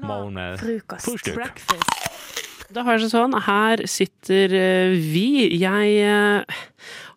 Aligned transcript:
Måned. 0.00 0.60
Frokost. 0.60 1.08
Da 2.68 2.82
har 2.84 2.98
jeg 2.98 3.06
det 3.06 3.12
sånn, 3.14 3.32
her 3.46 3.80
sitter 3.88 4.52
eh, 4.52 4.96
vi. 5.00 5.48
Jeg 5.56 5.94
eh, 6.04 6.58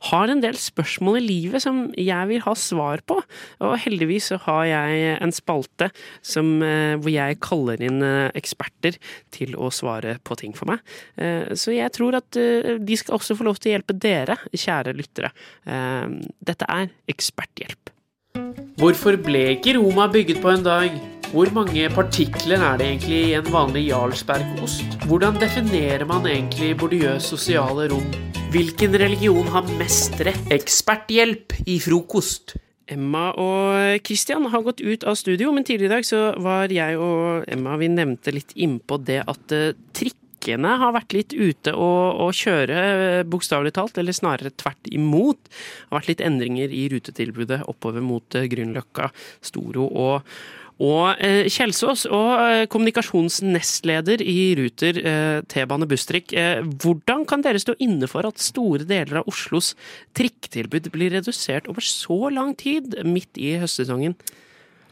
har 0.08 0.32
en 0.32 0.40
del 0.40 0.56
spørsmål 0.56 1.20
i 1.20 1.24
livet 1.26 1.64
som 1.66 1.82
jeg 2.00 2.30
vil 2.30 2.44
ha 2.46 2.54
svar 2.56 3.04
på. 3.04 3.18
Og 3.68 3.76
heldigvis 3.84 4.30
så 4.32 4.40
har 4.46 4.64
jeg 4.70 5.18
en 5.18 5.36
spalte 5.36 5.92
som, 6.24 6.54
eh, 6.64 6.96
hvor 6.96 7.12
jeg 7.12 7.42
kaller 7.44 7.84
inn 7.84 8.00
eksperter 8.32 8.96
til 9.36 9.60
å 9.60 9.68
svare 9.76 10.16
på 10.24 10.40
ting 10.40 10.56
for 10.56 10.72
meg. 10.72 10.80
Eh, 11.20 11.52
Så 11.52 11.76
jeg 11.76 11.92
tror 12.00 12.16
at 12.16 12.32
de 12.32 12.96
skal 12.96 13.20
også 13.20 13.36
få 13.36 13.44
lov 13.44 13.60
til 13.60 13.74
å 13.74 13.76
hjelpe 13.76 14.00
dere, 14.00 14.40
kjære 14.56 14.96
lyttere. 14.96 15.36
Dette 15.68 16.66
er 16.68 16.94
eksperthjelp. 17.12 17.92
Hvorfor 18.80 19.20
ble 19.20 19.50
ikke 19.58 19.76
Roma 19.76 20.08
bygget 20.08 20.40
på 20.42 20.56
en 20.56 20.64
dag? 20.64 21.11
Hvor 21.32 21.48
mange 21.56 21.86
partikler 21.96 22.60
er 22.60 22.74
det 22.76 22.88
egentlig 22.90 23.20
i 23.30 23.36
en 23.38 23.46
vanlig 23.54 23.86
Jarlsbergost? 23.88 24.98
Hvordan 25.08 25.38
definerer 25.40 26.04
man 26.04 26.28
egentlig 26.28 26.74
bordiøs 26.82 27.30
sosiale 27.32 27.86
rom? 27.88 28.10
Hvilken 28.52 28.98
religion 29.00 29.48
har 29.54 29.70
mest 29.80 30.20
rett? 30.28 30.52
Eksperthjelp 30.52 31.56
i 31.72 31.78
frokost. 31.80 32.58
Emma 32.92 33.30
og 33.40 34.04
Christian 34.04 34.50
har 34.52 34.68
gått 34.68 34.84
ut 34.84 35.08
av 35.08 35.16
studio, 35.16 35.56
men 35.56 35.64
tidligere 35.64 35.94
i 35.94 35.96
dag 35.96 36.10
så 36.12 36.22
var 36.36 36.68
jeg 36.76 37.00
og 37.00 37.48
Emma 37.48 37.80
Vi 37.80 37.94
nevnte 37.96 38.36
litt 38.36 38.52
innpå 38.60 39.00
det 39.00 39.22
at 39.24 39.56
eh, 39.56 39.72
trikkene 39.96 40.76
har 40.84 40.98
vært 41.00 41.16
litt 41.16 41.32
ute 41.32 41.72
og, 41.72 42.26
og 42.28 42.36
kjøre, 42.36 42.88
eh, 42.92 43.24
bokstavelig 43.24 43.78
talt, 43.80 44.04
eller 44.04 44.20
snarere 44.20 44.52
tvert 44.52 44.92
imot. 44.92 45.48
Det 45.48 45.94
har 45.94 46.02
vært 46.02 46.12
litt 46.12 46.28
endringer 46.28 46.76
i 46.76 46.90
rutetilbudet 46.92 47.64
oppover 47.72 48.04
mot 48.04 48.36
eh, 48.36 48.52
Grünerløkka, 48.52 49.14
Storo 49.40 49.88
og 49.88 50.34
og 50.82 51.22
eh, 51.22 51.46
Kjelsås, 51.52 52.08
og 52.10 52.30
eh, 52.42 52.66
kommunikasjonsnestleder 52.72 54.24
i 54.26 54.38
Ruter, 54.58 54.98
eh, 54.98 55.40
T-bane 55.52 55.88
Busstrikk. 55.90 56.34
Hvordan 56.82 57.26
kan 57.30 57.46
dere 57.46 57.62
stå 57.62 57.78
inne 57.84 58.10
for 58.10 58.26
at 58.28 58.42
store 58.42 58.88
deler 58.90 59.22
av 59.22 59.30
Oslos 59.30 59.76
trikketilbud 60.18 60.90
blir 60.94 61.14
redusert 61.14 61.70
over 61.70 61.86
så 61.86 62.32
lang 62.34 62.56
tid 62.58 62.98
midt 63.06 63.38
i 63.38 63.56
høstsesongen? 63.62 64.18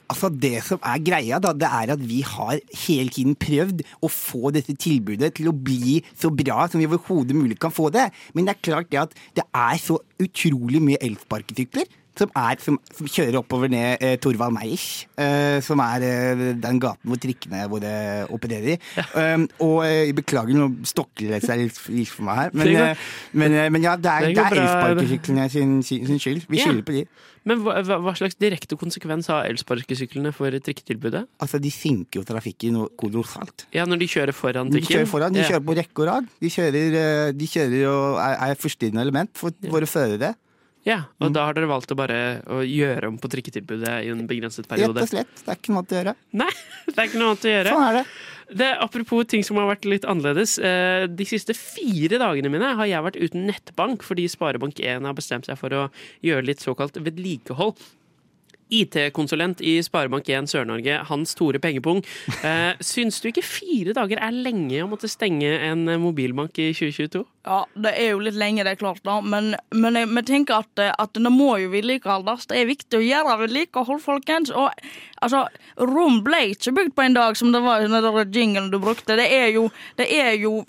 Altså 0.09 0.31
Det 0.33 0.57
som 0.65 0.81
er 0.81 1.01
greia, 1.05 1.37
da, 1.41 1.51
det 1.53 1.69
er 1.69 1.93
at 1.93 2.01
vi 2.01 2.23
har 2.25 2.57
hele 2.87 3.13
tiden 3.13 3.35
prøvd 3.37 3.83
å 4.01 4.09
få 4.09 4.49
dette 4.55 4.73
tilbudet 4.73 5.35
til 5.37 5.51
å 5.51 5.53
bli 5.53 5.99
så 6.17 6.31
bra 6.33 6.65
som 6.65 6.81
vi 6.81 6.89
overhodet 6.89 7.37
mulig 7.37 7.59
kan 7.61 7.73
få 7.73 7.91
det. 7.93 8.07
Men 8.33 8.49
det 8.49 8.55
er 8.55 8.65
klart 8.65 8.89
det 8.89 9.03
at 9.03 9.13
det 9.37 9.45
er 9.45 9.77
så 9.81 9.99
utrolig 10.21 10.81
mye 10.81 11.01
elsparkesykler. 11.05 11.85
Som, 12.17 12.31
er, 12.35 12.57
som, 12.59 12.75
som 12.91 13.07
kjører 13.07 13.37
oppover 13.39 13.69
ned 13.71 14.01
eh, 14.03 14.17
Torvald 14.19 14.51
Meyers, 14.51 15.05
eh, 15.15 15.61
som 15.63 15.79
er 15.79 16.03
eh, 16.03 16.41
den 16.59 16.79
gaten 16.83 17.07
hvor 17.07 17.15
trikkene 17.21 17.61
våre 17.71 18.25
opererer 18.35 18.73
i. 18.73 18.77
Um, 19.15 19.45
og 19.63 19.85
eh, 19.87 20.09
beklager, 20.17 20.57
nå 20.57 20.67
stokker 20.89 21.29
det 21.31 21.39
seg 21.45 21.61
litt, 21.61 21.77
for 21.79 22.25
meg 22.27 22.41
her. 22.41 22.51
Men, 22.59 22.71
eh, 22.75 23.05
men, 23.39 23.55
eh, 23.55 23.69
men 23.71 23.85
ja, 23.87 23.93
det 23.95 24.11
er, 24.11 24.27
Det 24.35 24.43
er 24.43 24.57
elsparkesyklene 24.65 25.45
sin, 25.53 25.77
sin, 25.87 26.03
sin 26.09 26.19
skyld. 26.19 26.43
Vi 26.49 26.59
Ja. 26.59 26.65
skylder 26.67 26.83
på 26.89 26.97
de. 26.97 27.05
Men 27.47 27.61
hva, 27.63 27.77
hva 27.87 28.11
slags 28.19 28.35
direkte 28.35 28.75
konsekvens 28.75 29.29
har 29.31 29.47
elsparkesyklene 29.47 30.33
for 30.35 30.51
trikketilbudet? 30.51 31.23
Altså, 31.39 31.61
De 31.63 31.71
sinker 31.71 32.19
jo 32.19 32.25
trafikken 32.27 32.81
kolossalt. 32.99 33.63
Ja, 33.73 33.85
når 33.87 34.03
de 34.03 34.09
kjører 34.11 34.35
foran 34.35 34.67
De 34.73 34.81
trikken? 34.81 34.97
kjører 34.97 35.07
foran, 35.13 35.33
de 35.33 35.39
Ja. 35.45 35.47
kjører 35.53 35.65
på 35.71 35.77
rekke 35.79 36.03
og 36.03 36.07
rad. 36.11 36.27
De 36.43 36.51
kjører, 36.51 36.99
eh, 36.99 37.31
de 37.31 37.47
kjører 37.47 37.87
og 37.87 38.19
er, 38.27 38.37
er 38.51 38.55
forstyrrende 38.59 39.01
element 39.07 39.31
for 39.39 39.55
våre 39.71 39.87
førere. 39.87 40.35
Ja, 40.87 41.03
Mm. 41.19 41.25
og 41.27 41.33
da 41.35 41.45
har 41.45 41.53
dere 41.53 41.67
valgt 41.67 41.91
å 41.91 41.95
bare 41.99 42.41
å 42.47 42.61
gjøre 42.63 43.07
om 43.09 43.17
på 43.19 43.27
trikketilbudet 43.29 44.05
i 44.05 44.09
en 44.09 44.25
begrenset 44.27 44.63
Rett 44.65 44.69
periode? 44.69 45.01
og 45.01 45.09
slett. 45.11 45.27
Det 45.45 45.47
er 45.51 45.55
ikke 45.59 45.73
noe 45.73 45.81
annet 45.83 45.91
å 45.91 45.97
gjøre. 45.99 46.15
Nei, 46.33 46.51
det 46.87 46.97
er 46.97 47.07
ikke 47.09 47.19
noe 47.19 47.29
annet 47.33 47.45
å 47.45 47.53
gjøre. 47.53 47.73
Sånn 47.75 47.87
er 47.89 47.93
det. 47.99 48.05
Det, 48.49 48.69
apropos 48.81 49.27
ting 49.27 49.43
som 49.43 49.57
har 49.57 49.67
vært 49.75 49.85
litt 49.85 50.05
annerledes. 50.09 50.57
Eh, 50.57 51.05
de 51.05 51.25
siste 51.25 51.53
fire 51.53 52.17
dagene 52.17 52.49
mine 52.49 52.71
har 52.79 52.85
jeg 52.89 53.03
vært 53.05 53.19
uten 53.21 53.45
nettbank 53.45 54.01
fordi 54.01 54.25
Sparebank1 54.31 55.05
har 55.05 55.13
bestemt 55.13 55.45
seg 55.45 55.57
for 55.59 55.69
å 55.69 55.91
gjøre 56.23 56.45
litt 56.47 56.59
såkalt 56.63 56.93
vedlikehold. 56.97 57.77
IT-konsulent 58.71 59.61
i 59.65 59.79
Sparebank1 59.81 60.45
Sør-Norge, 60.49 60.99
Hans 61.09 61.33
Tore 61.37 61.57
Pengepung. 61.61 62.03
Eh, 62.45 62.75
syns 62.85 63.17
du 63.21 63.29
ikke 63.31 63.41
fire 63.43 63.95
dager 63.97 64.19
er 64.21 64.31
lenge 64.35 64.83
å 64.83 64.89
måtte 64.89 65.09
stenge 65.09 65.49
en 65.71 65.85
mobilbank 66.01 66.57
i 66.61 66.67
2022? 66.77 67.23
Ja, 67.47 67.61
det 67.73 67.93
er 67.95 68.09
jo 68.11 68.19
litt 68.19 68.35
lenge, 68.35 68.65
det 68.67 68.73
er 68.75 68.79
klart, 68.81 68.99
da. 69.07 69.21
Men, 69.23 69.53
men 69.71 70.25
tenker 70.27 70.59
at, 70.59 70.79
eh, 70.81 70.91
at 70.99 71.15
det 71.15 71.31
må 71.31 71.53
jo 71.61 71.69
vedlikeholdes. 71.71 72.49
Det 72.51 72.57
er 72.59 72.67
viktig 72.67 72.99
å 72.99 73.05
gjøre 73.05 73.37
vedlikehold, 73.45 74.01
folkens. 74.03 74.51
Og 74.51 74.67
altså, 75.23 75.45
Rom 75.79 76.19
ble 76.25 76.41
ikke 76.51 76.73
bygd 76.75 76.95
på 76.97 77.05
en 77.05 77.15
dag, 77.15 77.37
som 77.39 77.53
det 77.55 77.61
var 77.63 77.85
den 77.85 77.95
der 77.95 78.35
jinglen 78.35 78.67
du 78.73 78.75
brukte. 78.83 79.15
Det 79.15 79.29
er 79.31 79.53
jo, 79.55 79.69
det 79.95 80.09
er 80.11 80.35
jo 80.39 80.65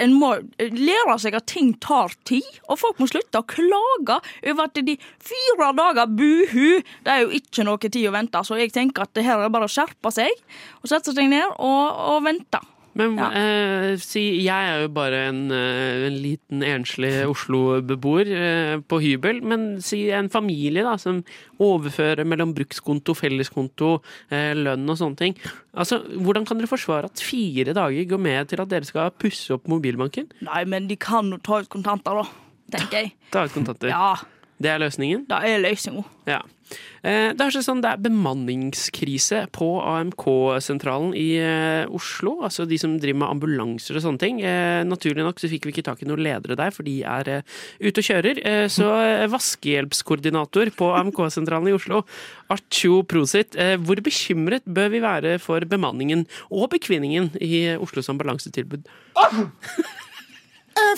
En 0.00 0.14
må 0.16 0.32
lære 0.58 1.18
seg 1.20 1.36
at 1.36 1.48
ting 1.52 1.74
tar 1.84 2.14
tid, 2.28 2.46
og 2.64 2.80
folk 2.80 3.02
må 3.02 3.08
slutte 3.10 3.42
å 3.42 3.48
klage 3.48 4.16
over 4.48 4.64
at 4.64 4.80
de 4.86 4.96
fire 5.20 5.68
dager 5.76 6.08
buhu, 6.16 6.80
det 7.04 7.12
er 7.12 7.26
jo 7.26 7.34
ikke 7.36 7.66
noe 7.68 7.80
tid 7.82 8.08
å 8.08 8.14
vente. 8.16 8.40
Så 8.46 8.56
jeg 8.60 8.72
tenker 8.72 9.04
at 9.04 9.12
det 9.16 9.26
her 9.28 9.44
er 9.44 9.52
bare 9.52 9.68
å 9.68 9.72
skjerpe 9.72 10.14
seg 10.14 10.32
og 10.80 10.88
sette 10.90 11.12
seg 11.12 11.28
ned 11.32 11.44
og, 11.60 12.00
og 12.16 12.24
vente. 12.24 12.62
Men 12.96 13.16
Ja. 13.20 13.26
eh, 13.36 13.96
si, 14.00 14.22
jeg 14.46 14.68
er 14.70 14.82
jo 14.86 14.88
bare 14.96 15.18
en, 15.28 15.50
eh, 15.52 16.06
en 16.06 16.14
liten 16.22 16.62
enslig 16.64 17.10
Oslo-beboer 17.28 18.30
eh, 18.32 18.76
på 18.88 19.00
hybel, 19.02 19.42
men 19.44 19.82
si 19.84 20.06
en 20.16 20.30
familie 20.32 20.82
da, 20.86 20.94
som 20.96 21.18
overfører 21.60 22.24
mellom 22.24 22.54
brukskonto, 22.56 23.12
felleskonto, 23.18 23.98
eh, 24.30 24.54
lønn 24.56 24.88
og 24.88 24.96
sånne 24.96 25.16
ting. 25.20 25.36
Altså, 25.76 26.00
Hvordan 26.16 26.46
kan 26.48 26.56
dere 26.58 26.70
forsvare 26.72 27.10
at 27.10 27.20
fire 27.20 27.74
dager 27.76 28.08
går 28.08 28.18
med 28.18 28.48
til 28.48 28.60
at 28.64 28.68
dere 28.72 28.88
skal 28.88 29.10
pusse 29.12 29.52
opp 29.52 29.68
mobilbanken? 29.68 30.30
Nei, 30.48 30.64
men 30.64 30.88
de 30.88 30.96
kan 30.96 31.28
jo 31.30 31.36
ta 31.38 31.60
ut 31.60 31.68
kontanter, 31.68 32.22
da. 32.22 32.24
Tenker 32.78 33.02
jeg. 33.04 33.12
Ta 33.30 33.44
ut 33.44 33.52
kontanter. 33.52 33.92
Ja, 33.92 34.14
Det 34.56 34.70
er 34.72 34.78
løsningen? 34.80 35.26
det 35.28 35.36
er 35.44 35.58
løsninga. 35.60 36.04
Ja. 36.26 36.40
Eh, 37.04 37.32
Det 37.36 37.40
er 37.44 37.62
sånn 37.62 37.82
det 37.84 37.90
er 37.92 38.00
bemanningskrise 38.02 39.44
på 39.54 39.66
AMK-sentralen 39.84 41.12
i 41.14 41.36
eh, 41.38 41.84
Oslo. 41.94 42.40
Altså 42.42 42.64
de 42.66 42.78
som 42.80 42.96
driver 42.98 43.20
med 43.20 43.28
ambulanser 43.36 43.98
og 43.98 44.02
sånne 44.02 44.18
ting. 44.22 44.40
Eh, 44.40 44.80
Naturlig 44.88 45.22
nok 45.26 45.38
så 45.38 45.50
fikk 45.52 45.68
vi 45.68 45.74
ikke 45.76 45.84
tak 45.86 46.02
i 46.02 46.08
noen 46.08 46.24
ledere 46.24 46.56
der, 46.58 46.72
for 46.74 46.82
de 46.88 46.96
er 47.04 47.28
eh, 47.28 47.42
ute 47.84 48.00
og 48.02 48.08
kjører. 48.08 48.40
Eh, 48.42 48.64
Så 48.72 48.88
eh, 49.04 49.26
vaskehjelpskoordinator 49.30 50.72
på 50.74 50.90
AMK-sentralen 51.02 51.70
i 51.70 51.76
Oslo, 51.76 52.02
Artjo 52.50 53.02
Prosit, 53.06 53.54
eh, 53.60 53.76
hvor 53.76 54.00
bekymret 54.02 54.64
bør 54.66 54.90
vi 54.96 55.04
være 55.04 55.36
for 55.42 55.60
bemanningen 55.68 56.24
og 56.50 56.70
bekvinningen 56.74 57.30
i 57.44 57.76
Oslos 57.76 58.08
ambulansetilbud? 58.10 58.88
Eh, 59.20 59.40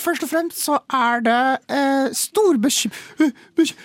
først 0.03 0.23
og 0.25 0.31
fremst 0.31 0.63
så 0.63 0.79
er 0.93 1.25
det 1.25 1.41
eh, 1.75 2.07
stor 2.17 2.57
bekym 2.61 2.91
eh, 3.19 3.31
beky 3.57 3.75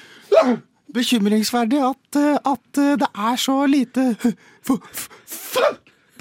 bekymringsverdig 0.95 1.81
at, 1.83 2.19
eh, 2.21 2.39
at 2.53 2.81
eh, 2.83 2.95
det 3.01 3.11
er 3.29 3.37
så 3.41 3.57
lite 3.67 4.07
eh, 4.15 4.33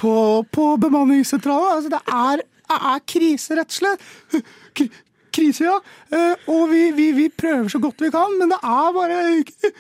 på, 0.01 0.13
på 0.51 0.67
bemanningssentralen. 0.81 1.75
Altså, 1.77 1.93
det 1.93 2.01
er, 2.09 2.43
er 2.73 3.03
krise, 3.07 3.57
rett 3.59 3.69
og 3.69 3.79
slett. 3.81 4.45
Kri 4.73 4.89
krise, 5.33 5.65
ja. 5.65 5.79
Eh, 6.13 6.49
og 6.53 6.67
vi, 6.69 6.91
vi, 6.93 7.11
vi 7.17 7.29
prøver 7.29 7.69
så 7.73 7.81
godt 7.81 8.01
vi 8.05 8.11
kan, 8.13 8.35
men 8.39 8.53
det 8.53 8.59
er 8.61 8.91
bare 8.93 9.21
ikke 9.39 9.71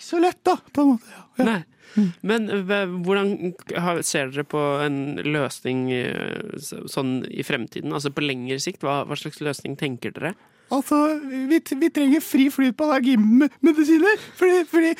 så 0.00 0.18
lett, 0.22 0.40
da, 0.46 0.56
på 0.74 0.82
en 0.82 0.94
måte. 0.94 1.12
Ja. 1.38 1.46
Nei. 1.46 1.60
Men 2.26 2.48
eh, 2.52 2.92
hvordan 3.04 3.54
ser 4.06 4.30
dere 4.30 4.46
på 4.48 4.60
en 4.84 5.18
løsning 5.26 5.88
eh, 5.94 6.58
sånn 6.60 7.20
i 7.30 7.44
fremtiden? 7.46 7.94
Altså 7.96 8.12
på 8.14 8.24
lengre 8.24 8.60
sikt, 8.62 8.84
hva, 8.86 9.02
hva 9.08 9.18
slags 9.18 9.42
løsning 9.44 9.76
tenker 9.80 10.14
dere? 10.16 10.34
Altså, 10.70 10.96
vi, 11.50 11.58
vi 11.80 11.88
trenger 11.90 12.20
fri 12.22 12.44
flyt 12.54 12.76
på 12.78 12.86
allergimedisiner. 12.86 14.20
Fordi, 14.38 14.58
fordi 14.70 14.92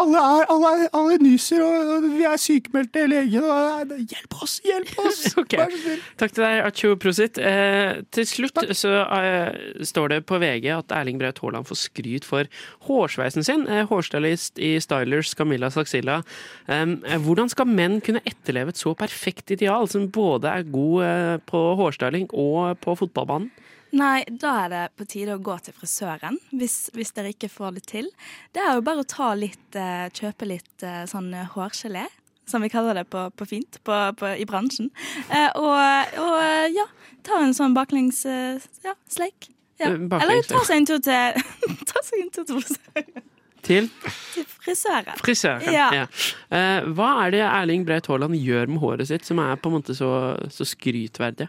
alle, 0.00 0.22
er, 0.22 0.46
alle, 0.54 0.70
er, 0.84 0.88
alle 0.96 1.18
nyser, 1.20 1.60
og, 1.64 2.06
vi 2.16 2.24
er 2.24 2.36
sykemeldte 2.40 3.04
det 3.12 3.18
er- 3.20 3.92
Hjelp 4.06 4.36
oss! 4.42 4.58
Hjelp 4.64 4.92
oss! 5.04 5.20
Ok. 5.42 5.52
Vær 5.58 5.70
så 5.74 5.80
snill. 5.82 6.00
Takk 6.20 6.32
til 6.36 6.44
deg, 6.46 6.60
Acho 6.66 6.94
Prosit. 7.02 7.38
Eh, 7.38 8.00
til 8.14 8.26
slutt 8.28 8.62
så 8.78 8.94
eh, 9.18 9.58
står 9.86 10.14
det 10.14 10.20
på 10.30 10.38
VG 10.42 10.70
at 10.78 10.94
Erling 10.96 11.20
Braut 11.20 11.38
Haaland 11.44 11.68
får 11.68 11.80
skryt 11.82 12.24
for 12.26 12.48
hårsveisen 12.88 13.44
sin. 13.46 13.66
Eh, 13.68 13.84
hårstylist 13.90 14.58
i 14.62 14.74
Stylers 14.82 15.34
Camilla 15.38 15.68
Saxilla. 15.74 16.22
Eh, 16.72 16.86
hvordan 17.26 17.52
skal 17.52 17.68
menn 17.68 18.00
kunne 18.04 18.24
etterleve 18.26 18.72
et 18.72 18.80
så 18.80 18.94
perfekt 18.98 19.52
ideal, 19.54 19.88
som 19.92 20.08
både 20.12 20.50
er 20.56 20.66
god 20.72 21.04
eh, 21.04 21.36
på 21.52 21.62
hårstyling 21.82 22.30
og 22.32 22.78
på 22.84 22.96
fotballbanen? 23.04 23.52
Nei, 23.94 24.24
da 24.28 24.52
er 24.64 24.68
det 24.72 24.82
på 24.98 25.04
tide 25.08 25.36
å 25.36 25.42
gå 25.42 25.54
til 25.62 25.74
frisøren, 25.76 26.38
hvis, 26.50 26.90
hvis 26.96 27.12
dere 27.16 27.30
ikke 27.32 27.48
får 27.52 27.76
det 27.78 27.84
til. 27.86 28.08
Det 28.52 28.60
er 28.64 28.74
jo 28.76 28.82
bare 28.84 29.04
å 29.04 29.08
ta 29.08 29.30
litt, 29.38 29.68
eh, 29.78 30.08
kjøpe 30.10 30.48
litt 30.50 30.82
eh, 30.82 31.04
sånn 31.08 31.30
hårgelé, 31.54 32.06
som 32.46 32.62
vi 32.62 32.70
kaller 32.70 32.94
det 32.98 33.04
på, 33.10 33.24
på 33.34 33.46
fint 33.46 33.78
på, 33.86 33.94
på, 34.18 34.32
i 34.38 34.44
bransjen. 34.46 34.90
Eh, 35.30 35.48
og, 35.54 36.18
og 36.22 36.34
eh, 36.42 36.66
ja, 36.74 36.84
ta 37.26 37.40
en 37.42 37.54
sånn 37.56 37.74
baklengs 37.78 38.24
eh, 38.26 38.58
ja, 38.84 38.96
sleik. 39.10 39.48
Ja. 39.80 39.92
Eh, 39.92 40.04
Eller 40.18 40.42
ta 40.48 40.62
seg 40.66 40.82
en 40.82 40.86
tur 40.88 41.00
til 41.04 41.40
Ta 41.90 42.02
seg 42.06 42.20
en 42.22 42.30
tur 42.34 42.46
til 42.48 42.60
frisøren. 42.62 43.24
til 43.66 43.88
Frisøren. 44.62 45.18
frisøren. 45.22 45.66
Ja. 45.74 45.88
Ja. 46.02 46.04
Eh, 46.54 46.86
hva 46.96 47.10
er 47.24 47.34
det 47.34 47.42
Erling 47.46 47.82
Braut 47.86 48.06
Haaland 48.10 48.38
gjør 48.38 48.70
med 48.70 48.82
håret 48.82 49.10
sitt 49.10 49.26
som 49.26 49.40
er 49.42 49.58
på 49.58 49.70
en 49.70 49.78
måte 49.80 49.94
så, 49.98 50.10
så 50.54 50.66
skrytverdig? 50.66 51.48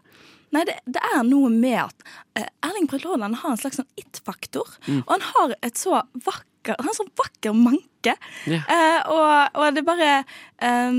Nei, 0.55 0.63
det, 0.67 0.77
det 0.87 1.03
er 1.13 1.23
noe 1.27 1.49
med 1.51 1.79
at 1.81 2.05
uh, 2.39 2.45
Erling 2.69 2.87
Braut 2.89 3.07
Haaland 3.07 3.39
har 3.41 3.53
en 3.53 3.59
slags 3.59 3.81
sånn 3.81 3.89
it-faktor. 3.99 4.77
Og 5.03 5.11
han 5.11 5.25
har 5.33 5.57
et 5.65 5.79
så 5.79 6.01
vakker 6.13 6.77
Han 6.77 6.89
er 6.89 6.91
en 6.91 6.99
sånn 7.01 7.13
vakker 7.19 7.53
manke. 7.55 8.15
Yeah. 8.47 8.63
Uh, 8.67 9.13
og, 9.13 9.59
og 9.59 9.75
det 9.75 9.83
er 9.83 9.87
bare 9.87 10.09
um, 10.89 10.97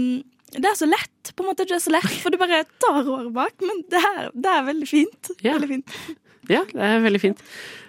Det 0.54 0.64
er 0.64 0.78
så 0.78 0.88
lett, 0.88 1.32
på 1.34 1.44
en 1.44 1.50
måte. 1.50 1.66
Det 1.68 1.76
er 1.76 1.84
så 1.84 1.92
lett, 1.92 2.14
for 2.22 2.32
du 2.32 2.40
bare 2.40 2.62
tar 2.80 3.02
håret 3.02 3.34
bak. 3.36 3.58
Men 3.64 3.84
det 3.92 4.00
er, 4.00 4.30
det 4.32 4.54
er 4.54 4.64
veldig 4.70 4.88
fint. 4.88 5.36
Yeah. 5.42 5.58
Veldig 5.58 5.70
fint. 5.76 6.18
Ja, 6.48 6.62
det 6.64 6.80
er 6.80 7.02
veldig 7.04 7.20
fint. 7.20 7.42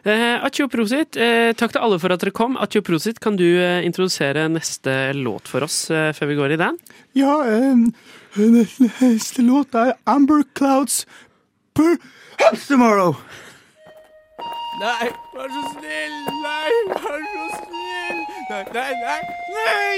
Uh, 0.03 0.43
Atjo 0.43 0.67
Prosit, 0.71 1.15
eh, 1.19 1.51
takk 1.55 1.73
til 1.75 1.83
alle 1.83 1.99
for 1.99 2.11
at 2.11 2.23
dere 2.23 2.35
kom. 2.35 2.57
Atjo 2.59 2.81
Prosit, 2.83 3.19
kan 3.23 3.37
du 3.39 3.45
eh, 3.47 3.79
introdusere 3.87 4.47
neste 4.51 5.13
låt 5.15 5.47
for 5.51 5.63
oss 5.63 5.85
eh, 5.91 6.11
før 6.15 6.31
vi 6.31 6.37
går 6.39 6.55
i 6.55 6.59
den? 6.59 6.79
Ja, 7.19 7.37
um, 7.43 7.87
neste 8.35 9.45
låt 9.47 9.75
er 9.79 9.95
Amber 10.09 10.43
Clouds 10.59 11.05
Perhaps 11.79 12.67
Tomorrow. 12.67 13.15
Nei, 14.79 15.07
vær 15.35 15.49
så 15.51 15.61
snill! 15.73 16.15
Nei, 16.43 16.71
vær 16.91 17.21
så 17.23 17.45
snill! 17.55 18.19
Nei, 18.49 18.63
nei, 18.73 18.93
nei! 19.03 19.21
nei! 19.55 19.97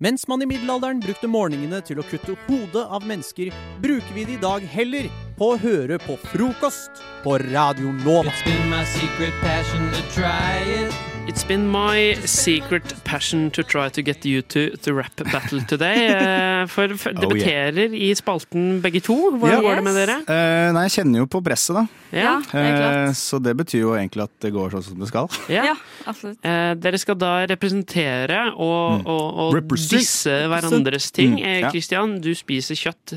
Mens 0.00 0.24
man 0.28 0.42
i 0.42 0.48
middelalderen 0.48 1.00
brukte 1.04 1.28
morgenene 1.28 1.80
til 1.84 2.00
å 2.00 2.06
kutte 2.08 2.36
hodet 2.46 2.86
av 2.88 3.04
mennesker, 3.08 3.52
bruker 3.84 4.16
vi 4.16 4.24
det 4.28 4.38
i 4.38 4.40
dag 4.40 4.64
heller 4.64 5.08
på 5.36 5.52
å 5.54 5.60
høre 5.60 6.00
på 6.00 6.16
frokost 6.30 7.04
på 7.24 7.36
Radio 7.50 7.92
Nova. 8.04 8.32
It's 8.32 8.44
been 8.44 8.68
my 8.72 8.84
secret 8.84 9.36
passion 9.44 9.88
to 9.92 10.02
try 10.16 10.60
it. 10.80 11.09
It's 11.30 11.44
been 11.44 11.68
my 11.68 12.16
secret 12.26 12.82
passion 13.04 13.52
to 13.52 13.62
try 13.62 13.88
to 13.88 14.02
get 14.02 14.26
you 14.26 14.42
to 14.42 14.76
the 14.82 14.92
rap 14.92 15.14
battle 15.32 15.62
today. 15.62 16.10
Eh, 16.20 16.66
for, 16.66 16.96
for 16.98 17.14
Oh, 17.14 17.20
debuterer 17.22 17.94
i 17.94 18.10
spalten 18.14 18.80
begge 18.82 19.00
to. 19.00 19.14
Hvordan 19.38 19.54
yeah. 19.54 19.62
går 19.62 19.78
det 19.78 19.84
med 19.86 19.96
dere? 19.96 20.16
Uh, 20.26 20.72
nei, 20.74 20.82
jeg 20.88 20.94
kjenner 20.98 21.22
jo 21.22 21.28
på 21.30 21.40
presset, 21.44 21.78
da. 21.78 21.84
Ja. 22.10 22.32
Eh, 22.58 23.12
så 23.16 23.38
det 23.40 23.54
betyr 23.56 23.84
jo 23.84 23.92
egentlig 23.94 24.24
at 24.26 24.32
det 24.42 24.50
går 24.52 24.74
sånn 24.74 24.84
som 24.84 25.00
det 25.00 25.08
skal. 25.08 25.30
ja. 25.52 25.70
Ja, 25.70 25.76
absolutt. 26.10 26.40
Uh, 26.42 26.74
dere 26.82 26.98
skal 27.00 27.16
da 27.20 27.30
representere 27.48 28.40
og, 28.50 29.06
og, 29.06 29.40
og 29.54 29.76
disse 29.78 30.34
hverandres 30.50 31.08
ting. 31.14 31.38
Mm, 31.38 31.46
ja. 31.64 31.70
Christian, 31.70 32.18
du 32.24 32.32
spiser 32.36 32.78
kjøtt 32.78 33.14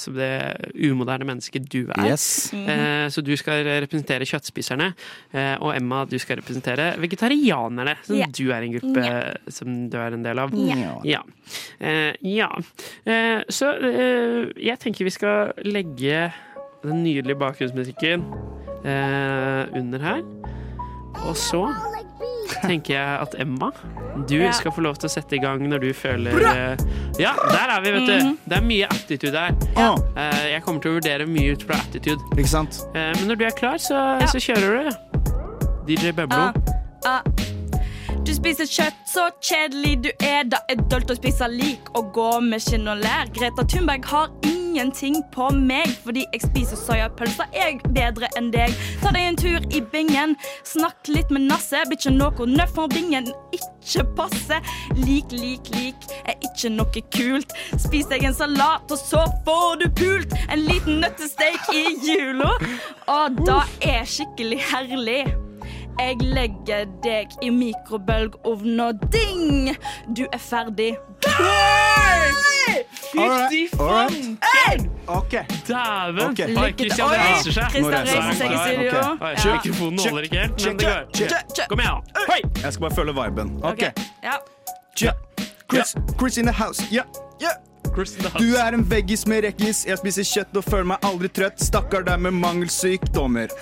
som 0.00 0.16
det 0.16 0.30
umoderne 0.74 1.26
mennesket 1.28 1.66
du 1.72 1.86
er. 1.86 2.12
Yes. 2.12 2.52
Eh, 2.52 3.06
så 3.12 3.24
du 3.24 3.32
skal 3.40 3.64
representere 3.86 4.28
kjøttspiserne. 4.28 4.92
Og 5.64 5.72
Emma, 5.72 6.04
du 6.08 6.18
skal 6.20 6.40
representere 6.42 6.92
vegetarianerne, 7.00 7.45
som 7.50 8.16
Ja. 8.16 8.26
du 8.26 8.50
er 8.52 8.62
en 8.62 8.72
gruppe 8.72 9.36
som 9.52 9.88
du 9.90 9.96
er 9.98 10.12
en 10.12 10.22
del 10.22 10.38
av. 10.38 10.50
Ja. 10.54 11.00
Ja. 11.04 11.22
Eh, 11.80 12.12
ja. 12.22 12.48
Eh, 13.04 13.42
så 13.48 13.70
eh, 13.80 14.52
jeg 14.56 14.78
tenker 14.78 15.04
vi 15.04 15.10
skal 15.10 15.52
legge 15.64 16.32
den 16.84 17.02
nydelige 17.04 17.38
bakgrunnsmusikken 17.38 18.22
eh, 18.84 19.66
under 19.78 19.98
her. 19.98 20.22
Og 21.26 21.34
så 21.36 21.62
tenker 22.62 22.94
jeg 22.94 23.20
at 23.22 23.34
Emma, 23.40 23.70
du 24.28 24.36
Ja. 24.36 24.52
skal 24.52 24.70
få 24.72 24.80
lov 24.84 24.96
til 25.00 25.08
å 25.08 25.12
sette 25.12 25.34
i 25.36 25.38
gang 25.42 25.64
når 25.68 25.80
du 25.80 25.92
føler 25.92 26.32
Ja, 27.18 27.32
der 27.50 27.72
er 27.74 27.80
vi, 27.82 27.90
vet 27.92 28.06
du. 28.06 28.36
Det 28.48 28.56
er 28.58 28.62
mye 28.62 28.86
attitude 28.86 29.34
her. 29.38 29.56
Eh, 30.16 30.52
jeg 30.52 30.62
kommer 30.62 30.80
til 30.80 30.92
å 30.92 31.00
vurdere 31.00 31.26
mye 31.26 31.52
ut 31.56 31.62
fra 31.66 31.74
attitude. 31.80 32.20
ikke 32.36 32.48
sant? 32.48 32.82
Eh, 32.94 33.12
men 33.18 33.28
når 33.28 33.36
du 33.38 33.44
er 33.46 33.50
klar, 33.56 33.76
så, 33.78 34.20
Ja. 34.20 34.26
så 34.26 34.38
kjører 34.38 34.90
du. 34.90 35.94
DJ 35.94 36.12
Bøblo. 36.12 36.52
Ah. 37.06 37.22
Du 38.26 38.32
spiser 38.34 38.66
kjøtt, 38.66 38.96
så 39.06 39.28
kjedelig 39.38 39.92
du 40.02 40.08
er. 40.26 40.40
Da 40.50 40.58
er 40.66 40.80
dølt 40.90 41.12
å 41.12 41.14
spise 41.14 41.46
lik 41.52 41.86
og 41.94 42.08
gå 42.16 42.40
med 42.42 42.64
skinn 42.64 42.88
og 42.90 42.98
lær. 43.04 43.30
Greta 43.36 43.62
Thunberg 43.62 44.08
har 44.10 44.32
ingenting 44.48 45.20
på 45.30 45.46
meg, 45.54 45.92
fordi 46.02 46.24
jeg 46.32 46.42
spiser 46.48 46.80
soyapølser. 46.80 47.46
Jeg 47.54 47.78
bedre 47.94 48.26
enn 48.40 48.50
deg. 48.50 48.74
Ta 49.04 49.14
deg 49.14 49.28
en 49.28 49.38
tur 49.38 49.70
i 49.70 49.84
bingen. 49.94 50.34
Snakk 50.66 51.06
litt 51.14 51.30
med 51.30 51.46
Nasse. 51.46 51.84
Bikkje 51.86 52.16
noe 52.16 52.50
nøff 52.50 52.74
for 52.74 52.90
bingen 52.90 53.30
ikke 53.54 54.02
passer. 54.18 54.74
Lik, 54.98 55.30
lik, 55.30 55.70
lik 55.78 56.10
er 56.26 56.34
ikke 56.50 56.74
noe 56.74 57.06
kult. 57.14 57.54
Spis 57.78 58.10
deg 58.10 58.26
en 58.26 58.34
salat, 58.34 58.90
og 58.90 58.98
så 58.98 59.22
får 59.46 59.84
du 59.84 59.90
pult. 60.02 60.34
En 60.50 60.66
liten 60.66 60.98
nøttesteik 61.06 61.70
i 61.70 61.86
jula, 62.02 62.56
og 63.06 63.44
da 63.46 63.62
er 63.86 64.02
skikkelig 64.02 64.64
herlig. 64.72 65.45
Jeg 65.98 66.16
legger 66.20 66.84
deg 67.02 67.26
i 67.42 67.48
mikrobølgeovnen, 67.50 68.80
og 68.80 68.94
ding! 69.12 69.76
Du 70.16 70.26
er 70.32 70.38
ferdig. 70.38 70.96
Fytti 73.12 73.62
fanken! 73.76 74.90
Ok. 75.06 75.32
Dæven! 75.68 76.20
Ok. 76.30 76.40
Oi, 76.56 76.72
Christian 76.78 77.08
reiser 77.10 77.52
seg. 77.56 77.70
Kristian 77.72 77.92
reiser 77.92 78.32
seg 78.40 78.52
i 78.52 78.58
studio. 78.64 78.98
Okay. 78.98 79.34
Ja. 79.44 79.54
Mikrofonen 79.54 79.98
holder 80.08 80.22
ikke 80.28 80.38
helt, 80.42 80.66
men 80.66 80.78
det 80.78 80.86
går. 80.86 81.66
Kom 81.70 81.80
igjen. 81.80 82.00
Hoi! 82.28 82.40
Jeg 82.62 82.72
skal 82.72 82.80
bare 82.88 82.94
følge 82.94 83.14
viben. 83.22 83.54
Ok. 83.64 83.82
Ja. 84.24 84.36
Ja. 85.02 85.12
Chris, 85.70 85.96
Chris 86.18 86.36
in 86.38 86.46
the 86.46 86.52
house. 86.64 86.82
Yeah. 86.92 87.06
Ja. 87.40 87.54
Du 87.96 88.56
er 88.60 88.74
en 88.76 88.84
veggis 88.84 89.24
med 89.26 89.46
rekkis. 89.46 89.86
Jeg 89.88 89.98
spiser 90.02 90.26
kjøtt 90.28 90.58
og 90.60 90.66
føler 90.66 90.90
meg 90.92 91.06
aldri 91.06 91.30
trøtt. 91.32 91.62
Stakkar 91.64 92.04
deg 92.04 92.20
med 92.26 92.36
mangelsykdommer. 92.36 93.54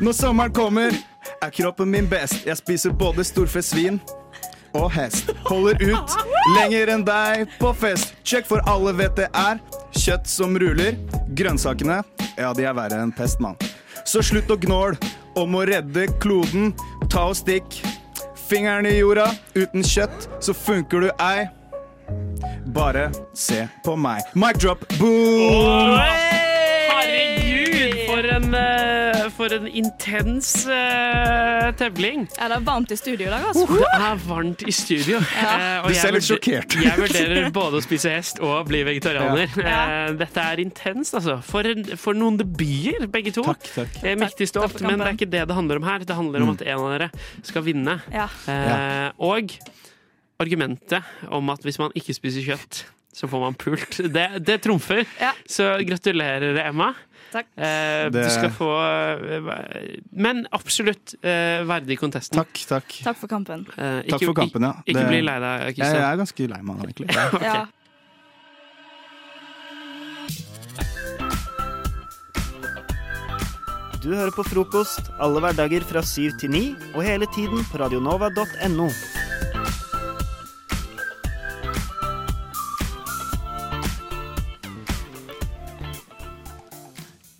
Når 0.00 0.16
sommeren 0.16 0.54
kommer, 0.56 0.96
er 1.42 1.52
kroppen 1.52 1.90
min 1.92 2.08
best. 2.08 2.46
Jeg 2.46 2.56
spiser 2.56 2.96
både 2.96 3.24
storfe 3.24 3.62
svin 3.64 4.00
og 4.72 4.88
hest. 4.94 5.32
Holder 5.44 5.76
ut 5.82 6.16
lenger 6.56 6.94
enn 6.94 7.04
deg 7.04 7.52
på 7.60 7.74
fest. 7.76 8.14
Check 8.24 8.48
for 8.48 8.64
alle 8.70 8.94
vet 8.96 9.16
det 9.18 9.28
er 9.36 9.60
kjøtt 9.92 10.30
som 10.30 10.56
ruler. 10.56 10.96
Grønnsakene, 11.36 12.00
ja, 12.38 12.54
de 12.56 12.64
er 12.64 12.76
verre 12.76 13.02
enn 13.02 13.12
pest, 13.12 13.42
mann. 13.44 13.58
Så 14.08 14.24
slutt 14.24 14.50
å 14.50 14.56
gnål 14.56 14.96
om 15.38 15.56
å 15.58 15.66
redde 15.68 16.08
kloden. 16.22 16.72
Ta 17.12 17.28
og 17.28 17.36
stikk 17.38 17.82
fingeren 18.48 18.88
i 18.88 18.96
jorda. 18.98 19.28
Uten 19.54 19.84
kjøtt 19.86 20.30
så 20.42 20.56
funker 20.56 21.04
du 21.04 21.10
ei. 21.20 21.50
Bare 22.70 23.10
se 23.34 23.64
på 23.84 23.96
meg. 23.98 24.22
Mic 24.38 24.58
drop, 24.62 24.84
boom! 24.98 25.98
Herregud, 26.90 27.96
for 28.06 28.26
en, 28.34 28.54
eh, 28.54 29.24
for 29.34 29.52
en 29.56 29.66
intens 29.66 30.50
uh, 30.68 31.70
tevling. 31.78 32.26
Er 32.38 32.52
det 32.52 32.58
varmt 32.66 32.92
i 32.94 32.98
studio 32.98 33.26
i 33.26 33.30
dag, 33.32 33.46
altså. 33.50 33.64
Det 33.72 33.88
er 33.96 34.20
varmt 34.26 34.62
i 34.68 34.74
studio. 34.74 35.18
Eh, 35.18 35.80
og 35.80 35.88
Du 35.88 35.94
jeg 35.94 36.00
ser 36.02 36.14
litt 36.14 36.22
vurder- 36.22 36.28
sjokkert 36.28 36.76
ut. 36.76 36.84
Jeg 36.84 36.98
vurderer 37.00 37.50
både 37.56 37.80
å 37.80 37.84
spise 37.84 38.12
hest 38.14 38.40
og 38.44 38.68
bli 38.70 38.82
vegetarianer. 38.86 39.48
Ja. 39.56 39.80
Eh, 40.06 40.12
dette 40.20 40.46
er 40.52 40.62
intenst, 40.66 41.16
altså. 41.18 41.38
For, 41.46 41.66
en, 41.66 41.84
for 42.00 42.14
noen 42.18 42.38
debuter, 42.40 43.08
begge 43.10 43.34
to. 43.38 43.42
Takk, 43.48 43.66
takk. 43.74 44.00
Eh, 44.04 44.14
Mektig 44.20 44.46
Takk 44.46 44.54
stolt, 44.54 44.78
for 44.78 44.86
men 44.86 44.98
det 44.98 45.06
er 45.06 45.10
kampen. 45.10 45.20
ikke 45.20 45.30
det 45.38 45.44
det 45.50 45.58
handler 45.62 45.82
om 45.82 45.90
her. 45.90 45.98
Det 46.06 46.16
handler 46.20 46.40
Mm. 46.40 46.48
om 46.48 46.54
at 46.54 46.62
en 46.66 46.78
av 46.78 46.90
dere 46.98 47.10
skal 47.42 47.62
vinne. 47.66 47.98
Ja. 48.14 48.28
Eh, 48.46 49.10
og 49.18 49.56
argumentet 50.40 51.04
om 51.28 51.50
at 51.52 51.62
hvis 51.66 51.78
man 51.82 51.92
ikke 51.98 52.14
spiser 52.16 52.46
kjøtt, 52.46 52.84
så 53.12 53.26
får 53.28 53.40
man 53.42 53.56
pult. 53.58 54.00
Det, 54.14 54.26
det 54.46 54.60
trumfer. 54.64 55.04
Ja. 55.20 55.32
Så 55.50 55.66
gratulerer, 55.86 56.56
Emma. 56.64 56.92
Takk. 57.30 57.46
Eh, 57.62 58.08
Du 58.10 58.18
skal 58.26 58.50
få 58.50 58.68
eh, 58.82 59.50
Men 60.18 60.40
absolutt 60.56 61.12
eh, 61.22 61.60
verdig 61.68 61.98
contesten. 62.00 62.40
Takk, 62.40 62.62
takk. 62.70 62.96
Takk 63.06 63.20
for 63.20 63.30
kampen. 63.30 63.66
Eh, 63.76 64.00
Takk 64.10 64.24
for 64.24 64.34
kampen, 64.34 64.66
ja. 64.66 64.72
Ikke, 64.82 64.94
ikke 64.96 65.04
Det- 65.04 65.12
bli 65.12 65.20
lei 65.28 65.36
deg, 65.44 65.66
Jeg 65.78 65.92
jeg 65.94 66.02
er 66.08 66.16
ganske 66.24 66.48
lei 66.54 66.62
meg 66.62 66.80
nå, 66.80 66.88
egentlig. 66.88 67.44
Ja. 67.50 67.60
Du 74.00 74.14
hører 74.16 74.32
på 74.32 74.44
frokost 74.48 75.10
alle 75.20 75.42
hverdager 75.44 75.84
fra 75.84 76.00
syv 76.06 76.32
til 76.40 76.52
ni, 76.54 76.62
og 76.94 77.02
hele 77.04 77.28
tiden 77.36 77.66
på 77.68 77.82
radionova.no. 77.82 78.88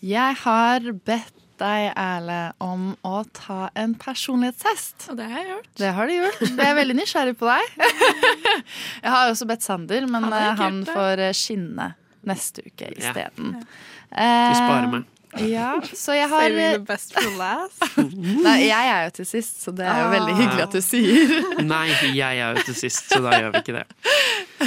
Jeg 0.01 0.37
har 0.45 0.81
bedt 1.05 1.37
deg, 1.61 1.91
Erle, 2.01 2.39
om 2.65 2.95
å 3.05 3.19
ta 3.37 3.67
en 3.77 3.93
personlighetstest. 4.01 5.11
Og 5.13 5.19
det 5.19 5.27
har 5.29 5.43
jeg 5.43 5.51
gjort. 5.51 5.69
Det 5.77 5.91
har 5.99 6.09
du 6.09 6.15
gjort. 6.15 6.41
Jeg 6.49 6.67
er 6.71 6.79
veldig 6.79 6.97
nysgjerrig 7.03 7.35
på 7.37 7.51
deg. 7.51 7.75
Jeg 9.05 9.13
har 9.13 9.29
også 9.35 9.47
bedt 9.51 9.67
Sander, 9.67 10.07
men 10.09 10.25
Han 10.25 10.37
eh, 10.39 10.55
han 10.63 10.79
får 10.89 11.21
eh, 11.27 11.35
skinne 11.37 11.91
neste 12.29 12.65
uke 12.65 12.89
Ja. 12.89 12.97
isteden. 13.13 13.59
Du 13.61 14.57
sparer 14.57 14.89
meg. 14.97 15.05
Ja, 15.47 15.77
så 15.95 16.17
jeg 16.19 16.27
har 16.27 16.41
Saving 16.43 16.73
the 16.73 16.79
best 16.89 17.13
for 17.15 17.37
last. 17.39 17.85
Nei, 18.49 18.57
jeg 18.67 18.89
er 18.91 19.05
jo 19.07 19.13
til 19.21 19.29
sist, 19.31 19.61
så 19.63 19.71
det 19.79 19.85
er 19.87 20.01
jo 20.03 20.09
veldig 20.17 20.33
Ah. 20.35 20.41
hyggelig 20.41 20.65
at 20.65 20.73
du 20.75 20.81
sier. 20.83 21.37
Nei, 21.63 21.85
jeg 22.17 22.41
er 22.41 22.57
jo 22.57 22.65
til 22.67 22.75
sist, 22.81 23.13
så 23.13 23.21
da 23.23 23.37
gjør 23.39 23.53
vi 23.55 23.61
ikke 23.63 23.77
det. 23.77 23.85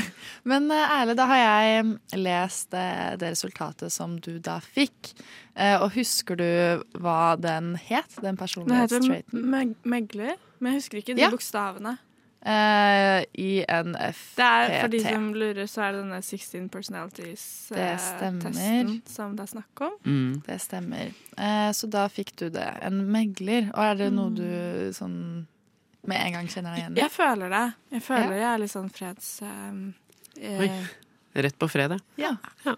Men 0.43 0.71
eh, 0.71 0.93
Erle, 0.99 1.15
da 1.15 1.25
har 1.29 1.39
jeg 1.39 1.83
mm, 1.87 1.91
lest 2.19 2.75
eh, 2.75 3.13
det 3.19 3.33
resultatet 3.35 3.93
som 3.95 4.17
du 4.19 4.37
da 4.43 4.57
fikk. 4.63 5.13
Eh, 5.55 5.77
og 5.79 5.93
husker 5.95 6.39
du 6.39 6.47
hva 6.99 7.35
den 7.39 7.75
het, 7.79 8.17
den 8.21 8.35
Det 8.35 8.81
heter 8.81 9.07
meg 9.31 9.75
megler, 9.83 10.35
men 10.59 10.73
jeg 10.73 10.81
husker 10.83 10.99
ikke 11.03 11.15
de 11.15 11.21
Ja. 11.27 11.31
bokstavene. 11.31 11.97
Uh, 12.43 13.23
INFPT. 13.39 14.35
Det 14.35 14.43
er 14.43 14.81
For 14.81 14.91
de 14.91 14.99
som 14.99 15.29
lurer, 15.31 15.63
så 15.63 15.85
er 15.85 15.93
det 15.95 16.01
denne 16.01 16.19
16 16.19 16.65
personalities-testen 16.73 18.41
Det 18.43 19.07
som 19.07 19.37
det 19.37 19.45
er 19.45 19.51
snakk 19.53 19.83
om. 19.85 19.93
Mm. 20.03 20.41
Det 20.43 20.57
stemmer. 20.59 21.13
Uh, 21.37 21.71
så 21.71 21.87
da 21.87 22.03
fikk 22.11 22.35
du 22.41 22.49
det. 22.51 22.67
En 22.83 22.99
megler. 23.07 23.71
Og 23.71 23.79
er 23.85 23.95
det 23.95 24.11
noe 24.11 24.35
du 24.35 24.91
sånn 24.91 25.47
med 26.03 26.19
en 26.19 26.35
gang 26.35 26.51
kjenner 26.51 26.75
deg 26.75 26.81
igjen 26.81 26.97
i? 26.97 27.01
Jeg 27.05 27.11
føler 27.15 27.55
det. 27.55 27.65
Jeg 27.95 28.03
føler 28.09 28.33
Ja. 28.35 28.39
jeg 28.41 28.49
er 28.51 28.63
litt 28.65 28.75
sånn 28.75 28.91
freds... 28.91 29.29
Um, 29.41 29.93
Oi. 30.41 30.69
Rett 31.33 31.55
på 31.57 31.65
fredag. 31.65 31.97
Ja. 32.21 32.35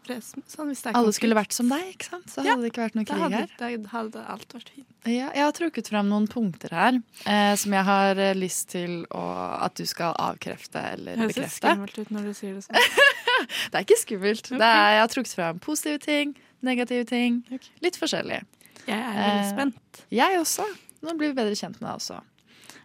freds 0.08 0.30
sånn, 0.48 0.70
hvis 0.72 0.80
det 0.86 0.94
er 0.94 0.96
Alle 0.96 1.12
skulle 1.12 1.36
vært 1.36 1.52
som 1.52 1.68
deg, 1.68 1.90
ikke 1.92 2.06
sant? 2.08 2.30
Så 2.32 2.40
Ja, 2.46 2.54
hadde 2.54 2.64
det 2.64 2.70
ikke 2.72 2.86
vært 2.86 2.96
noe 2.96 3.04
krig 3.10 3.20
hadde, 3.20 3.42
her. 3.42 3.50
da 3.60 3.90
hadde 3.92 4.22
alt 4.32 4.54
vært 4.56 4.70
fint. 4.72 4.88
Ja, 5.12 5.28
jeg 5.36 5.44
har 5.44 5.52
trukket 5.58 5.90
fram 5.92 6.08
noen 6.08 6.28
punkter 6.32 6.72
her 6.72 7.02
eh, 7.28 7.56
som 7.60 7.74
jeg 7.76 7.84
har 7.84 8.16
eh, 8.18 8.32
lyst 8.34 8.70
til 8.72 9.02
å, 9.12 9.24
at 9.68 9.76
du 9.76 9.84
skal 9.86 10.16
avkrefte 10.24 10.80
eller 10.94 11.20
Det 11.20 11.36
høres 11.36 11.58
skummelt 11.60 12.00
ut 12.00 12.14
når 12.16 12.30
du 12.30 12.34
sier 12.34 12.54
det 12.56 12.64
sånn. 12.64 12.80
Det 13.74 13.76
er 13.76 13.84
ikke 13.84 14.00
skummelt. 14.00 14.48
Det 14.56 14.62
er, 14.64 14.92
jeg 14.96 15.02
har 15.04 15.12
trukket 15.12 15.36
fram 15.36 15.60
positive 15.60 16.00
ting, 16.00 16.32
negative 16.64 17.04
ting. 17.12 17.42
Litt 17.84 18.00
forskjellig. 18.00 18.40
Jeg 18.88 18.96
er 19.02 19.20
veldig 19.20 19.44
Eh, 19.44 19.52
spent. 19.52 20.02
Jeg 20.16 20.40
også. 20.40 20.64
Nå 21.04 21.18
blir 21.20 21.34
vi 21.34 21.42
bedre 21.42 21.60
kjent 21.60 21.76
med 21.82 21.90
deg 21.90 22.00
også. 22.00 22.22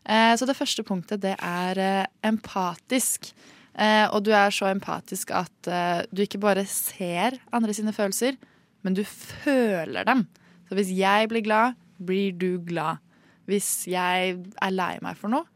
Eh, 0.02 0.34
så 0.34 0.50
det 0.50 0.58
første 0.58 0.82
punktet, 0.82 1.22
det 1.22 1.36
er 1.38 1.78
eh, 1.78 2.06
empatisk. 2.26 3.30
Eh, 3.78 4.06
og 4.10 4.24
du 4.26 4.32
er 4.34 4.50
så 4.54 4.70
empatisk 4.70 5.30
at 5.36 5.70
eh, 5.70 6.02
du 6.10 6.24
ikke 6.24 6.40
bare 6.42 6.64
ser 6.68 7.38
andre 7.54 7.74
sine 7.76 7.94
følelser, 7.94 8.38
men 8.82 8.96
du 8.96 9.04
føler 9.04 10.06
dem. 10.08 10.26
Så 10.68 10.78
hvis 10.78 10.90
jeg 10.96 11.30
blir 11.30 11.44
glad, 11.46 11.78
blir 11.98 12.34
du 12.36 12.58
glad. 12.66 13.02
Hvis 13.50 13.86
jeg 13.90 14.36
er 14.38 14.74
lei 14.74 14.94
meg 15.02 15.18
for 15.18 15.32
noe, 15.32 15.46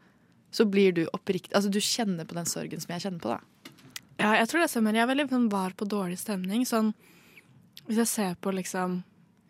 så 0.55 0.65
blir 0.67 0.93
du 0.95 1.01
oppriktig 1.11 1.51
Altså 1.55 1.71
du 1.71 1.81
kjenner 1.83 2.27
på 2.27 2.35
den 2.37 2.47
sorgen 2.47 2.79
som 2.79 2.93
jeg 2.93 3.03
kjenner 3.03 3.23
på, 3.23 3.33
da. 3.35 3.71
Ja, 4.15 4.31
jeg 4.39 4.47
tror 4.47 4.63
det 4.63 4.69
stemmer. 4.71 4.95
Jeg 4.95 5.03
er 5.03 5.11
veldig 5.11 5.27
sånn 5.31 5.49
var 5.51 5.75
på 5.75 5.87
dårlig 5.91 6.17
stemning. 6.21 6.63
Sånn, 6.67 6.93
hvis 7.85 7.99
jeg 8.03 8.11
ser 8.11 8.37
på 8.39 8.53
liksom 8.55 9.01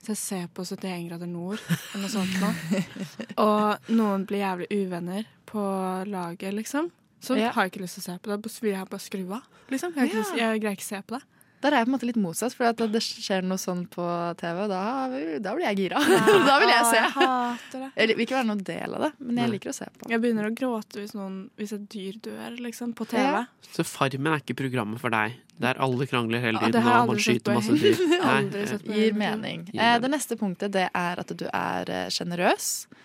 Hvis 0.02 0.12
jeg 0.14 0.22
ser 0.22 0.48
på 0.54 0.66
71 0.66 1.08
grader 1.10 1.30
nord 1.30 1.62
eller 1.66 2.04
noe 2.04 2.12
sånt 2.14 2.36
nå, 2.38 2.50
og 3.46 3.90
noen 3.90 4.26
blir 4.30 4.44
jævlig 4.44 4.68
uvenner 4.70 5.24
på 5.50 5.64
laget, 6.06 6.54
liksom, 6.54 6.92
så 7.22 7.38
Ja. 7.38 7.52
har 7.52 7.64
jeg 7.66 7.72
ikke 7.74 7.84
lyst 7.86 7.96
til 8.00 8.04
å 8.04 8.06
se 8.14 8.20
på 8.20 8.32
det. 8.32 8.42
Da 8.42 8.50
vil 8.62 8.72
jeg 8.72 8.90
bare 8.90 9.00
skru 9.00 9.24
av. 9.34 9.44
Liksom. 9.70 9.96
Jeg, 9.96 10.12
Ja. 10.14 10.52
jeg 10.52 10.62
greier 10.62 10.76
ikke 10.78 10.84
se 10.84 11.02
på 11.02 11.18
det. 11.20 11.24
Der 11.62 11.72
er 11.74 11.78
jeg 11.80 11.88
på 11.88 11.90
en 11.90 11.98
måte 11.98 12.06
litt 12.06 12.18
motsatt, 12.22 12.54
for 12.54 12.66
at 12.66 12.78
det 12.78 13.00
skjer 13.02 13.42
noe 13.42 13.58
sånn 13.58 13.88
på 13.90 14.04
TV, 14.38 14.68
da, 14.70 15.08
da 15.42 15.54
blir 15.56 15.66
jeg 15.66 15.78
gira. 15.78 15.98
da 16.50 16.60
vil 16.62 16.70
jeg 16.70 16.86
se. 16.92 17.00
Jeg 17.00 17.12
hater 17.16 17.80
det. 17.80 17.92
Jeg 17.96 18.08
vil 18.18 18.26
ikke 18.28 18.36
være 18.38 18.46
noen 18.52 18.64
del 18.64 18.94
av 18.94 19.02
det, 19.02 19.12
men 19.20 19.38
jeg 19.42 19.50
liker 19.56 19.70
å 19.72 19.74
se 19.74 19.86
på. 19.86 20.10
Jeg 20.12 20.22
begynner 20.22 20.46
å 20.46 20.54
gråte 20.54 21.00
hvis, 21.02 21.16
noen, 21.16 21.50
hvis 21.58 21.74
et 21.74 21.88
dyr 21.90 22.20
dør, 22.22 22.60
liksom, 22.62 22.94
på 22.94 23.08
TV. 23.10 23.24
Ja. 23.24 23.46
Så 23.74 23.86
Farmen 23.88 24.28
er 24.36 24.44
ikke 24.44 24.58
programmet 24.62 25.00
for 25.02 25.10
deg. 25.10 25.40
Der 25.58 25.74
alle 25.80 26.06
krangler 26.06 26.44
hele 26.44 26.60
tiden, 26.60 26.84
ja, 26.86 27.02
og 27.02 27.08
man 27.08 27.18
skyter 27.24 27.56
masse 27.56 27.72
dyr. 27.72 27.98
Nei, 28.28 28.62
eh, 28.62 28.78
Gir 28.92 29.14
mening. 29.18 29.70
Eh, 29.74 29.98
det 30.04 30.12
neste 30.12 30.38
punktet 30.38 30.70
det 30.76 30.90
er 30.94 31.18
at 31.24 31.34
du 31.34 31.48
er 31.48 31.90
eh, 31.90 32.08
sjenerøs. 32.14 32.88
Eh, 32.92 33.02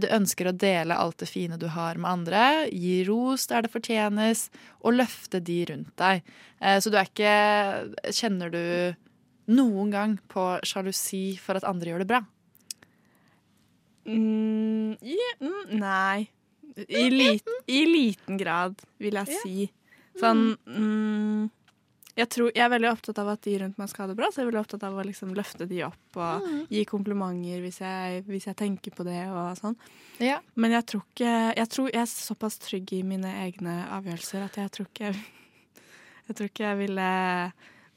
du 0.00 0.06
ønsker 0.10 0.48
å 0.48 0.56
dele 0.56 0.96
alt 0.96 1.18
det 1.20 1.28
fine 1.28 1.58
du 1.60 1.66
har 1.74 1.98
med 2.00 2.10
andre, 2.10 2.44
gi 2.72 3.02
ros 3.06 3.46
der 3.50 3.66
det 3.66 3.72
fortjenes, 3.72 4.48
og 4.80 4.96
løfte 4.96 5.42
de 5.44 5.58
rundt 5.68 5.92
deg. 6.00 6.24
Eh, 6.60 6.78
så 6.80 6.90
du 6.90 6.96
er 6.98 7.10
ikke 7.10 7.34
Kjenner 8.16 8.50
du 8.54 8.64
noen 9.52 9.92
gang 9.92 10.16
på 10.28 10.48
sjalusi 10.66 11.38
for 11.40 11.60
at 11.60 11.68
andre 11.68 11.92
gjør 11.92 12.04
det 12.04 12.10
bra? 12.10 12.22
Mm, 14.08 14.96
yeah, 15.04 15.36
mm, 15.44 15.78
nei. 15.78 16.28
I, 16.78 17.08
lit, 17.10 17.48
I 17.66 17.84
liten 17.88 18.38
grad, 18.40 18.78
vil 19.02 19.18
jeg 19.18 19.40
si. 19.42 19.68
Sånn 20.20 20.52
mm, 20.64 21.48
jeg, 22.18 22.28
tror, 22.34 22.50
jeg 22.50 22.64
er 22.64 22.72
veldig 22.72 22.90
opptatt 22.90 23.20
av 23.22 23.30
at 23.32 23.42
de 23.46 23.54
rundt 23.62 23.78
meg 23.78 23.90
skal 23.90 24.04
ha 24.04 24.10
det 24.10 24.18
bra, 24.18 24.28
så 24.30 24.40
jeg 24.40 24.46
er 24.46 24.50
veldig 24.50 24.60
opptatt 24.64 24.86
av 24.88 24.98
å 24.98 25.06
liksom 25.06 25.34
løfte 25.38 25.68
de 25.70 25.80
opp 25.86 26.18
og 26.18 26.48
gi 26.74 26.82
komplimenter 26.88 27.62
hvis 27.62 27.80
jeg, 27.84 28.24
hvis 28.26 28.48
jeg 28.50 28.58
tenker 28.58 28.94
på 28.94 29.06
det 29.06 29.20
og 29.30 29.52
sånn. 29.60 29.78
Ja. 30.22 30.40
Men 30.58 30.74
jeg 30.74 30.88
tror 30.90 31.04
ikke 31.06 31.32
jeg, 31.54 31.68
tror 31.74 31.90
jeg 31.92 32.02
er 32.02 32.10
såpass 32.10 32.58
trygg 32.64 32.94
i 32.98 33.04
mine 33.06 33.32
egne 33.44 33.80
avgjørelser 33.98 34.48
at 34.48 34.58
jeg 34.58 34.74
tror 34.74 34.90
ikke 34.90 35.12
jeg 35.14 36.34
tror 36.36 36.50
ikke 36.50 36.66
jeg 36.66 36.80
ville 36.82 37.08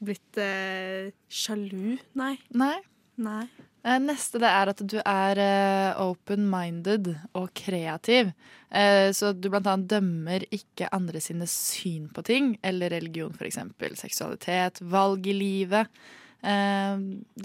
blitt 0.01 0.41
eh, 0.41 1.11
sjalu. 1.29 1.97
Nei. 2.17 2.35
Nei. 2.57 2.77
Nei. 3.21 3.45
Eh, 3.83 3.97
Neste 4.01 4.39
det 4.41 4.49
er 4.49 4.71
at 4.71 4.81
du 4.85 4.97
er 5.01 5.41
eh, 5.41 6.01
open-minded 6.01 7.11
og 7.37 7.49
kreativ. 7.57 8.31
Eh, 8.69 9.09
så 9.15 9.31
du 9.33 9.49
blant 9.49 9.69
annet 9.69 9.89
dømmer 9.89 10.45
ikke 10.53 10.89
andre 10.93 11.21
sine 11.23 11.47
syn 11.49 12.07
på 12.13 12.23
ting, 12.27 12.53
eller 12.61 12.93
religion 12.93 13.33
eksempel. 13.41 13.97
Seksualitet, 13.99 14.81
valg 14.81 15.27
i 15.27 15.37
livet. 15.37 16.03
Det 16.41 16.49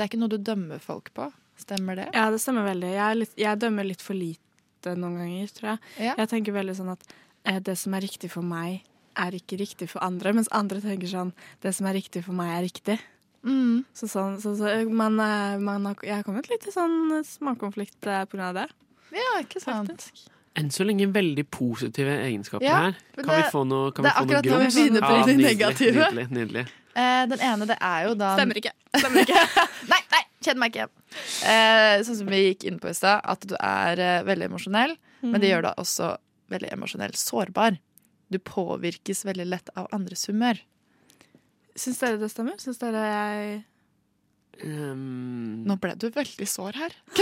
er 0.00 0.06
ikke 0.06 0.16
noe 0.16 0.32
du 0.32 0.38
dømmer 0.40 0.80
folk 0.80 1.10
på. 1.12 1.26
Stemmer 1.60 1.98
det? 1.98 2.06
Ja, 2.16 2.30
det 2.32 2.38
stemmer 2.40 2.64
veldig. 2.64 2.94
Jeg, 2.94 3.16
litt, 3.20 3.34
jeg 3.36 3.60
dømmer 3.60 3.84
litt 3.84 4.04
for 4.04 4.16
lite 4.16 4.94
noen 4.96 5.18
ganger, 5.20 5.50
tror 5.52 5.68
jeg. 5.74 5.82
Ja. 6.06 6.14
Jeg 6.22 6.30
tenker 6.30 6.56
veldig 6.56 6.76
sånn 6.78 6.94
at 6.94 7.04
det 7.66 7.74
som 7.76 7.92
er 7.96 8.06
riktig 8.06 8.30
for 8.32 8.46
meg, 8.46 8.86
er 9.20 9.36
ikke 9.36 9.58
riktig 9.60 9.90
for 9.92 10.04
andre, 10.04 10.32
mens 10.36 10.48
andre 10.52 10.80
tenker 10.84 11.08
sånn 11.12 11.34
det 11.64 11.74
som 11.76 11.88
er 11.88 11.96
riktig 11.98 12.24
for 12.24 12.36
meg, 12.36 12.54
er 12.54 12.64
riktig. 12.64 12.96
Mm. 13.46 13.84
Så 13.94 14.08
sånn, 14.10 14.40
så, 14.42 14.54
så, 14.58 14.72
men 14.90 15.20
eh, 15.22 15.56
man 15.62 15.86
har, 15.86 16.00
jeg 16.02 16.18
har 16.18 16.24
kommet 16.26 16.48
litt 16.50 16.66
i 16.66 16.72
sånn 16.74 17.20
smakkonflikt 17.26 18.00
pga. 18.02 18.24
på 18.26 18.36
grunn 18.38 18.48
av 18.50 18.56
det. 18.58 18.66
Ja, 19.14 19.36
ikke 19.42 19.62
sant. 19.62 19.92
Faktisk. 19.94 20.26
Enn 20.56 20.70
så 20.72 20.86
lenge 20.88 21.06
veldig 21.12 21.44
positive 21.52 22.14
egenskaper 22.24 22.64
Ja, 22.64 22.76
her. 22.88 22.98
Kan 23.14 23.28
Kan 23.28 23.42
vi 23.42 23.48
få 23.52 23.62
noe, 23.68 23.90
grums? 23.92 24.06
det 24.06 24.12
er 24.12 24.20
akkurat 24.22 24.48
når 24.50 24.62
vi 24.64 24.70
begynner 24.72 25.04
på 25.04 25.12
de 25.12 25.24
nydelig, 25.36 25.46
negative. 25.50 26.06
Nydelig, 26.08 26.26
nydelig. 26.32 26.66
Eh, 26.96 27.24
den 27.28 27.42
ene, 27.44 27.66
det 27.68 27.76
er 27.84 28.06
jo 28.08 28.14
da 28.16 28.30
Stemmer 28.38 28.60
ikke. 28.62 28.72
Stemmer 28.96 29.26
ikke. 29.26 29.42
Nei, 29.92 29.98
nei, 30.14 30.22
kjenn 30.46 30.60
meg 30.62 30.72
ikke. 30.72 30.86
Eh, 31.44 31.96
sånn 32.08 32.18
som 32.22 32.30
vi 32.32 32.38
gikk 32.46 32.64
inn 32.70 32.78
på 32.80 32.88
i 32.88 32.96
stad, 32.96 33.20
at 33.28 33.44
du 33.44 33.52
er 33.60 34.00
eh, 34.00 34.22
veldig 34.24 34.48
emosjonell, 34.48 34.96
men 35.26 35.42
det 35.42 35.50
gjør 35.52 35.66
deg 35.68 35.82
også 35.82 36.14
veldig 36.54 36.70
emosjonell 36.72 37.12
sårbar. 37.20 37.76
Du 38.32 38.38
påvirkes 38.40 39.26
veldig 39.28 39.46
lett 39.52 39.68
av 39.76 39.90
andres 39.94 40.24
humør. 40.30 40.58
Syns 41.76 41.98
dere 42.00 42.18
det 42.20 42.30
stemmer? 42.32 42.56
Syns 42.62 42.78
dere 42.82 43.06
jeg 43.06 43.64
Um, 44.64 45.64
Nå 45.68 45.74
ble 45.76 45.90
du 46.00 46.06
veldig 46.14 46.46
sår 46.48 46.78
her. 46.80 46.94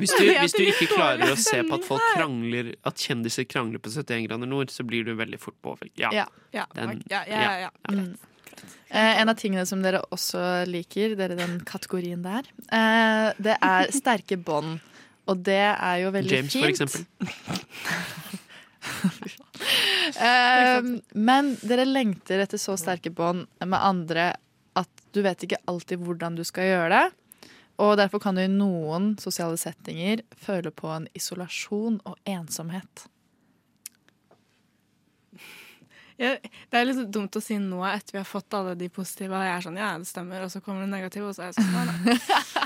hvis, 0.00 0.08
du, 0.16 0.22
hvis 0.24 0.54
du 0.56 0.62
ikke 0.64 0.86
klarer 0.94 1.34
å 1.34 1.36
se 1.36 1.60
på 1.68 1.76
at 1.76 1.84
folk 1.84 2.06
krangler 2.14 2.70
At 2.88 2.96
kjendiser 3.04 3.44
krangler 3.44 3.82
på 3.82 3.92
71 3.92 4.24
grader 4.24 4.48
nord, 4.48 4.72
så 4.72 4.86
blir 4.88 5.04
du 5.04 5.12
veldig 5.18 5.36
fort 5.42 5.58
påvirket. 5.60 6.00
Ja. 6.00 6.08
Ja. 6.16 6.24
Ja, 6.56 6.64
Den- 6.78 7.04
ja, 7.12 7.20
ja, 7.28 7.42
ja, 7.44 7.52
ja. 7.66 7.70
Mm. 7.92 8.16
Eh, 8.90 9.20
en 9.20 9.28
av 9.28 9.36
tingene 9.36 9.66
som 9.68 9.84
dere 9.84 10.00
også 10.08 10.40
liker, 10.68 11.12
dere 11.20 11.36
den 11.38 11.60
kategorien 11.68 12.24
der, 12.24 12.48
eh, 12.72 13.28
det 13.36 13.58
er 13.60 13.92
sterke 14.00 14.40
bånd. 14.40 14.80
Og 15.28 15.44
det 15.44 15.60
er 15.76 16.00
jo 16.06 16.10
veldig 16.16 16.38
James, 16.40 16.52
fint. 16.56 16.64
for 16.64 16.70
eksempel. 16.72 17.04
Eh, 20.10 20.78
men 21.14 21.50
dere 21.62 21.84
lengter 21.86 22.42
etter 22.42 22.58
så 22.60 22.74
sterke 22.80 23.12
bånd 23.14 23.46
med 23.62 23.78
andre 23.78 24.32
at 24.78 25.04
du 25.14 25.20
vet 25.24 25.44
ikke 25.46 25.60
alltid 25.70 26.02
hvordan 26.02 26.38
du 26.38 26.42
skal 26.46 26.66
gjøre 26.66 26.90
det. 26.94 27.04
Og 27.80 27.94
derfor 28.00 28.20
kan 28.20 28.36
du 28.36 28.42
i 28.44 28.50
noen 28.50 29.14
sosiale 29.20 29.56
settinger 29.60 30.24
føle 30.36 30.72
på 30.74 30.90
en 30.92 31.08
isolasjon 31.16 32.00
og 32.04 32.18
ensomhet. 32.28 33.06
Det 36.20 36.76
er 36.76 36.84
litt 36.84 37.00
dumt 37.12 37.36
å 37.36 37.40
si 37.42 37.56
nå 37.62 37.80
etter 37.88 38.18
vi 38.18 38.20
har 38.20 38.28
fått 38.28 38.52
alle 38.58 38.74
de 38.76 38.90
positive, 38.92 39.32
og 39.32 39.44
jeg 39.46 39.54
er 39.56 39.64
sånn 39.64 39.78
ja, 39.80 39.90
det 39.98 40.08
stemmer, 40.10 40.42
og 40.44 40.52
så 40.52 40.60
kommer 40.60 40.84
det 40.84 40.90
negative, 40.92 41.30
og 41.30 41.36
så 41.36 41.46
er 41.46 41.52
jeg 41.52 41.56
sånn 41.60 41.72
nei. 41.72 42.16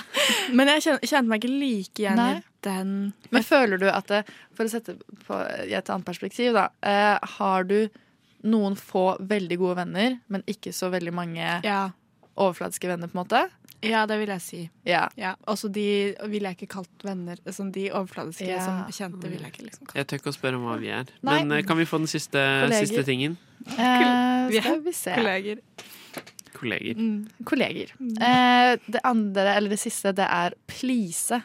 Men 0.57 0.71
jeg 0.73 0.85
kjente, 0.87 1.09
kjente 1.11 1.31
meg 1.31 1.43
ikke 1.45 1.53
like 1.61 2.01
igjen 2.03 2.19
Nei. 2.19 2.31
i 2.39 2.43
den 2.65 2.93
Men 3.35 3.45
føler 3.45 3.81
du 3.83 3.87
at 3.93 4.09
det, 4.11 4.23
for 4.57 4.67
å 4.67 4.73
sette 4.73 4.97
på 5.27 5.39
i 5.69 5.75
et 5.77 5.91
annet 5.93 6.07
perspektiv, 6.09 6.55
da, 6.57 6.69
eh, 6.87 7.19
har 7.39 7.67
du 7.69 7.77
noen 8.45 8.75
få 8.77 9.15
veldig 9.25 9.59
gode 9.61 9.79
venner, 9.83 10.17
men 10.33 10.45
ikke 10.51 10.73
så 10.77 10.91
veldig 10.93 11.13
mange 11.17 11.61
Ja, 11.65 11.83
overfladiske 12.35 12.91
venner, 12.91 13.09
på 13.13 13.19
en 13.19 13.23
måte? 13.23 13.45
Ja 13.91 14.05
det 14.11 14.19
vil 14.21 14.33
jeg 14.35 14.43
si. 14.45 14.61
Ja. 14.89 15.05
Ja, 15.21 15.35
Også 15.51 15.71
de 15.73 16.15
ville 16.31 16.51
jeg 16.51 16.59
ikke 16.59 16.71
kalt 16.77 17.05
venner. 17.07 17.37
Sånn 17.53 17.73
de 17.75 17.89
overfladiske 17.93 18.49
Ja. 18.49 18.61
som 18.65 18.85
kjente 18.93 19.29
ville 19.31 19.45
jeg 19.47 19.53
ikke 19.55 19.67
liksom 19.71 19.87
kalt 19.87 19.97
Jeg 20.01 20.07
tør 20.11 20.21
ikke 20.23 20.33
å 20.33 20.37
spørre 20.39 20.61
om 20.61 20.65
hva 20.69 20.79
vi 20.81 20.89
er. 20.95 21.05
Nei. 21.23 21.39
Men 21.45 21.59
eh, 21.59 21.65
kan 21.67 21.77
vi 21.81 21.85
få 21.89 21.99
den 22.03 22.11
siste, 22.11 22.43
siste 22.75 23.05
tingen? 23.07 23.37
Eh, 23.79 24.51
skal 24.61 24.81
vi 24.85 24.93
se. 24.93 25.15
kolleger. 25.17 25.61
Kolleger. 26.55 26.95
Mm. 26.97 27.29
Kolleger. 27.45 27.91
Eh, 28.01 28.77
det 28.87 29.01
andre, 29.05 29.55
eller 29.57 29.75
det 29.75 29.81
siste, 29.83 30.13
det 30.17 30.27
er 30.31 30.55
please. 30.71 31.43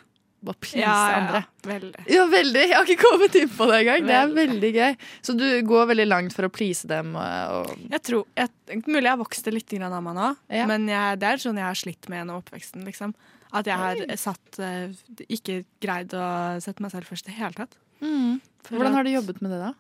Å 0.48 0.54
please 0.56 0.80
Ja, 0.80 0.94
ja, 1.12 1.18
andre. 1.20 1.42
veldig. 1.68 2.04
Ja, 2.08 2.26
veldig. 2.32 2.62
Jeg 2.70 2.76
har 2.78 2.86
ikke 2.88 3.04
kommet 3.10 3.36
inn 3.36 3.50
på 3.52 3.68
det 3.68 3.80
engang. 3.82 4.06
Det 4.08 4.16
er 4.16 4.30
Veldig. 4.38 4.70
gøy. 4.78 4.96
Så 5.28 5.36
du 5.38 5.46
går 5.68 5.90
veldig 5.92 6.06
langt 6.08 6.34
for 6.38 6.48
å 6.48 6.52
please 6.54 6.88
dem? 6.88 7.12
Og, 7.20 7.58
og 7.68 7.90
Jeg 7.92 8.02
tror, 8.08 8.24
jeg, 8.40 8.50
Mulig 8.88 9.04
jeg 9.04 9.12
har 9.12 9.20
vokst 9.20 9.52
litt 9.52 9.68
grann 9.76 9.92
av 9.98 10.04
meg 10.06 10.16
nå, 10.16 10.30
Ja. 10.54 10.66
men 10.70 10.88
jeg, 10.88 11.20
det 11.20 11.28
er 11.34 11.44
sånn 11.44 11.58
jeg 11.60 11.66
har 11.68 11.76
slitt 11.76 12.08
med 12.10 12.22
gjennom 12.22 12.40
oppveksten. 12.44 12.86
Liksom. 12.88 13.14
At 13.52 13.66
jeg 13.66 13.76
har 13.82 14.00
satt 14.22 14.60
eh, 14.62 14.94
ikke 15.28 15.64
greid 15.82 16.14
å 16.14 16.26
sette 16.62 16.82
meg 16.86 16.92
selv 16.94 17.10
først 17.10 17.28
i 17.28 17.32
det 17.34 17.40
hele 17.42 17.54
tatt. 17.58 17.76
mm. 18.00 18.40
Hvordan 18.70 18.94
har 18.94 19.04
du 19.04 19.10
jobbet 19.10 19.42
med 19.42 19.52
det, 19.56 19.60
da? 19.60 19.74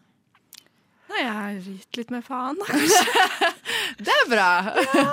Nei, 1.09 1.21
jeg 1.23 1.33
har 1.33 1.55
gitt 1.65 1.97
litt 1.97 2.11
mer 2.13 2.21
faen, 2.21 2.57
kanskje. 2.67 3.23
Det 3.99 4.13
er 4.13 4.27
bra! 4.29 4.49
Jeg, 4.77 5.05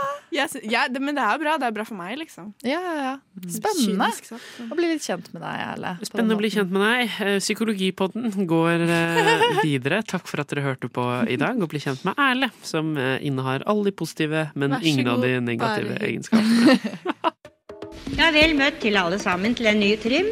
sy- 0.53 0.61
jeg, 0.69 0.93
det, 0.93 1.01
men 1.01 1.17
det 1.17 1.23
er 1.25 1.33
jo 1.39 1.41
bra. 1.43 1.55
Det 1.63 1.67
er 1.71 1.75
bra 1.79 1.85
for 1.89 1.97
meg, 1.97 2.13
liksom. 2.21 2.51
Ja, 2.67 2.79
ja, 2.85 2.95
ja. 3.01 3.13
Spennende 3.49 4.11
Kynisk 4.11 4.29
sagt. 4.29 4.61
å 4.67 4.77
bli 4.79 4.91
litt 4.93 5.05
kjent 5.07 5.31
med 5.33 5.41
deg, 5.47 5.63
Erle. 5.71 5.93
Spennende 6.05 6.37
å 6.37 6.41
bli 6.43 6.51
kjent 6.53 6.75
med 6.75 6.85
deg. 6.85 7.15
Eh, 7.27 7.39
Psykologipodden 7.41 8.47
går 8.51 8.85
eh, 8.85 9.63
videre. 9.63 10.03
Takk 10.07 10.29
for 10.29 10.45
at 10.45 10.53
dere 10.53 10.67
hørte 10.67 10.91
på 10.93 11.07
i 11.33 11.39
dag, 11.41 11.57
og 11.63 11.73
bli 11.73 11.81
kjent 11.83 12.05
med 12.05 12.21
Erle, 12.21 12.51
som 12.67 12.93
eh, 13.01 13.17
innehar 13.25 13.65
alle 13.67 13.89
de 13.89 13.97
positive, 13.97 14.47
men 14.55 14.77
ingen 14.83 15.09
av 15.15 15.25
de 15.25 15.35
negative 15.41 15.97
bare 15.97 16.11
egenskapene. 16.13 16.79
Ja, 18.17 18.29
vel 18.33 18.53
møtt 18.57 18.79
til 18.81 18.95
alle 18.97 19.19
sammen 19.21 19.53
til 19.59 19.67
en 19.69 19.81
ny 19.83 19.89
trim. 20.01 20.29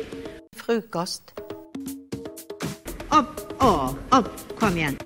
Frokost. 0.56 1.34
Opp 3.12 3.42
og 3.60 4.14
opp, 4.14 4.30
kom 4.60 4.78
igjen. 4.78 4.96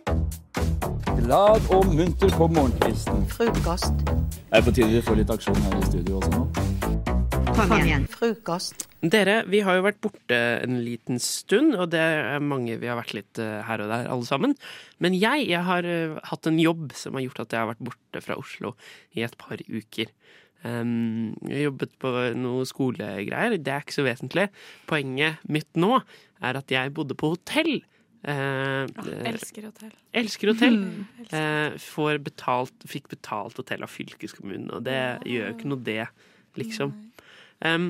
Glad 1.29 1.67
og 1.77 1.91
munter 1.93 2.31
på 2.33 2.47
morgenkvisten. 2.57 3.19
Frokost. 3.29 3.99
Det 4.01 4.57
er 4.57 4.63
på 4.65 4.73
tide 4.73 4.87
vi 4.95 5.01
får 5.05 5.19
litt 5.19 5.33
aksjon 5.35 5.59
her 5.61 5.75
i 5.77 5.81
studio 5.85 6.23
også 6.23 6.31
nå. 6.33 6.45
Kom 7.51 7.75
igjen. 7.77 8.07
Frokost. 8.09 8.87
Dere, 9.13 9.35
vi 9.53 9.61
har 9.67 9.77
jo 9.77 9.83
vært 9.85 9.99
borte 10.07 10.39
en 10.65 10.79
liten 10.87 11.21
stund, 11.21 11.75
og 11.77 11.91
det 11.93 12.01
er 12.01 12.41
mange 12.41 12.79
vi 12.81 12.89
har 12.89 12.97
vært 12.97 13.13
litt 13.19 13.43
eh, 13.45 13.59
her 13.67 13.85
og 13.85 13.93
der, 13.93 14.09
alle 14.09 14.25
sammen. 14.25 14.57
Men 15.05 15.19
jeg, 15.19 15.45
jeg 15.51 15.61
har 15.69 15.91
eh, 15.91 16.17
hatt 16.31 16.49
en 16.49 16.63
jobb 16.63 16.97
som 16.97 17.21
har 17.21 17.27
gjort 17.27 17.45
at 17.45 17.59
jeg 17.59 17.61
har 17.61 17.71
vært 17.75 17.85
borte 17.91 18.25
fra 18.25 18.41
Oslo 18.41 18.73
i 19.13 19.27
et 19.29 19.37
par 19.37 19.61
uker. 19.69 20.17
Um, 20.65 21.37
jeg 21.45 21.59
har 21.59 21.67
jobbet 21.67 21.93
på 22.01 22.15
noe 22.41 22.65
skolegreier, 22.73 23.61
det 23.61 23.77
er 23.77 23.85
ikke 23.85 23.99
så 24.01 24.09
vesentlig. 24.09 24.49
Poenget 24.89 25.45
mitt 25.45 25.69
nå 25.77 25.99
er 26.41 26.63
at 26.65 26.73
jeg 26.73 26.97
bodde 26.97 27.21
på 27.21 27.35
hotell. 27.37 27.83
Eh, 28.23 28.83
eh, 28.83 29.31
Elsker 29.31 29.69
hotell. 29.69 29.95
elsker 30.13 30.53
hotell. 30.53 30.79
Eh, 31.29 31.75
får 31.83 32.19
betalt, 32.25 32.75
fikk 32.89 33.11
betalt 33.13 33.59
hotell 33.61 33.83
av 33.85 33.91
fylkeskommunen, 33.93 34.71
og 34.73 34.87
det 34.87 35.01
gjør 35.29 35.51
jo 35.51 35.55
ikke 35.55 35.69
noe, 35.69 35.83
det, 35.85 36.05
liksom. 36.57 36.95
Um, 37.61 37.89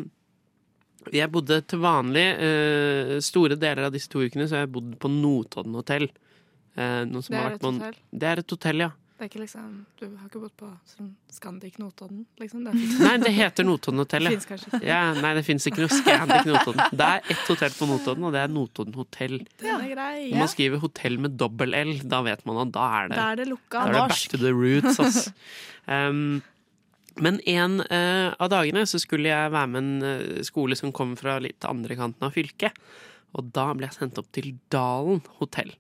jeg 1.14 1.30
bodde 1.30 1.61
til 1.70 1.78
vanlig 1.80 2.25
uh, 2.40 3.12
store 3.23 3.54
deler 3.61 3.87
av 3.87 3.94
disse 3.94 4.11
to 4.11 4.25
ukene 4.25 4.49
så 4.49 4.58
har 4.58 4.64
jeg 4.66 4.73
bodd 4.75 4.97
på 5.00 5.11
Notodden 5.12 5.76
hotell. 5.78 6.08
Uh, 6.75 7.06
Det 7.06 7.38
er 7.38 7.54
et 7.54 7.62
hotell? 7.62 8.00
Det 8.11 8.28
er 8.32 8.42
et 8.42 8.56
hotell, 8.56 8.82
ja. 8.88 8.90
Det 9.18 9.25
er 9.25 9.30
ikke 9.32 9.40
liksom, 9.42 9.70
Du 9.98 10.04
har 10.06 10.28
ikke 10.28 10.40
bodd 10.44 10.52
på 10.60 10.66
sånn 10.87 11.08
Scandic 11.34 11.80
Notodden? 11.82 12.20
Liksom. 12.38 12.60
Det 12.68 12.75
Nei, 13.02 13.16
det 13.25 13.32
heter 13.34 13.66
Notodden 13.66 14.04
hotell, 14.04 14.28
Finnes 14.30 14.46
kanskje 14.46 14.68
ikke. 14.70 14.80
ja. 14.87 15.00
Nei, 15.18 15.32
det 15.34 15.42
fins 15.48 15.66
ikke 15.66 15.82
noe 15.82 15.90
Scandic 15.90 16.46
Notodden. 16.46 16.94
Det 17.00 17.08
er 17.16 17.32
ett 17.34 17.50
hotell 17.50 17.75
på 17.75 17.88
Notodden, 17.90 18.28
og 18.28 18.37
det 18.37 18.44
er 18.44 18.52
Notodden 18.54 18.94
hotell. 18.94 19.34
Ja. 19.66 19.75
Når 19.80 20.38
man 20.38 20.52
skriver 20.52 20.84
hotell 20.84 21.18
med 21.25 21.34
dobbel 21.40 21.75
L, 21.75 21.90
da 22.06 22.22
vet 22.28 22.46
man 22.46 22.62
at 22.62 22.70
da 22.76 22.87
er 23.00 23.10
det 23.10 23.18
Da 23.18 23.26
er 23.32 23.42
det 23.42 23.48
lukka 23.50 23.82
Da 23.82 23.88
er 23.88 23.98
det 23.98 24.06
back 24.14 24.30
to 24.30 24.40
the 24.44 24.54
roots, 24.54 25.02
ass. 25.02 25.26
Um, 25.88 26.42
men 27.16 27.38
en 27.48 27.78
uh, 27.80 28.34
av 28.37 28.50
dagene 28.52 28.82
så 28.84 29.00
skulle 29.00 29.30
jeg 29.30 29.52
være 29.54 29.70
med 29.72 29.78
en 29.80 30.04
eh, 30.04 30.42
skole 30.44 30.76
som 30.76 30.92
kom 30.92 31.14
fra 31.16 31.38
litt 31.40 31.64
andre 31.64 31.96
kanten 31.96 32.28
av 32.28 32.34
fylket. 32.37 32.76
Og 33.32 33.48
da 33.56 33.70
ble 33.72 33.88
jeg 33.88 33.96
sendt 33.96 34.20
opp 34.20 34.28
til 34.37 34.52
Dalen 34.72 35.22
hotell. 35.40 35.72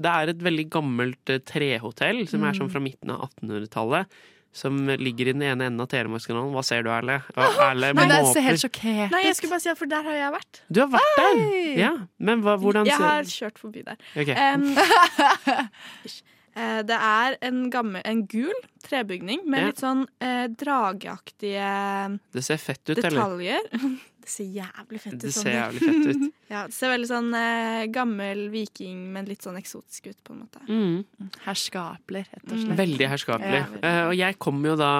Det 0.00 0.10
er 0.16 0.32
et 0.34 0.42
veldig 0.46 0.66
gammelt 0.72 1.32
eh, 1.32 1.40
trehotell 1.46 2.22
som 2.30 2.44
er 2.48 2.56
sånn 2.58 2.70
fra 2.72 2.82
midten 2.84 3.12
av 3.14 3.26
1800-tallet. 3.30 4.20
Som 4.50 4.80
ligger 4.88 5.28
i 5.30 5.32
den 5.36 5.44
ene 5.46 5.68
enden 5.68 5.78
av 5.84 5.86
Telemarkskanalen. 5.92 6.50
Hva 6.56 6.64
ser 6.66 6.82
du, 6.82 6.88
Erle? 6.90 7.20
Erle 7.68 7.92
Nei, 7.94 8.06
det 8.10 8.16
ser 8.32 8.42
helt 8.48 8.58
sjokkert 8.64 9.12
Nei, 9.14 9.20
jeg 9.28 9.36
skulle 9.38 9.52
bare 9.54 9.62
si 9.62 9.70
at 9.70 9.78
for 9.78 9.92
der 9.92 10.02
har 10.08 10.16
jeg 10.18 10.32
vært. 10.34 10.62
Du 10.66 10.80
har 10.82 10.90
vært 10.96 11.20
der! 11.20 11.44
Ja, 11.78 11.92
Men 12.18 12.42
hva, 12.42 12.56
hvordan 12.58 12.90
Jeg 12.90 12.98
har 12.98 13.30
kjørt 13.30 13.62
forbi 13.62 13.84
der. 13.86 14.00
Okay. 14.18 14.34
Um. 14.34 14.74
Eh, 16.50 16.80
det 16.82 16.96
er 16.98 17.36
en, 17.46 17.60
gammel, 17.70 18.02
en 18.02 18.24
gul 18.26 18.56
trebygning 18.82 19.44
med 19.46 19.60
Ja. 19.60 19.66
litt 19.70 19.78
sånn 19.78 20.00
eh, 20.18 20.48
drageaktige 20.50 22.18
Det 22.34 22.42
ser 22.42 22.58
fett 22.58 22.90
ut, 22.90 22.98
eller? 22.98 23.62
Det 24.20 24.28
ser 24.28 24.44
jævlig 24.52 25.00
fett 25.00 25.14
ut. 25.14 25.20
Det 25.24 25.32
ser 25.34 25.54
jævlig 25.56 25.80
fett 25.86 26.06
ut. 26.14 26.26
Ja, 26.50 26.64
det 26.66 26.74
ser 26.74 26.90
veldig 26.90 27.06
sånn 27.06 27.28
eh, 27.38 27.84
gammel 27.94 28.40
viking, 28.50 29.04
men 29.14 29.28
litt 29.30 29.44
sånn 29.46 29.54
eksotisk 29.60 30.08
ut, 30.10 30.16
på 30.26 30.32
en 30.34 30.40
måte. 30.40 30.58
Mm. 30.66 31.28
Herskapler, 31.44 32.24
rett 32.26 32.42
og 32.48 32.56
Mm. 32.56 32.64
slett. 32.64 32.76
Veldig 32.80 33.06
herskapelig. 33.12 33.60
Ja. 33.60 33.78
Eh, 33.86 34.00
og 34.08 34.14
jeg 34.18 34.38
kom 34.42 34.58
jo 34.66 34.74
da 34.76 34.90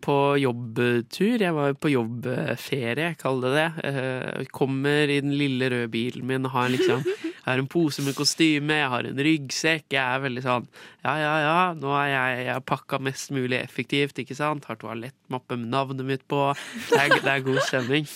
på 0.00 0.16
jobbtur. 0.40 1.36
Jeg 1.44 1.52
var 1.52 1.68
jo 1.74 1.76
på 1.84 1.92
jobbferie, 1.92 3.10
kall 3.20 3.40
det 3.44 3.52
det. 3.52 3.68
Uh, 3.84 4.44
kommer 4.56 5.12
i 5.12 5.20
den 5.20 5.36
lille 5.36 5.68
røde 5.70 5.90
bilen 5.92 6.24
min 6.26 6.46
og 6.48 6.52
har 6.56 6.72
liksom 6.72 7.04
Jeg 7.44 7.50
har 7.52 7.60
en 7.60 7.68
pose 7.68 8.00
med 8.00 8.16
kostyme, 8.16 8.78
jeg 8.80 8.88
har 8.88 9.04
en 9.04 9.18
ryggsekk. 9.26 9.86
Jeg 9.92 10.00
er 10.00 10.22
veldig 10.24 10.44
sånn 10.46 10.68
Ja, 11.04 11.12
ja, 11.20 11.32
ja, 11.44 11.56
nå 11.76 11.92
er 11.98 12.08
jeg, 12.08 12.44
jeg 12.48 12.64
pakka 12.70 12.98
mest 13.04 13.34
mulig 13.36 13.58
effektivt, 13.60 14.18
ikke 14.22 14.36
sant. 14.38 14.64
Har 14.64 14.80
toalettmappe 14.80 15.58
med 15.60 15.68
navnet 15.74 16.08
mitt 16.08 16.24
på. 16.30 16.46
Det 16.88 17.02
er, 17.02 17.18
det 17.20 17.34
er 17.34 17.44
god 17.44 17.60
stemning. 17.68 18.08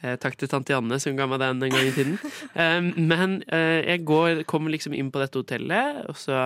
Eh, 0.00 0.14
takk 0.16 0.38
til 0.40 0.48
tante 0.48 0.72
Janne 0.72 0.96
som 0.96 1.12
ga 1.12 1.26
meg 1.28 1.42
den 1.42 1.58
en 1.66 1.74
gang 1.74 1.88
i 1.90 1.92
tiden. 1.92 2.14
Eh, 2.54 2.78
men 2.96 3.40
eh, 3.52 3.82
jeg 3.84 4.06
går, 4.08 4.44
kommer 4.48 4.72
liksom 4.72 4.94
inn 4.96 5.10
på 5.12 5.20
dette 5.20 5.42
hotellet, 5.42 6.04
og 6.08 6.16
så 6.16 6.38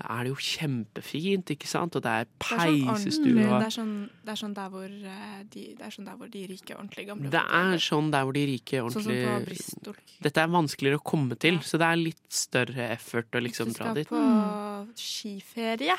er 0.00 0.24
det 0.24 0.30
jo 0.32 0.36
kjempefint, 0.40 1.50
ikke 1.54 1.68
sant? 1.68 1.96
Og 1.98 2.04
det 2.04 2.12
er 2.12 2.28
sånn 2.28 2.78
peisestue. 2.86 3.34
Det 3.36 3.66
er 3.66 3.74
sånn, 3.74 3.94
det 4.24 4.32
er 4.34 4.40
sånn 4.40 4.54
der 4.56 4.70
hvor 4.72 4.86
eh, 4.86 5.40
de, 5.52 5.64
det 5.76 5.86
er 5.86 5.96
sånn 5.96 6.06
der 6.08 6.20
hvor 6.20 6.30
de 6.32 6.44
rike, 6.50 6.76
ordentlig 6.76 7.06
gamle 7.10 7.32
Det 7.34 7.42
er 7.60 7.84
sånn 7.84 8.08
der 8.14 8.28
hvor 8.28 8.36
de 8.36 8.46
rike 8.52 8.80
Sånn 8.80 8.94
som 8.96 9.10
på 9.10 9.18
ordentlig 9.18 9.58
Bristol. 9.60 9.98
Dette 10.24 10.44
er 10.44 10.54
vanskeligere 10.54 11.00
å 11.00 11.04
komme 11.12 11.36
til, 11.40 11.60
så 11.66 11.80
det 11.80 11.90
er 11.90 12.00
litt 12.00 12.24
større 12.32 12.88
effort 12.94 13.36
å 13.36 13.44
liksom 13.44 13.74
dra 13.76 13.92
dit. 13.98 14.08
Hvis 14.08 14.16
du 14.16 14.16
skal 14.16 14.88
på 14.88 15.04
skiferie, 15.04 15.98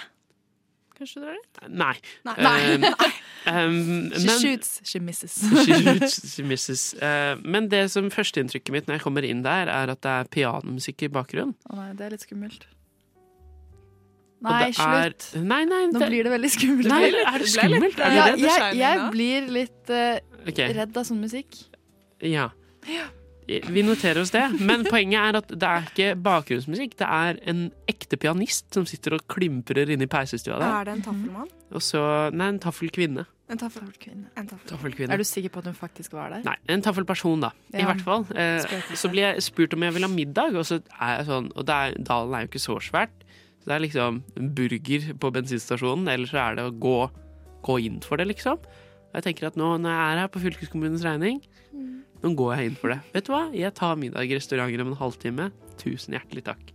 kanskje 0.97 1.21
du 1.21 1.27
drar 1.27 1.39
dit? 1.39 1.61
Nei. 1.69 1.93
Nei. 2.25 2.59
Um, 2.81 2.89
um, 3.53 3.79
She 4.17 4.25
men 4.25 4.43
shoots, 4.43 4.73
she 4.83 4.99
misses. 4.99 5.39
She 5.65 5.79
shoots, 5.85 6.19
she 6.33 6.45
misses. 6.47 6.89
Uh, 6.97 7.37
men 7.45 7.69
det 7.69 7.85
som 7.93 8.09
førsteinntrykket 8.13 8.73
mitt 8.73 8.89
når 8.89 8.99
jeg 8.99 9.05
kommer 9.05 9.27
inn 9.27 9.45
der, 9.45 9.69
er 9.71 9.93
at 9.93 10.01
det 10.05 10.19
er 10.19 10.35
pianomusikk 10.37 11.07
i 11.07 11.13
bakgrunnen. 11.13 11.57
Å 11.69 11.81
nei, 11.83 11.89
det 11.97 12.07
er 12.09 12.17
litt 12.17 12.25
skummelt. 12.29 12.69
Og 14.41 14.49
Nei, 14.49 14.71
slutt. 14.73 14.87
er- 14.87 15.15
slutt. 15.21 15.43
Nei, 15.45 15.61
det, 15.69 15.79
Nå 15.93 16.07
blir 16.07 16.25
det 16.25 16.31
veldig 16.33 16.49
skummelt. 16.49 16.89
Nei, 16.89 17.01
er 17.13 17.43
det 17.43 17.49
skummelt? 17.51 17.99
Er 17.99 18.15
Ja, 18.15 18.27
jeg, 18.35 18.77
jeg 18.79 19.03
blir 19.13 19.49
litt 19.53 19.91
uh, 19.93 20.17
okay. 20.47 20.73
redd 20.73 20.97
av 20.97 21.05
sånn 21.05 21.21
musikk. 21.21 21.59
Ja. 22.25 22.49
Vi 23.51 23.83
noterer 23.83 24.21
oss 24.21 24.31
det, 24.31 24.43
men 24.61 24.85
poenget 24.87 25.19
er 25.19 25.37
at 25.41 25.49
det 25.51 25.67
er 25.67 25.85
ikke 25.89 26.09
bakgrunnsmusikk. 26.23 26.95
Det 27.01 27.07
er 27.07 27.39
en 27.51 27.67
ekte 27.89 28.17
pianist 28.21 28.69
som 28.73 28.85
sitter 28.89 29.17
og 29.17 29.25
klimprer 29.31 29.89
inne 29.91 30.07
i 30.07 30.09
peisestua 30.09 30.57
der. 30.61 30.73
Er 30.79 30.89
det 30.89 30.95
en 30.99 31.05
taffelmann? 31.09 31.53
Og 31.71 31.85
så 31.85 32.01
Nei, 32.33 32.51
en 32.53 32.59
taffelkvinne. 32.63 33.25
En 33.51 33.59
taffelkvinne. 33.59 34.29
En 34.39 34.47
taffel. 34.47 34.67
Taffelkvinne. 34.69 35.11
Er 35.11 35.19
du 35.19 35.27
sikker 35.27 35.51
på 35.51 35.59
at 35.59 35.67
hun 35.67 35.75
faktisk 35.75 36.13
var 36.15 36.31
der? 36.31 36.45
Nei, 36.47 36.55
en 36.71 36.83
taffelperson, 36.85 37.43
da. 37.43 37.51
I 37.75 37.83
hvert 37.83 38.03
fall. 38.05 38.23
Eh, 38.31 38.63
så 38.95 39.11
blir 39.11 39.27
jeg 39.27 39.43
spurt 39.43 39.75
om 39.75 39.83
jeg 39.83 39.97
vil 39.97 40.07
ha 40.07 40.11
middag, 40.11 40.55
og 40.55 40.63
så 40.69 40.79
er 40.79 41.17
jeg 41.17 41.27
sånn 41.27 41.51
Og 41.51 41.67
det 41.67 41.75
er, 41.75 41.97
Dalen 42.07 42.37
er 42.37 42.45
jo 42.45 42.51
ikke 42.53 42.63
så 42.63 42.77
svært. 42.85 43.27
Så 43.61 43.69
det 43.69 43.75
er 43.75 43.83
liksom 43.83 44.21
burger 44.57 45.11
på 45.21 45.31
bensinstasjonen, 45.35 46.09
eller 46.09 46.29
så 46.29 46.39
er 46.41 46.57
det 46.57 46.65
å 46.65 46.75
gå, 46.81 46.97
gå 47.61 47.77
inn 47.85 47.99
for 48.01 48.17
det, 48.17 48.25
liksom. 48.31 48.57
Og 49.11 49.19
jeg 49.19 49.27
tenker 49.27 49.51
at 49.51 49.59
nå 49.59 49.75
når 49.77 49.93
jeg 49.93 50.05
er 50.07 50.21
her 50.23 50.31
på 50.33 50.41
fylkeskommunens 50.41 51.05
regning, 51.05 51.41
nå 52.21 52.31
går 52.37 52.55
jeg 52.55 52.71
inn 52.71 52.77
for 52.77 52.93
det. 52.93 52.99
Vet 53.15 53.27
du 53.27 53.33
hva? 53.33 53.43
Jeg 53.53 53.73
tar 53.77 53.97
middag 53.99 54.29
i 54.29 54.37
restauranter 54.37 54.83
om 54.83 54.91
en 54.93 54.99
halvtime. 54.99 55.49
Tusen 55.81 56.15
hjertelig 56.17 56.45
takk. 56.45 56.73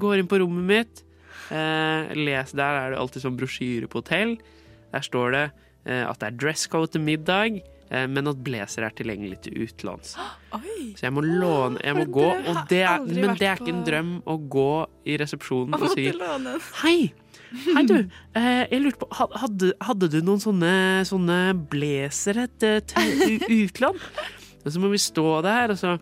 Går 0.00 0.20
inn 0.20 0.30
på 0.30 0.40
rommet 0.40 0.68
mitt. 0.68 1.02
Eh, 1.52 2.12
les, 2.16 2.54
der 2.56 2.78
er 2.78 2.92
det 2.92 3.00
alltid 3.00 3.24
sånn 3.24 3.36
brosjyre 3.38 3.90
på 3.90 4.00
hotell. 4.00 4.36
Der 4.92 5.04
står 5.04 5.36
det 5.36 5.44
eh, 5.84 6.04
at 6.04 6.20
det 6.22 6.30
er 6.30 6.38
dresscode 6.40 6.92
til 6.94 7.04
middag, 7.04 7.60
men 7.90 8.30
at 8.30 8.42
blazer 8.46 8.86
er 8.86 8.94
tilgjengelig 8.94 9.40
til 9.46 9.64
utenlands. 9.64 10.12
Oi! 10.58 10.92
Så 10.98 11.06
jeg 11.08 11.14
må 11.14 11.24
låne 11.26 11.80
Jeg 11.82 11.96
må 11.98 12.04
gå, 12.10 12.28
det 12.70 12.84
er, 12.86 13.02
men 13.02 13.34
det 13.38 13.48
er 13.48 13.58
ikke 13.58 13.72
en 13.74 13.82
drøm 13.86 14.12
å 14.30 14.36
gå 14.52 14.70
i 15.10 15.18
resepsjonen 15.20 15.74
og 15.78 15.90
si. 15.94 16.06
Hei! 16.84 16.98
Hei, 17.50 17.82
du. 17.86 17.96
Eh, 18.38 18.62
jeg 18.70 18.78
lurte 18.84 19.00
på 19.02 19.08
Hadde, 19.18 19.72
hadde 19.82 20.06
du 20.12 20.20
noen 20.22 20.38
sånne, 20.38 20.74
sånne 21.08 21.38
blazere 21.72 22.44
til, 22.62 22.78
til 22.86 23.42
utland? 23.64 23.98
Og 24.60 24.68
så 24.70 24.82
må 24.82 24.90
vi 24.92 25.00
stå 25.02 25.24
der, 25.42 25.72
og 25.74 25.80
så 25.80 25.96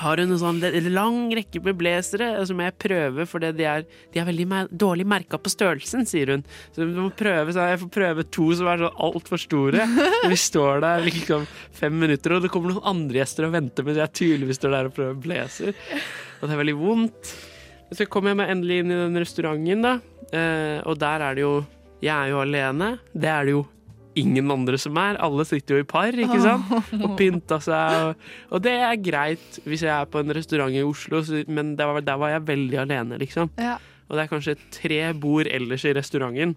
har 0.00 0.20
hun 0.22 0.34
en 0.34 0.40
sånn 0.40 0.60
lang 0.92 1.18
rekke 1.36 1.60
med 1.64 1.78
blazere 1.78 2.28
som 2.48 2.60
jeg 2.62 2.74
prøver, 2.82 3.28
fordi 3.28 3.52
de 3.58 3.66
er, 3.68 3.86
de 4.14 4.20
er 4.20 4.28
veldig 4.28 4.46
mer, 4.50 4.70
dårlig 4.70 5.06
merka 5.08 5.40
på 5.40 5.52
størrelsen, 5.52 6.06
sier 6.08 6.34
hun. 6.34 6.44
Så 6.74 6.84
du 6.84 6.94
må 6.98 7.08
prøve, 7.16 7.54
så 7.54 7.68
jeg 7.70 7.82
får 7.84 7.92
prøve 7.96 8.26
to 8.34 8.48
som 8.58 8.70
er 8.72 8.84
sånn 8.84 9.02
altfor 9.08 9.42
store. 9.42 9.86
Og 10.22 10.30
vi 10.34 10.40
står 10.40 10.82
der 10.84 11.06
liksom 11.06 11.46
fem 11.76 11.98
minutter, 12.02 12.36
og 12.36 12.46
det 12.46 12.52
kommer 12.54 12.74
noen 12.74 12.90
andre 12.96 13.22
gjester 13.22 13.48
og 13.48 13.54
venter 13.56 13.86
mens 13.86 14.00
jeg 14.02 14.16
tydeligvis 14.22 14.60
står 14.60 14.76
der 14.76 14.90
og 14.90 14.96
prøver 14.96 15.22
blazer. 15.26 15.78
Og 16.40 16.48
det 16.48 16.56
er 16.56 16.62
veldig 16.64 16.78
vondt. 16.80 17.36
Så 17.94 18.08
kommer 18.10 18.32
jeg 18.32 18.40
meg 18.40 18.50
endelig 18.50 18.82
inn 18.82 18.90
i 18.90 18.98
den 18.98 19.22
restauranten, 19.22 19.84
da. 19.84 19.96
Eh, 20.34 20.78
og 20.82 20.98
der 20.98 21.22
er 21.22 21.36
det 21.38 21.44
jo 21.44 21.56
Jeg 22.02 22.12
er 22.12 22.28
jo 22.28 22.40
alene. 22.42 22.88
Det 23.14 23.28
er 23.30 23.46
det 23.46 23.52
jo 23.54 23.62
ingen 24.16 24.50
andre 24.52 24.78
som 24.80 24.96
er. 25.00 25.18
Alle 25.22 25.44
sitter 25.48 25.76
jo 25.76 25.84
i 25.84 25.88
par, 25.88 26.16
ikke 26.16 26.40
sant? 26.42 26.70
Og 27.00 27.16
pynta 27.18 27.60
seg. 27.62 27.96
Og, 28.10 28.30
og 28.56 28.64
det 28.64 28.76
er 28.80 29.02
greit 29.02 29.60
hvis 29.66 29.84
jeg 29.86 29.92
er 29.94 30.08
på 30.10 30.22
en 30.22 30.34
restaurant 30.36 30.74
i 30.74 30.84
Oslo, 30.86 31.22
men 31.48 31.74
der 31.78 31.92
var, 31.92 32.06
der 32.06 32.20
var 32.20 32.34
jeg 32.34 32.46
veldig 32.48 32.80
alene, 32.86 33.20
liksom. 33.22 33.52
Ja. 33.60 33.76
Og 34.06 34.16
det 34.16 34.24
er 34.24 34.30
kanskje 34.30 34.58
tre 34.74 35.00
bord 35.18 35.48
ellers 35.50 35.84
i 35.86 35.94
restauranten 35.96 36.54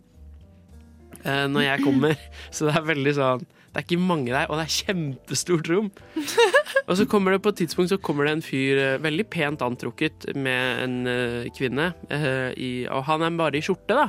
eh, 1.24 1.46
når 1.50 1.66
jeg 1.66 1.86
kommer. 1.86 2.20
Så 2.56 2.70
det 2.70 2.76
er 2.78 2.86
veldig 2.90 3.16
sånn 3.18 3.46
Det 3.46 3.82
er 3.82 3.86
ikke 3.86 4.02
mange 4.02 4.34
der, 4.34 4.50
og 4.50 4.60
det 4.60 4.66
er 4.68 4.76
kjempestort 4.80 5.70
rom. 5.72 5.92
Og 6.90 6.96
så 6.98 7.06
kommer 7.10 7.36
det 7.36 7.44
på 7.46 7.52
et 7.54 7.60
tidspunkt 7.62 7.92
så 7.92 8.00
kommer 8.02 8.26
det 8.26 8.32
en 8.38 8.46
fyr 8.46 8.80
eh, 8.82 9.02
veldig 9.02 9.28
pent 9.30 9.62
antrukket 9.66 10.32
med 10.36 10.84
en 10.86 10.96
uh, 11.06 11.50
kvinne, 11.54 11.92
Uh, 12.10 12.50
i, 12.58 12.88
og 12.90 13.04
han 13.06 13.22
er 13.22 13.36
bare 13.38 13.60
i 13.60 13.62
skjorte, 13.62 13.94
da. 13.94 14.08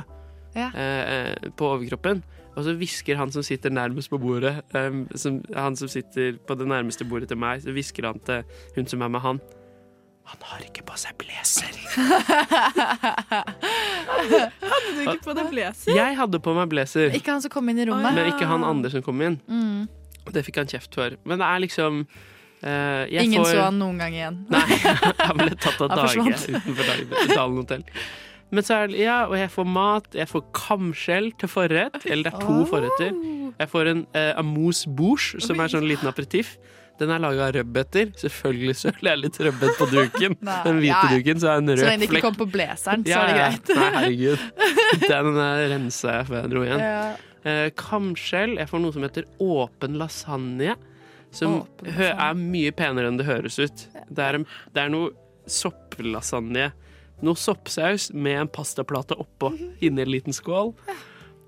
Ja. 0.57 0.69
Uh, 0.73 1.51
på 1.57 1.69
overkroppen. 1.75 2.23
Og 2.55 2.65
så 2.65 2.73
hvisker 2.75 3.15
han 3.19 3.31
som 3.31 3.43
sitter 3.43 3.71
nærmest 3.71 4.11
på 4.11 4.19
bordet, 4.19 4.57
um, 4.75 5.05
som, 5.15 5.39
han 5.55 5.75
som 5.79 5.87
sitter 5.91 6.35
på 6.47 6.55
det 6.59 6.67
nærmeste 6.67 7.07
bordet 7.07 7.29
til 7.31 7.39
meg, 7.39 7.61
så 7.63 7.71
hvisker 7.71 8.09
han 8.09 8.19
til 8.27 8.43
hun 8.75 8.87
som 8.91 9.01
er 9.01 9.11
med 9.13 9.23
han. 9.23 9.39
Han 10.31 10.43
har 10.47 10.59
ikke 10.63 10.83
på 10.87 10.97
seg 10.99 11.15
blazer. 11.19 11.71
Hadde 14.71 14.91
du 14.95 15.01
ikke 15.01 15.23
på 15.25 15.33
deg 15.35 15.49
blazer? 15.49 15.95
Jeg 15.95 16.17
hadde 16.19 16.39
på 16.43 16.53
meg 16.55 16.69
blazer, 16.71 17.15
Ikke 17.17 17.33
han 17.33 17.41
som 17.43 17.51
kom 17.51 17.71
inn 17.71 17.81
i 17.81 17.87
rommet. 17.89 18.13
men 18.15 18.29
ikke 18.33 18.47
han 18.47 18.63
andre 18.67 18.91
som 18.93 19.03
kom 19.03 19.21
inn. 19.25 19.39
Mm. 19.47 19.87
Det 20.31 20.45
fikk 20.45 20.61
han 20.61 20.69
kjeft 20.69 20.93
for. 20.95 21.17
Men 21.25 21.41
det 21.41 21.47
er 21.47 21.65
liksom 21.67 22.05
Uh, 22.61 23.09
jeg 23.09 23.25
Ingen 23.25 23.41
får, 23.41 23.55
så 23.55 23.61
han 23.65 23.79
noen 23.81 23.97
gang 23.97 24.13
igjen. 24.13 24.35
Nei, 24.53 24.75
han 25.31 25.39
ble 25.39 25.55
tatt 25.57 25.79
av 25.81 25.95
dage 25.97 26.21
utenfor 26.21 26.83
Dalen 27.31 27.55
hotell. 27.57 27.81
Men 28.51 28.63
så 28.67 28.81
er 28.81 28.91
det, 28.91 28.99
ja, 28.99 29.17
og 29.29 29.37
jeg 29.39 29.49
får 29.53 29.67
mat, 29.71 30.07
jeg 30.17 30.27
får 30.27 30.43
kamskjell 30.57 31.29
til 31.39 31.47
forrett, 31.51 32.01
eller 32.05 32.27
det 32.27 32.33
er 32.33 32.41
to 32.43 32.65
forretter. 32.67 33.13
Jeg 33.61 33.69
får 33.71 33.89
en 33.93 34.01
eh, 34.17 34.33
amuse 34.41 34.89
bouche, 34.91 35.39
som 35.43 35.59
er 35.63 35.71
sånn 35.71 35.87
liten 35.87 36.09
aperitiff. 36.09 36.57
Den 36.99 37.09
er 37.15 37.21
laga 37.23 37.47
av 37.47 37.53
rødbeter. 37.55 38.11
Selvfølgelig 38.19 38.75
søler 38.77 39.07
jeg 39.13 39.21
litt 39.23 39.39
rødbet 39.41 39.79
på 39.79 39.87
duken. 39.89 40.35
Den 40.67 40.81
hvite 40.83 40.91
ja, 40.91 41.15
duken, 41.15 41.39
så 41.41 41.47
er 41.53 41.61
det 41.61 41.63
en 41.63 41.71
Så 41.71 41.79
rød 41.79 41.87
lenge 41.89 41.97
det 42.01 42.07
ikke 42.09 42.13
flekk. 42.17 42.25
kom 42.27 42.35
på 42.41 42.47
blazeren, 42.53 43.05
så 43.07 43.09
Ja, 43.09 43.21
er 43.21 43.31
det 43.31 43.39
greit. 43.39 43.71
Nei, 43.79 43.89
herregud. 43.95 45.07
Den 45.07 45.31
rensa 45.71 46.13
jeg 46.19 46.27
før 46.29 46.39
jeg 46.43 46.51
dro 46.53 46.65
igjen. 46.67 46.83
Ja. 46.85 47.01
Eh, 47.41 47.69
kamskjell. 47.79 48.53
Jeg 48.61 48.69
får 48.69 48.83
noe 48.83 48.93
som 48.93 49.07
heter 49.07 49.25
åpen 49.41 49.97
lasagne. 49.97 50.75
Som 51.33 51.61
Åpen 51.63 51.89
lasagne. 51.89 52.27
er 52.27 52.37
mye 52.43 52.75
penere 52.83 53.09
enn 53.09 53.17
det 53.17 53.25
høres 53.31 53.57
ut. 53.63 53.87
Det 54.11 54.27
er, 54.27 54.41
en, 54.41 54.45
det 54.75 54.83
er 54.85 54.93
noe 54.93 55.15
sopplasagne. 55.49 56.69
Noe 57.21 57.37
soppsaus 57.37 58.09
med 58.13 58.39
en 58.39 58.51
pastaplate 58.51 59.17
oppå 59.21 59.51
inni 59.81 60.05
en 60.05 60.11
liten 60.11 60.35
skål. 60.35 60.73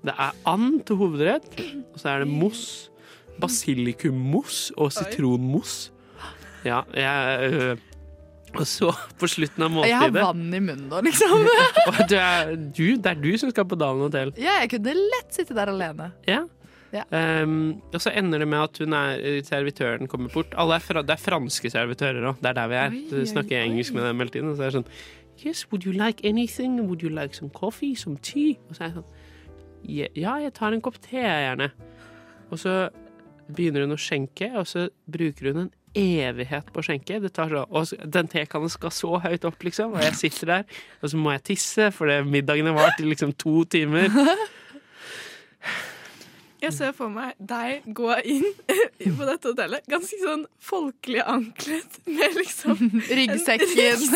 Det 0.04 0.12
er 0.20 0.36
and 0.46 0.82
til 0.86 1.00
hovedrett, 1.00 1.56
og 1.94 2.00
så 2.00 2.12
er 2.12 2.24
det 2.24 2.30
mos. 2.30 2.90
Basilikummousse 3.40 4.76
og 4.78 4.92
sitronmos. 4.94 5.88
Ja, 6.64 6.84
jeg 6.94 7.50
øh, 7.52 7.80
Og 8.54 8.66
så, 8.70 8.92
på 9.18 9.26
slutten 9.28 9.64
av 9.66 9.80
Jeg 9.84 9.98
har 9.98 10.12
vann 10.14 10.46
i 10.54 10.60
munnen 10.62 10.86
nå, 10.88 11.00
liksom. 11.02 11.42
du 12.10 12.14
er, 12.14 12.54
du, 12.54 12.84
Det 12.94 13.10
er 13.10 13.18
du 13.18 13.32
som 13.40 13.50
skal 13.50 13.66
på 13.68 13.76
Dalen 13.80 14.06
hotell. 14.06 14.30
Ja, 14.38 14.60
jeg 14.62 14.70
kunne 14.76 14.94
lett 14.94 15.34
sitte 15.34 15.56
der 15.56 15.72
alene. 15.74 16.12
Ja. 16.30 16.44
Ja. 16.94 17.02
Um, 17.10 17.82
og 17.90 17.98
så 17.98 18.12
ender 18.14 18.44
det 18.44 18.46
med 18.46 18.68
at 18.68 18.78
hun 18.78 18.94
er, 18.94 19.42
servitøren 19.42 20.06
kommer 20.06 20.30
bort. 20.30 20.54
Alle 20.54 20.78
er 20.78 20.84
fra, 20.84 21.02
det 21.02 21.16
er 21.16 21.22
franske 21.24 21.72
servitører 21.74 22.30
òg. 22.30 22.38
Det 22.38 22.52
er 22.52 22.58
der 22.60 22.70
vi 22.70 22.78
er. 22.78 22.94
Oi, 22.94 23.02
oi, 23.18 23.26
snakker 23.32 23.56
jeg 23.56 23.72
engelsk 23.72 23.96
med 23.96 24.06
dem 24.06 24.22
hele 24.22 24.34
tiden. 24.36 24.52
Og 24.52 24.60
så 24.60 24.62
er 24.62 24.70
det 24.70 24.78
sånn 24.78 24.92
Yes, 25.42 25.66
would 25.70 25.84
you 25.84 25.92
like 25.92 26.24
anything? 26.24 26.86
Would 26.88 27.02
you 27.02 27.10
like 27.10 27.34
some 27.34 27.50
coffee? 27.50 27.94
Some 27.94 28.16
tea? 28.22 28.58
Og 28.68 28.76
så 28.76 28.84
er 28.84 28.92
jeg 28.92 28.98
sånn 28.98 29.10
«Ja, 29.84 30.36
jeg 30.40 30.52
tar 30.56 30.72
en 30.72 30.80
kopp 30.80 30.96
te, 31.02 31.20
gjerne. 31.20 31.68
Og 32.48 32.60
så 32.62 32.88
begynner 33.52 33.84
hun 33.84 33.96
å 33.96 34.00
skjenke, 34.00 34.48
og 34.56 34.64
så 34.70 34.86
bruker 35.10 35.50
hun 35.50 35.66
en 35.66 35.72
evighet 35.94 36.70
på 36.72 36.80
å 36.80 36.86
skjenke. 36.86 37.18
Så, 37.28 37.64
og 37.68 38.10
den 38.16 38.30
tekannen 38.32 38.72
skal 38.72 38.94
så 38.94 39.18
høyt 39.26 39.44
opp, 39.44 39.60
liksom, 39.66 39.92
og 39.98 40.06
jeg 40.06 40.16
sitter 40.22 40.52
der, 40.54 40.78
og 41.02 41.12
så 41.12 41.20
må 41.20 41.34
jeg 41.36 41.44
tisse, 41.52 41.90
for 41.94 42.10
middagene 42.28 42.72
vart 42.76 43.02
i 43.02 43.08
liksom 43.10 43.36
to 43.36 43.64
timer. 43.68 44.08
Jeg 46.62 46.72
ser 46.72 46.92
for 46.96 47.10
meg 47.12 47.34
deg 47.38 47.82
gå 47.96 48.10
inn 48.30 48.44
på 49.18 49.26
dette 49.28 49.50
hotellet, 49.50 49.84
ganske 49.90 50.18
sånn 50.22 50.44
folkelig 50.64 51.20
anklet 51.28 51.98
med 52.08 52.38
liksom 52.38 52.78
Ryggsekken. 53.18 54.06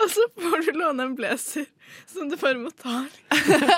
Og 0.00 0.06
så 0.10 0.26
får 0.40 0.66
du 0.66 0.72
låne 0.80 1.06
en 1.06 1.14
blazer 1.18 1.68
som 2.10 2.30
du 2.30 2.36
bare 2.40 2.58
må 2.58 2.70
ta 2.74 3.04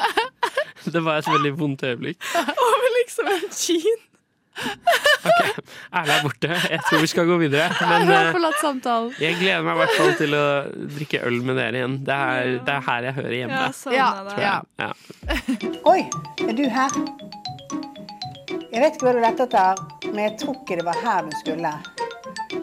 Det 0.92 1.00
var 1.04 1.20
et 1.20 1.28
veldig 1.30 1.52
vondt 1.60 1.84
øyeblikk. 1.86 2.18
over 2.36 2.96
liksom 3.00 3.28
en 3.30 3.44
jean. 3.54 4.00
Erle 5.92 6.16
er 6.16 6.22
borte. 6.24 6.48
Jeg 6.50 6.80
tror 6.86 7.02
vi 7.02 7.10
skal 7.10 7.28
gå 7.28 7.36
videre. 7.40 7.68
Men 7.90 8.10
eh, 8.10 8.32
jeg 9.22 9.38
gleder 9.40 9.64
meg 9.66 9.76
i 9.76 9.80
hvert 9.82 9.96
fall 9.98 10.14
til 10.18 10.36
å 10.36 10.46
drikke 10.96 11.22
øl 11.28 11.38
med 11.46 11.60
dere 11.60 11.82
igjen. 11.82 11.98
Det 12.06 12.16
er, 12.16 12.52
det 12.66 12.74
er 12.76 12.86
her 12.88 13.08
jeg 13.08 13.16
hører 13.20 13.36
hjemme. 13.38 13.62
Ja, 13.96 14.08
ja. 14.40 14.56
Ja. 14.82 14.90
Oi, 15.92 16.00
er 16.48 16.56
du 16.58 16.64
her? 16.72 16.98
Jeg 18.72 18.80
vet 18.80 18.96
ikke 18.96 19.08
hva 19.08 19.12
du 19.12 19.20
lette 19.20 19.44
etter, 19.48 19.82
men 20.08 20.22
jeg 20.24 20.36
tror 20.40 20.56
ikke 20.62 20.80
det 20.80 20.86
var 20.88 21.02
her 21.04 21.28
du 21.28 21.36
skulle. 21.42 21.74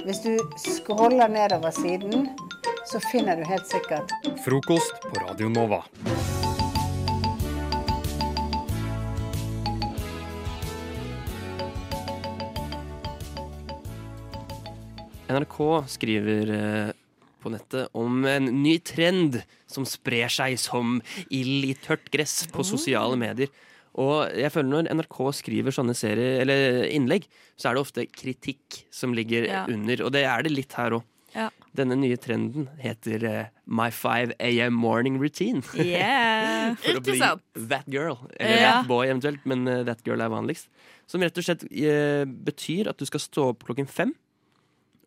Hvis 0.06 0.24
du 0.26 0.32
scroller 0.58 1.30
nedover 1.30 1.74
siden, 1.76 2.30
så 2.90 3.02
finner 3.12 3.38
du 3.38 3.46
helt 3.46 3.70
sikkert 3.70 4.14
Frokost 4.46 5.02
på 5.06 5.22
Radio 5.22 5.54
Nova. 5.54 5.84
NRK 15.30 15.58
skriver 15.94 16.50
eh, 16.56 16.92
på 17.40 17.52
nettet 17.54 17.92
om 17.96 18.24
en 18.28 18.50
ny 18.64 18.78
trend 18.84 19.38
som 19.70 19.86
sprer 19.88 20.32
seg 20.34 20.58
som 20.60 20.98
ild 21.30 21.68
i 21.70 21.76
tørt 21.78 22.10
gress 22.14 22.42
på 22.52 22.66
sosiale 22.68 23.16
medier. 23.20 23.52
Og 24.00 24.30
jeg 24.38 24.52
føler 24.54 24.70
når 24.74 24.90
NRK 24.96 25.20
skriver 25.40 25.76
sånne 25.76 25.96
serier, 25.98 26.42
eller 26.44 26.84
innlegg, 26.94 27.26
så 27.60 27.70
er 27.70 27.78
det 27.78 27.84
ofte 27.86 28.06
kritikk 28.10 28.84
som 28.94 29.14
ligger 29.18 29.48
Ja. 29.50 29.64
under. 29.70 30.04
Og 30.06 30.12
det 30.16 30.26
er 30.30 30.44
det 30.46 30.52
litt 30.54 30.74
her 30.78 30.98
òg. 31.00 31.06
Ja. 31.36 31.50
Denne 31.78 31.94
nye 32.00 32.18
trenden 32.18 32.66
heter 32.82 33.24
uh, 33.30 33.50
My 33.70 33.90
5 33.94 34.32
AM 34.42 34.74
Morning 34.74 35.20
Routine. 35.22 35.62
Yeah. 35.78 36.74
For 36.82 36.98
å 36.98 37.04
bli 37.06 37.20
sant? 37.20 37.44
that 37.70 37.86
girl. 37.86 38.18
Eller 38.40 38.58
Ja. 38.64 38.72
that 38.80 38.88
boy 38.90 39.06
eventuelt, 39.12 39.46
men 39.46 39.68
uh, 39.68 39.84
that 39.86 40.02
girl 40.08 40.22
er 40.26 40.32
vanligst. 40.34 40.70
Som 41.10 41.22
rett 41.22 41.38
og 41.38 41.46
slett 41.46 41.68
uh, 41.70 42.26
betyr 42.26 42.90
at 42.90 42.98
du 42.98 43.06
skal 43.06 43.22
stå 43.22 43.52
opp 43.54 43.68
klokken 43.70 43.86
fem. 43.90 44.16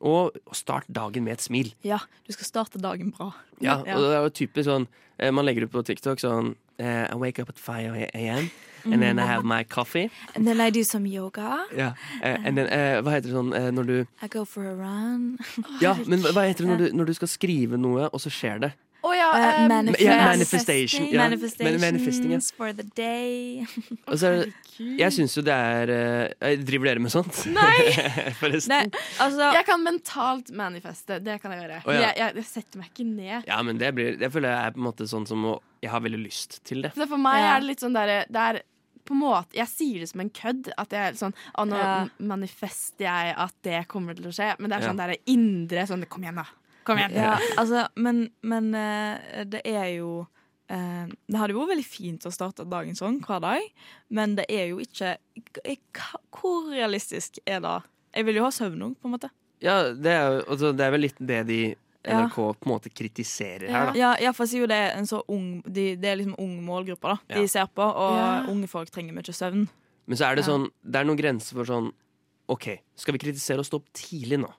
Og 0.03 0.35
start 0.57 0.89
dagen 0.91 1.25
med 1.25 1.39
et 1.39 1.45
smil. 1.45 1.73
Ja, 1.87 2.01
du 2.27 2.35
skal 2.35 2.49
starte 2.49 2.81
dagen 2.83 3.13
bra. 3.15 3.31
Ja, 3.63 3.79
og 3.79 4.03
det 4.03 4.11
er 4.17 4.25
jo 4.27 4.35
typisk 4.35 4.67
sånn 4.67 4.89
eh, 5.19 5.31
Man 5.31 5.47
legger 5.47 5.69
ut 5.69 5.71
på 5.71 5.85
TikTok 5.87 6.19
sånn 6.19 6.57
eh, 6.83 7.07
I 7.07 7.15
wake 7.21 7.43
up 7.43 7.53
at 7.53 7.61
5 7.63 7.95
a.m. 8.11 8.51
And 8.85 8.99
then 8.99 9.21
I 9.23 9.27
have 9.29 9.45
my 9.47 9.63
coffee. 9.63 10.11
And 10.35 10.45
then 10.45 10.61
I 10.61 10.71
do 10.75 10.83
some 10.83 11.07
yoga. 11.07 11.69
Ja, 11.71 11.93
eh, 12.21 12.35
and 12.43 12.59
then, 12.59 12.67
hva 13.07 13.15
heter 13.15 13.31
det 13.31 13.37
sånn 13.37 13.53
når 13.77 13.87
du 13.87 13.97
I 14.03 14.29
go 14.33 14.43
for 14.45 14.67
a 14.67 14.75
run. 14.75 15.39
Ja, 15.81 15.95
men 16.03 16.27
hva 16.35 16.49
heter 16.49 16.67
det 16.67 16.73
når 16.73 16.83
du, 16.83 16.89
når 16.99 17.13
du 17.13 17.15
skal 17.21 17.31
skrive 17.31 17.79
noe, 17.79 18.11
og 18.11 18.25
så 18.25 18.33
skjer 18.35 18.59
det? 18.67 18.73
Å 19.03 19.13
ja, 19.17 19.29
um, 19.35 19.43
eh, 19.43 19.69
manifest- 19.69 20.05
Ja, 20.07 20.17
manifestation, 20.31 21.07
ja. 21.11 21.23
Manifestations 21.25 21.81
manifesting, 21.83 22.33
ja. 22.37 22.41
for 22.57 22.73
the 22.73 22.85
day. 22.95 23.67
Og 24.11 24.15
så 24.21 24.31
det, 24.45 24.53
jeg 24.99 25.13
syns 25.13 25.35
jo 25.37 25.43
det 25.43 25.53
er 25.55 25.91
Jeg 26.41 26.61
Driver 26.67 26.87
dere 26.93 27.03
med 27.03 27.11
sånt? 27.13 27.43
Nei. 27.51 27.93
Forresten. 28.41 28.71
Nei, 28.93 29.03
altså 29.23 29.51
Jeg 29.59 29.67
kan 29.69 29.83
mentalt 29.85 30.53
manifeste. 30.55 31.19
Det 31.23 31.41
kan 31.43 31.53
jeg 31.57 31.65
gjøre. 31.65 31.81
Oh, 31.87 31.93
ja. 31.95 32.01
jeg, 32.09 32.17
jeg, 32.23 32.37
jeg 32.41 32.49
setter 32.53 32.79
meg 32.83 32.91
ikke 32.93 33.09
ned. 33.11 33.49
Ja, 33.51 33.59
men 33.67 33.79
det 33.83 33.91
blir 33.97 34.17
jeg 34.23 34.31
føler 34.33 34.55
jeg 34.55 34.71
er 34.71 34.77
på 34.77 34.83
en 34.85 34.87
måte 34.91 35.09
sånn 35.11 35.27
som 35.29 35.45
å 35.51 35.57
Jeg 35.83 35.91
har 35.91 36.01
veldig 36.05 36.23
lyst 36.23 36.61
til 36.69 36.83
det. 36.87 36.95
Så 36.95 37.09
for 37.11 37.19
meg 37.19 37.41
Ja. 37.43 37.57
er 37.57 37.61
det 37.65 37.73
litt 37.73 37.83
sånn 37.83 37.95
derre 37.99 38.23
Det 38.31 38.47
er 38.49 38.63
på 39.03 39.17
en 39.17 39.23
måte 39.25 39.59
Jeg 39.59 39.67
sier 39.67 39.99
det 40.05 40.09
som 40.13 40.21
en 40.23 40.31
kødd. 40.31 40.71
At 40.79 40.95
jeg 40.95 41.19
sånn 41.19 41.35
Å, 41.59 41.67
nå 41.67 41.77
Ja. 41.83 41.93
manifester 42.23 43.09
jeg 43.11 43.35
at 43.37 43.55
det 43.67 43.83
kommer 43.91 44.15
til 44.15 44.31
å 44.31 44.35
skje. 44.35 44.55
Men 44.63 44.71
det 44.71 44.79
er 44.79 44.87
Ja. 44.89 44.93
der 45.03 45.17
indre 45.27 45.87
sånn 45.91 46.07
Kom 46.09 46.23
igjen, 46.23 46.39
da. 46.39 46.47
Kom 46.85 46.99
igjen. 46.99 47.15
Ja, 47.15 47.39
altså, 47.61 47.87
men, 47.97 48.31
men 48.43 48.75
eh, 48.75 49.45
det 49.45 49.61
er 49.69 49.89
jo 49.99 50.27
eh, 50.69 51.07
Det 51.29 51.39
hadde 51.39 51.55
jo 51.55 51.61
vært 51.63 51.75
veldig 51.77 51.87
fint 51.87 52.27
å 52.27 52.33
starte 52.35 52.65
dagen 52.69 52.97
sånn 52.99 53.21
hver 53.23 53.41
dag, 53.45 53.61
men 54.11 54.35
det 54.39 54.47
er 54.51 54.73
jo 54.73 54.81
ikke 54.83 55.17
Hvor 56.33 56.71
realistisk 56.73 57.39
er 57.47 57.61
det? 57.65 57.77
Jeg 58.17 58.27
vil 58.29 58.37
jo 58.41 58.45
ha 58.45 58.51
søvn 58.53 58.83
òg, 58.85 58.97
på 59.01 59.09
en 59.09 59.15
måte. 59.15 59.31
Ja, 59.63 59.93
det 59.95 60.11
er, 60.13 60.43
altså, 60.51 60.73
det 60.77 60.85
er 60.85 60.91
vel 60.97 61.07
litt 61.09 61.21
det 61.23 61.45
de 61.49 61.63
Ja. 62.03 62.25
NRK 62.25 62.35
på 62.59 62.67
en 62.67 62.71
måte 62.73 62.91
kritiserer 62.91 63.69
her, 63.71 63.85
da. 63.87 63.93
Ja, 63.95 64.09
ja, 64.19 64.33
for 64.35 64.43
jeg 64.43 64.51
sier 64.51 64.65
jo 64.65 64.67
det 64.73 64.75
er 64.89 64.97
en 64.99 65.07
så 65.07 65.21
ung 65.31 65.61
de, 65.63 65.95
Det 65.95 66.09
er 66.11 66.17
liksom 66.19 66.35
ung 66.43 66.57
målgruppe 66.67 67.13
da 67.13 67.19
de 67.31 67.43
Ja. 67.45 67.47
ser 67.47 67.69
på, 67.71 67.79
og 67.87 68.17
Ja. 68.19 68.43
unge 68.51 68.67
folk 68.67 68.91
trenger 68.91 69.15
mye 69.15 69.31
søvn. 69.33 69.69
Men 70.09 70.17
så 70.19 70.27
er 70.27 70.35
det 70.35 70.45
Ja. 70.45 70.51
sånn 70.51 70.67
Det 70.83 70.97
er 70.99 71.05
noen 71.05 71.17
grenser 71.21 71.55
for 71.55 71.65
sånn 71.65 71.93
OK, 72.49 72.81
skal 72.97 73.13
vi 73.15 73.19
kritisere 73.23 73.61
og 73.61 73.65
stå 73.67 73.77
opp 73.79 73.87
tidlig 73.95 74.41
nå? 74.43 74.51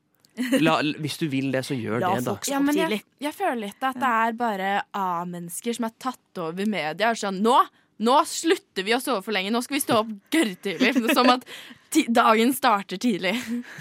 La, 0.63 0.79
hvis 1.03 1.19
du 1.21 1.27
vil 1.29 1.51
det, 1.53 1.61
så 1.67 1.75
gjør 1.77 2.01
det, 2.01 2.23
da. 2.25 2.33
Ja, 2.49 2.59
men 2.63 2.77
jeg, 2.77 3.03
jeg 3.21 3.35
føler 3.37 3.59
litt 3.67 3.85
at 3.85 3.99
det 4.01 4.09
er 4.09 4.35
bare 4.37 4.71
A-mennesker 4.97 5.77
som 5.77 5.87
er 5.87 5.93
tatt 6.01 6.41
over 6.41 6.69
media. 6.69 7.11
Sånn, 7.17 7.37
nå, 7.45 7.53
nå 8.03 8.15
slutter 8.29 8.87
vi 8.87 8.95
å 8.95 9.01
sove 9.03 9.21
for 9.25 9.35
lenge, 9.35 9.53
nå 9.53 9.61
skal 9.65 9.77
vi 9.77 9.83
stå 9.83 9.99
opp 10.01 10.13
gørrtidlig. 10.33 10.93
Som 11.17 11.29
at 11.35 11.45
ti, 11.93 12.07
dagen 12.09 12.53
starter 12.57 13.01
tidlig. 13.01 13.35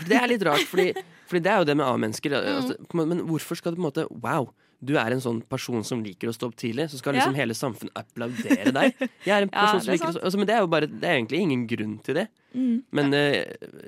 Det 0.08 0.18
er 0.18 0.28
litt 0.30 0.44
rart, 0.46 0.66
fordi, 0.68 0.92
fordi 1.30 1.44
det 1.46 1.54
er 1.54 1.62
jo 1.62 1.70
det 1.70 1.78
med 1.80 1.88
A-mennesker. 1.88 2.36
Mm. 2.36 2.60
Altså, 2.60 3.00
men 3.00 3.24
hvorfor 3.30 3.60
skal 3.60 3.72
du 3.72 3.80
på 3.80 3.84
en 3.84 3.88
måte 3.88 4.06
Wow, 4.12 4.52
du 4.82 4.96
er 4.98 5.14
en 5.14 5.20
sånn 5.22 5.40
person 5.46 5.84
som 5.86 6.00
liker 6.02 6.30
å 6.30 6.34
stå 6.34 6.48
opp 6.50 6.56
tidlig, 6.58 6.88
så 6.90 6.98
skal 6.98 7.14
liksom 7.14 7.36
Ja. 7.36 7.38
hele 7.44 7.54
samfunnet 7.54 7.94
applaudere 7.94 8.72
deg. 8.74 8.96
Jeg 9.28 9.34
er 9.36 9.46
en 9.46 9.50
Ja, 9.52 9.60
person 9.60 9.78
det 9.78 9.84
som 9.84 9.92
er 9.92 9.96
liker 9.96 10.08
å 10.08 10.14
stå 10.16 10.22
altså, 10.26 10.40
Men 10.40 10.48
det 10.48 10.54
er 10.56 10.64
jo 10.64 10.70
bare 10.72 10.88
Det 10.90 11.06
er 11.06 11.18
egentlig 11.20 11.42
ingen 11.44 11.66
grunn 11.70 11.92
til 12.02 12.18
det. 12.18 12.26
Mm. 12.52 12.82
Men 12.92 13.14
uh, 13.14 13.36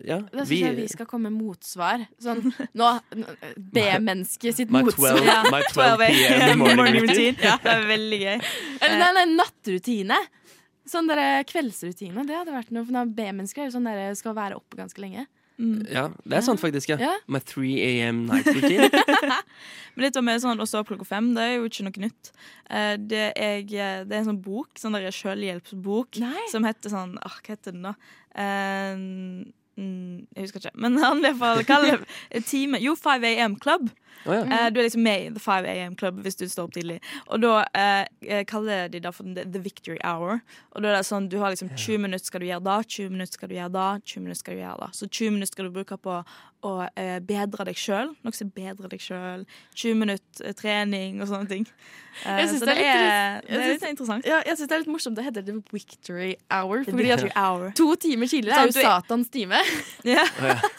ja, 0.07 0.21
Da 0.23 0.45
syns 0.45 0.53
vi, 0.53 0.61
jeg 0.63 0.77
vi 0.79 0.87
skal 0.89 1.09
komme 1.11 1.29
med 1.33 1.43
motsvar. 1.43 2.07
Sånn 2.23 2.47
nå 2.79 2.93
B-mennesket 3.75 4.61
sitt 4.61 4.73
My 4.73 4.85
motsvar. 4.87 5.19
12 5.19 5.51
my 5.53 5.61
12 5.73 6.07
PM 6.07 6.63
morning 6.63 7.01
routine. 7.03 7.37
Ja, 7.43 7.59
det 7.61 7.75
er 7.75 7.87
veldig 7.91 8.21
gøy. 8.23 8.39
Eller 8.81 9.03
nei, 9.03 9.11
nei, 9.19 9.27
nattrutine. 9.35 10.19
Sånn 10.89 11.09
der 11.09 11.45
kveldsrutine. 11.49 12.27
Det 12.29 12.37
hadde 12.37 12.55
vært 12.55 12.73
noe 12.75 12.87
for 12.87 13.13
B-mennesker. 13.19 13.65
er 13.65 13.71
jo 13.71 13.77
Sånn 13.79 13.89
der 13.89 14.15
skal 14.19 14.37
være 14.37 14.59
oppe 14.61 14.79
ganske 14.81 15.01
lenge. 15.03 15.27
Ja, 15.87 16.09
det 16.27 16.35
er 16.39 16.43
sant 16.43 16.59
faktisk, 16.59 16.89
ja. 16.91 16.97
Ja. 16.99 17.13
My 17.31 17.39
3 17.39 17.69
AM 17.87 18.25
night 18.27 18.49
routine. 18.51 18.89
Men 19.95 20.07
litt 20.09 20.19
med 20.27 20.43
sånn 20.43 20.59
å 20.59 20.67
stå 20.67 20.81
opp 20.83 20.89
klokka 20.91 21.07
fem, 21.07 21.29
det 21.37 21.43
er 21.47 21.53
jo 21.61 21.69
ikke 21.71 21.85
noe 21.87 22.03
nytt. 22.09 22.33
Eh, 22.69 22.97
Det 22.99 23.27
er, 23.39 23.61
det 23.63 24.11
er 24.11 24.19
en 24.25 24.31
sånn 24.33 24.41
bok, 24.43 24.73
sånn 24.81 24.97
der 24.99 25.07
selvhjelpsbok, 25.15 26.19
som 26.51 26.67
heter 26.67 26.91
sånn 26.91 27.15
ah, 27.23 27.37
Hva 27.39 27.55
heter 27.55 27.77
den, 27.77 27.87
da? 27.87 27.95
Eh, 28.35 29.53
mm, 29.77 30.27
jeg 30.35 30.47
husker 30.47 30.63
ikke. 30.63 30.75
Men 30.81 30.99
han 31.03 31.21
i 31.21 31.27
hvert 31.29 31.41
fall 31.43 31.63
kaller 31.73 32.03
det 32.33 32.45
time 32.49 32.81
Jo, 32.83 32.95
5 32.99 33.25
AM 33.31 33.59
Club. 33.61 33.91
Oh, 34.25 34.33
ja. 34.33 34.45
uh, 34.45 34.69
du 34.73 34.79
er 34.81 34.87
liksom 34.87 35.03
med 35.05 35.27
i 35.27 35.31
The 35.35 35.43
5 35.43 35.69
AM 35.69 35.97
Club 36.01 36.23
hvis 36.25 36.39
du 36.41 36.47
står 36.49 36.69
opp 36.69 36.77
tidlig. 36.77 37.01
Og 37.27 37.43
da 37.43 37.55
eh, 37.77 38.45
kaller 38.49 38.89
de 38.89 39.03
det 39.05 39.15
for 39.15 39.35
the 39.37 39.61
Victory 39.61 39.99
Hour. 40.05 40.41
Og 40.73 40.83
da 40.83 40.93
er 40.93 40.99
det 40.99 41.09
sånn, 41.11 41.29
du 41.33 41.39
har 41.43 41.53
liksom 41.53 41.75
20 41.75 42.07
minutter 42.07 42.25
skal 42.25 42.45
du 42.45 42.49
gjøre 42.49 42.65
da, 42.65 42.79
20 42.83 43.15
minutter 43.15 43.39
skal 43.39 43.53
du 43.53 43.57
gjøre 43.59 43.75
da, 43.75 43.89
20 44.01 44.25
minutter 44.25 44.43
skal 44.43 44.57
du 44.57 44.65
gjøre 44.65 44.81
da. 44.87 44.91
Så 44.97 45.11
20 45.11 45.37
minutter 45.37 45.53
skal 45.53 45.69
du 45.69 45.77
bruke 45.77 46.01
på 46.01 46.21
å 46.65 46.73
eh, 46.97 47.19
bedre 47.25 47.67
deg 47.69 47.77
sjøl. 47.79 48.15
Noe 48.25 48.35
som 48.37 48.49
bedrer 48.55 48.89
deg 48.93 49.03
sjøl. 49.05 49.45
20 49.77 49.99
minutter 50.01 50.49
eh, 50.49 50.55
trening 50.57 51.21
og 51.23 51.29
sånne 51.31 51.49
ting. 51.51 51.67
Eh, 52.25 52.39
Jeg 52.41 52.49
synes 52.49 52.63
så 52.63 52.69
det 52.71 52.77
jeg 52.79 52.87
det 52.87 53.05
er 53.05 53.43
synes- 53.45 53.71
litt 53.75 53.87
interessant. 53.91 54.27
Ja, 54.31 54.41
jeg 54.47 54.57
syns 54.59 54.71
det 54.71 54.77
er 54.77 54.83
litt 54.85 54.93
morsomt. 54.95 55.17
Det 55.19 55.25
heter 55.29 55.47
The 55.47 55.57
Victory 55.73 56.31
Hour. 56.51 56.85
Fordi 56.89 57.11
at 57.11 57.23
Victory 57.23 57.33
Hour. 57.37 57.71
To 57.77 57.89
timer 57.97 58.27
tidligere 58.33 58.65
er 58.65 58.73
jo 58.73 58.77
Satans 58.81 59.29
time. 59.35 59.61
Ja. 60.15 60.25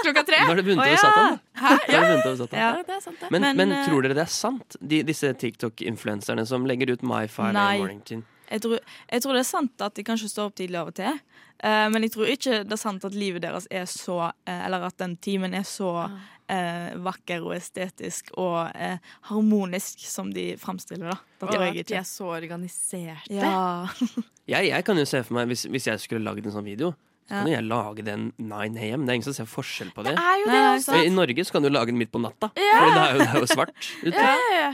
Klokka 0.02 0.26
tre. 0.28 0.42
Nå 0.44 0.52
har 0.52 0.60
det 0.62 0.66
begynt 0.68 0.84
Å. 0.84 0.98
Satan. 1.02 1.40
Hæ? 1.56 1.74
Det 1.88 1.98
over 2.04 2.38
Satan. 2.44 2.60
Ja. 2.60 2.72
det 2.86 2.96
er 2.98 3.02
sant, 3.02 3.20
det. 3.22 3.32
Men, 3.32 3.42
men, 3.42 3.58
Men, 3.64 3.72
eh, 3.80 3.86
tror 3.90 4.02
dere 4.06 4.18
det 4.18 4.26
er 4.28 4.32
sant, 4.34 4.78
de, 4.82 5.04
disse 5.08 5.32
TikTok-influenserne 5.34 6.46
som 6.50 6.66
legger 6.68 6.92
ut 6.96 7.04
My 7.04 7.26
5 7.28 7.54
Nei. 7.54 7.78
Morning? 7.80 8.26
Jeg 8.52 8.62
tror, 8.62 8.80
jeg 9.12 9.22
tror 9.24 9.34
det 9.34 9.40
er 9.42 9.50
sant 9.50 9.82
at 9.82 9.96
de 9.98 10.04
kanskje 10.06 10.30
står 10.30 10.50
opp 10.52 10.56
tidlig 10.60 10.78
av 10.82 10.92
og 10.92 10.96
til. 10.98 11.20
Eh, 11.64 11.86
men 11.90 12.04
jeg 12.06 12.12
tror 12.14 12.30
ikke 12.30 12.64
det 12.68 12.76
er 12.76 12.82
sant 12.82 13.06
at 13.08 13.16
livet 13.16 13.42
deres 13.46 13.66
er 13.72 13.86
så 13.88 14.18
eh, 14.46 14.66
Eller 14.66 14.84
at 14.90 14.98
den 15.00 15.14
timen 15.24 15.54
er 15.56 15.64
så 15.64 15.94
eh, 16.52 16.92
vakker 17.00 17.46
og 17.48 17.54
estetisk 17.56 18.34
og 18.38 18.70
eh, 18.76 18.98
harmonisk 19.32 20.04
som 20.06 20.34
de 20.36 20.58
framstiller. 20.62 21.10
da 21.14 21.18
Det 21.40 21.48
Og 21.48 21.54
tror 21.56 21.66
jeg 21.70 21.88
de 21.88 21.96
er 22.02 22.04
så 22.10 22.28
organiserte. 22.36 23.34
Ja. 23.34 23.88
Jeg, 24.46 24.68
jeg 24.70 24.86
kan 24.86 24.98
jo 25.00 25.06
se 25.10 25.24
for 25.26 25.34
meg, 25.40 25.48
hvis, 25.50 25.64
hvis 25.74 25.88
jeg 25.90 26.00
skulle 26.04 26.22
lagd 26.22 26.46
en 26.46 26.54
sånn 26.54 26.68
video, 26.68 26.92
så 27.26 27.40
kan 27.40 27.48
jo 27.50 27.54
jeg 27.56 27.66
lage 27.66 28.04
den 28.06 28.28
9 28.38 28.76
AM. 28.78 29.08
Det 29.08 29.10
er 29.10 29.16
ingen 29.18 29.26
som 29.26 29.34
ser 29.34 29.48
forskjell 29.50 29.90
på 29.96 30.04
det. 30.06 30.12
Det 30.14 30.22
er 30.22 30.44
jo 30.44 30.84
det 30.86 31.00
I 31.08 31.14
Norge 31.16 31.46
så 31.48 31.56
kan 31.56 31.66
du 31.66 31.72
lage 31.74 31.90
den 31.90 31.98
midt 31.98 32.12
på 32.14 32.22
natta, 32.22 32.52
Ja. 32.54 32.76
for 32.78 32.92
det 32.94 33.00
er 33.02 33.16
jo, 33.16 33.24
det 33.24 33.26
er 33.32 33.40
jo 33.42 33.50
svart 33.50 33.74
ute. 34.06 34.14
Ja, 34.14 34.36
ja, 34.38 34.60
ja. 34.60 34.70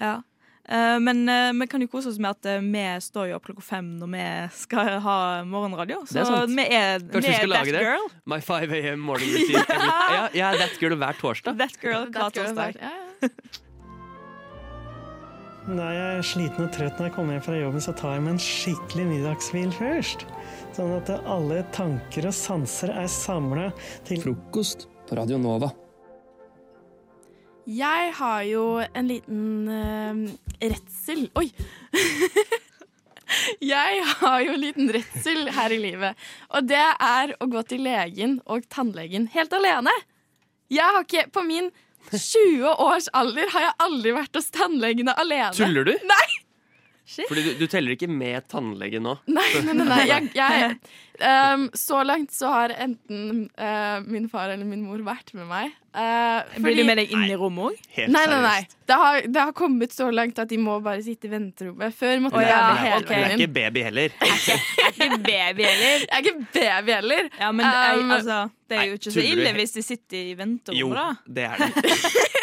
ja. 0.00 0.14
Eh, 0.68 0.96
men 0.98 1.28
eh, 1.30 1.52
vi 1.60 1.66
kan 1.70 1.82
jo 1.84 1.86
kose 1.92 2.10
oss 2.10 2.18
med 2.18 2.32
at 2.34 2.46
eh, 2.50 2.62
vi 2.64 2.84
står 3.04 3.28
jo 3.30 3.36
opp 3.38 3.44
klokka 3.46 3.62
fem 3.62 3.92
når 4.00 4.10
vi 4.16 4.24
skal 4.58 4.88
ha 5.04 5.18
morgenradio. 5.46 6.00
Så 6.10 6.24
er 6.24 6.48
vi 6.50 6.64
er, 6.66 7.04
Kanskje 7.04 7.20
vi 7.22 7.34
er 7.34 7.38
skal 7.44 7.54
that 7.54 7.60
lage 7.60 7.76
det? 7.76 7.84
girl. 7.86 8.08
My 8.26 8.40
5 8.42 8.74
AM 8.80 9.04
morning 9.06 9.30
routine. 9.36 9.62
Ja, 9.70 10.24
jeg 10.34 10.42
er 10.48 10.58
that 10.64 10.74
girl 10.82 10.98
hver 10.98 11.20
torsdag. 11.22 11.56
That 11.62 11.78
girl 11.82 12.08
hver 12.10 12.34
torsdag. 12.34 12.80
ja, 12.82 12.90
ja. 13.22 13.30
Da 15.66 15.86
jeg 15.90 16.18
er 16.20 16.26
sliten 16.26 16.62
og 16.68 16.74
trøtt 16.74 16.98
når 17.00 17.08
jeg 17.08 17.14
kommer 17.16 17.34
hjem 17.34 17.42
fra 17.42 17.56
jobben, 17.58 17.82
så 17.82 17.94
tar 17.98 18.12
jeg 18.14 18.22
meg 18.22 18.36
en 18.36 18.42
skikkelig 18.42 19.06
middagshvil 19.08 19.72
først. 19.74 20.22
Sånn 20.76 20.92
at 20.98 21.10
alle 21.26 21.64
tanker 21.74 22.28
og 22.30 22.36
sanser 22.36 22.92
er 22.94 23.08
samla 23.10 23.72
til 24.06 24.22
Frokost 24.22 24.86
på 25.08 25.18
Radio 25.18 25.40
Nova. 25.42 25.72
Jeg 27.66 28.12
har 28.14 28.42
jo 28.46 28.64
en 28.78 29.08
liten 29.10 29.66
uh, 29.66 30.20
redsel 30.62 31.24
Oi! 31.34 31.48
jeg 33.74 34.04
har 34.20 34.44
jo 34.44 34.52
en 34.54 34.62
liten 34.62 34.92
redsel 34.94 35.50
her 35.50 35.74
i 35.74 35.80
livet. 35.82 36.28
Og 36.54 36.68
det 36.70 36.84
er 36.94 37.34
å 37.42 37.48
gå 37.50 37.64
til 37.66 37.82
legen 37.82 38.38
og 38.46 38.68
tannlegen 38.70 39.26
helt 39.34 39.56
alene. 39.58 39.90
Jeg 40.70 40.86
har 40.86 41.02
ikke, 41.02 41.26
På 41.34 41.42
min 41.42 41.72
20 42.12 42.70
års 42.70 43.10
alder 43.18 43.50
har 43.50 43.66
jeg 43.66 43.76
aldri 43.82 44.14
vært 44.14 44.38
hos 44.38 44.52
tannlegene 44.54 45.16
alene. 45.18 45.54
Tuller 45.58 45.90
du? 45.90 45.94
Nei! 46.06 46.26
Fordi 47.06 47.42
du, 47.46 47.50
du 47.60 47.66
teller 47.70 47.94
ikke 47.94 48.08
med 48.10 48.48
tannlege 48.50 48.98
nå. 48.98 49.12
Nei, 49.30 49.44
nei, 49.62 49.74
nei, 49.78 49.84
nei. 49.86 49.98
Jeg, 50.10 50.30
jeg, 50.34 50.72
um, 51.22 51.68
så 51.78 52.00
langt 52.02 52.32
så 52.34 52.48
har 52.50 52.72
enten 52.82 53.44
uh, 53.54 54.00
min 54.10 54.26
far 54.32 54.50
eller 54.50 54.66
min 54.66 54.82
mor 54.82 54.98
vært 55.06 55.30
med 55.38 55.46
meg. 55.46 55.70
Eh, 55.96 56.56
Blir 56.60 56.76
du 56.76 56.82
med 56.84 56.98
deg 57.00 57.12
inn 57.14 57.22
i 57.30 57.36
rommet 57.40 57.70
òg? 57.70 57.76
Nei, 58.12 58.24
nei, 58.28 58.40
nei. 58.44 58.58
Det 58.90 58.98
har, 59.00 59.20
det 59.32 59.44
har 59.46 59.54
kommet 59.56 59.94
så 59.96 60.10
langt 60.12 60.36
at 60.42 60.50
de 60.50 60.58
må 60.60 60.74
bare 60.84 61.00
sitte 61.06 61.24
i 61.24 61.30
venterommet. 61.32 61.94
Før 61.96 62.18
måtte 62.26 62.36
Å, 62.36 62.42
jeg 62.42 62.50
ja, 62.50 62.98
okay. 62.98 63.06
Du 63.06 63.14
er 63.14 63.36
ikke 63.38 63.52
baby 63.54 63.84
heller. 63.86 64.18
Ikke 64.90 65.20
baby 65.24 65.64
heller. 65.64 66.04
Jeg 66.04 66.10
er 66.10 66.26
ikke 66.26 66.34
baby 66.58 66.96
heller. 66.98 67.30
Ja, 67.40 67.52
men 67.54 67.64
er, 67.70 68.02
Um, 68.02 68.10
altså, 68.18 68.40
det 68.68 68.76
er 68.82 68.90
jo 68.90 68.98
ikke 68.98 69.14
så 69.14 69.22
ille 69.24 69.54
hvis 69.56 69.72
de 69.78 69.82
sitter 69.86 70.18
i 70.18 70.34
Jo, 70.34 70.40
venterommet, 70.42 70.98
da. 70.98 71.08
det 71.38 71.48
er 71.48 71.62
det. 71.62 72.02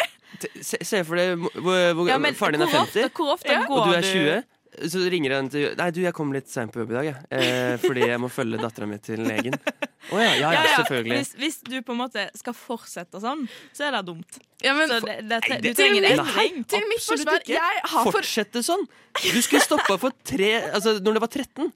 Se, 0.60 0.76
se 0.84 0.98
for 1.06 1.16
deg 1.16 1.38
hvor, 1.40 1.52
hvor, 1.94 2.08
Ja, 2.10 2.16
men 2.20 2.34
faren 2.36 2.58
din 2.58 2.64
er 2.66 2.68
hvor 2.72 2.82
ofte- 2.82 3.04
50, 3.06 3.12
hvor 3.16 3.30
ofte 3.36 3.54
og 3.54 3.68
går 3.70 3.86
du 3.86 3.92
er 3.94 4.02
du- 4.02 4.08
20. 4.10 4.42
Så 4.90 5.02
ringer 5.10 5.36
han 5.36 5.48
til 5.52 5.74
Nei, 5.78 5.86
du, 5.94 6.00
jeg 6.04 6.14
kom 6.16 6.32
litt 6.34 6.48
seint 6.50 6.72
på 6.74 6.82
jobb 6.82 6.92
i 6.92 6.96
dag, 6.98 7.08
jeg. 7.10 7.20
Eh, 7.36 7.74
fordi 7.86 8.08
jeg 8.10 8.20
må 8.22 8.30
følge 8.32 8.60
dattera 8.60 8.88
mi 8.90 8.98
til 9.02 9.22
legen. 9.26 9.54
Å 9.54 10.20
ja, 10.20 10.32
ja, 10.40 10.50
ja, 10.56 10.64
selvfølgelig. 10.80 11.20
Hvis, 11.20 11.32
hvis 11.40 11.60
du 11.66 11.78
på 11.86 11.94
en 11.94 12.02
måte 12.02 12.26
skal 12.36 12.56
fortsette 12.58 13.22
sånn, 13.22 13.46
så 13.76 13.88
er 13.88 13.96
det 13.96 14.02
dumt. 14.10 14.40
Ja, 14.64 14.74
men 14.76 14.90
så 14.90 15.00
det, 15.04 15.16
det, 15.28 15.40
det, 15.46 15.60
du 15.64 15.70
trenger 15.78 16.08
en 16.10 16.20
endring. 16.24 16.60
Til 16.70 16.86
mitt 16.90 17.04
forsvar, 17.04 17.40
jeg 17.48 17.80
har, 17.80 17.96
for, 17.96 18.12
Fortsette 18.18 18.64
sånn! 18.66 18.84
Du 19.22 19.40
skulle 19.44 19.62
stoppa 19.64 19.96
for 20.00 20.14
tre 20.26 20.52
Altså, 20.72 20.96
når 21.02 21.16
du 21.16 21.22
var 21.22 21.30
13. 21.30 21.72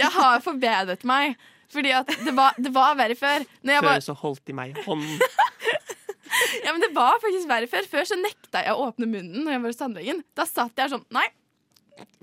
jeg 0.00 0.10
har 0.18 0.40
forbedret 0.44 1.04
meg. 1.08 1.36
Fordi 1.74 1.94
at 1.96 2.10
det 2.22 2.34
var, 2.36 2.56
det 2.60 2.70
var 2.74 2.94
verre 2.98 3.16
før. 3.18 3.44
Når 3.64 3.76
jeg 3.76 3.82
Før 3.82 3.90
var, 3.90 4.02
så 4.04 4.14
holdt 4.20 4.42
de 4.46 4.54
meg 4.56 4.74
i 4.74 4.84
hånden. 4.84 5.22
ja, 6.64 6.70
men 6.70 6.82
det 6.84 6.90
var 6.94 7.18
faktisk 7.22 7.48
verre 7.50 7.70
før. 7.70 7.88
Før 7.90 8.06
så 8.10 8.18
nekta 8.20 8.62
jeg 8.66 8.76
å 8.76 8.90
åpne 8.90 9.08
munnen 9.10 9.42
når 9.42 9.56
jeg 9.56 9.64
var 9.64 9.74
hos 9.74 9.80
tannlegen. 9.80 10.22
Da 10.38 10.46
satt 10.48 10.78
jeg 10.78 10.92
sånn 10.94 11.06
Nei. 11.14 11.26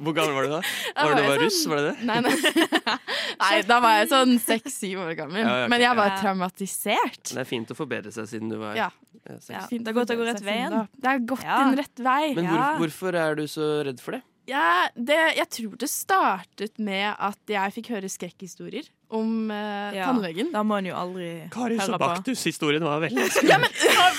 Hvor 0.02 0.16
gammel 0.18 0.34
var 0.36 0.44
du 0.48 0.50
da? 0.56 0.62
Var, 0.62 1.04
Var 1.06 1.16
det 1.16 1.22
du 1.22 1.28
var 1.30 1.38
sånn- 1.38 1.44
russ? 1.46 1.60
Var 1.72 1.78
det 1.78 1.92
det? 1.92 2.06
Nei, 2.10 2.20
nei. 2.26 2.96
nei, 3.44 3.62
da 3.70 3.78
var 3.84 3.94
jeg 4.00 4.10
sånn 4.12 4.34
seks-syv 4.42 5.04
år 5.06 5.14
gammel. 5.20 5.42
Ja, 5.44 5.46
ja, 5.48 5.60
okay. 5.62 5.70
Men 5.76 5.86
jeg 5.86 5.98
var 6.02 6.10
Ja. 6.12 6.18
traumatisert. 6.24 7.22
Det 7.32 7.38
er 7.44 7.48
fint 7.50 7.72
å 7.72 7.78
forbedre 7.78 8.12
seg 8.16 8.28
siden 8.32 8.50
du 8.52 8.58
var 8.62 8.76
Ja. 8.76 8.90
seks. 9.38 9.54
Ja, 9.54 9.64
det 9.70 9.94
godt 9.96 10.12
å 10.12 10.18
gå 10.20 10.26
rett 10.28 10.42
veien. 10.44 10.76
Det 10.98 11.08
er 11.14 11.20
gått 11.20 11.44
Ja. 11.46 11.62
en 11.68 11.78
rett 11.78 12.00
vei. 12.04 12.34
Men 12.36 12.48
hvor, 12.50 12.82
hvorfor 12.86 13.16
er 13.16 13.36
du 13.36 13.44
så 13.48 13.70
redd 13.86 14.00
for 14.02 14.18
det? 14.18 14.24
Ja, 14.50 14.88
det, 14.98 15.20
jeg 15.38 15.48
tror 15.54 15.78
det 15.78 15.88
startet 15.88 16.80
med 16.82 17.16
at 17.20 17.38
jeg 17.48 17.72
fikk 17.78 17.92
høre 17.94 18.10
skrekkhistorier 18.10 18.90
om 19.12 19.52
eh, 19.52 19.98
Ja, 19.98 20.06
tannlegen. 20.06 20.52
Da 20.54 20.64
må 20.64 20.78
en 20.80 20.88
jo 20.90 20.96
aldri 20.96 21.30
Kari 21.52 21.78
på. 21.80 22.00
Baktus-historien 22.02 22.84
var 22.86 23.04
veldig 23.04 23.28
Ja, 23.50 23.60
men, 23.62 23.70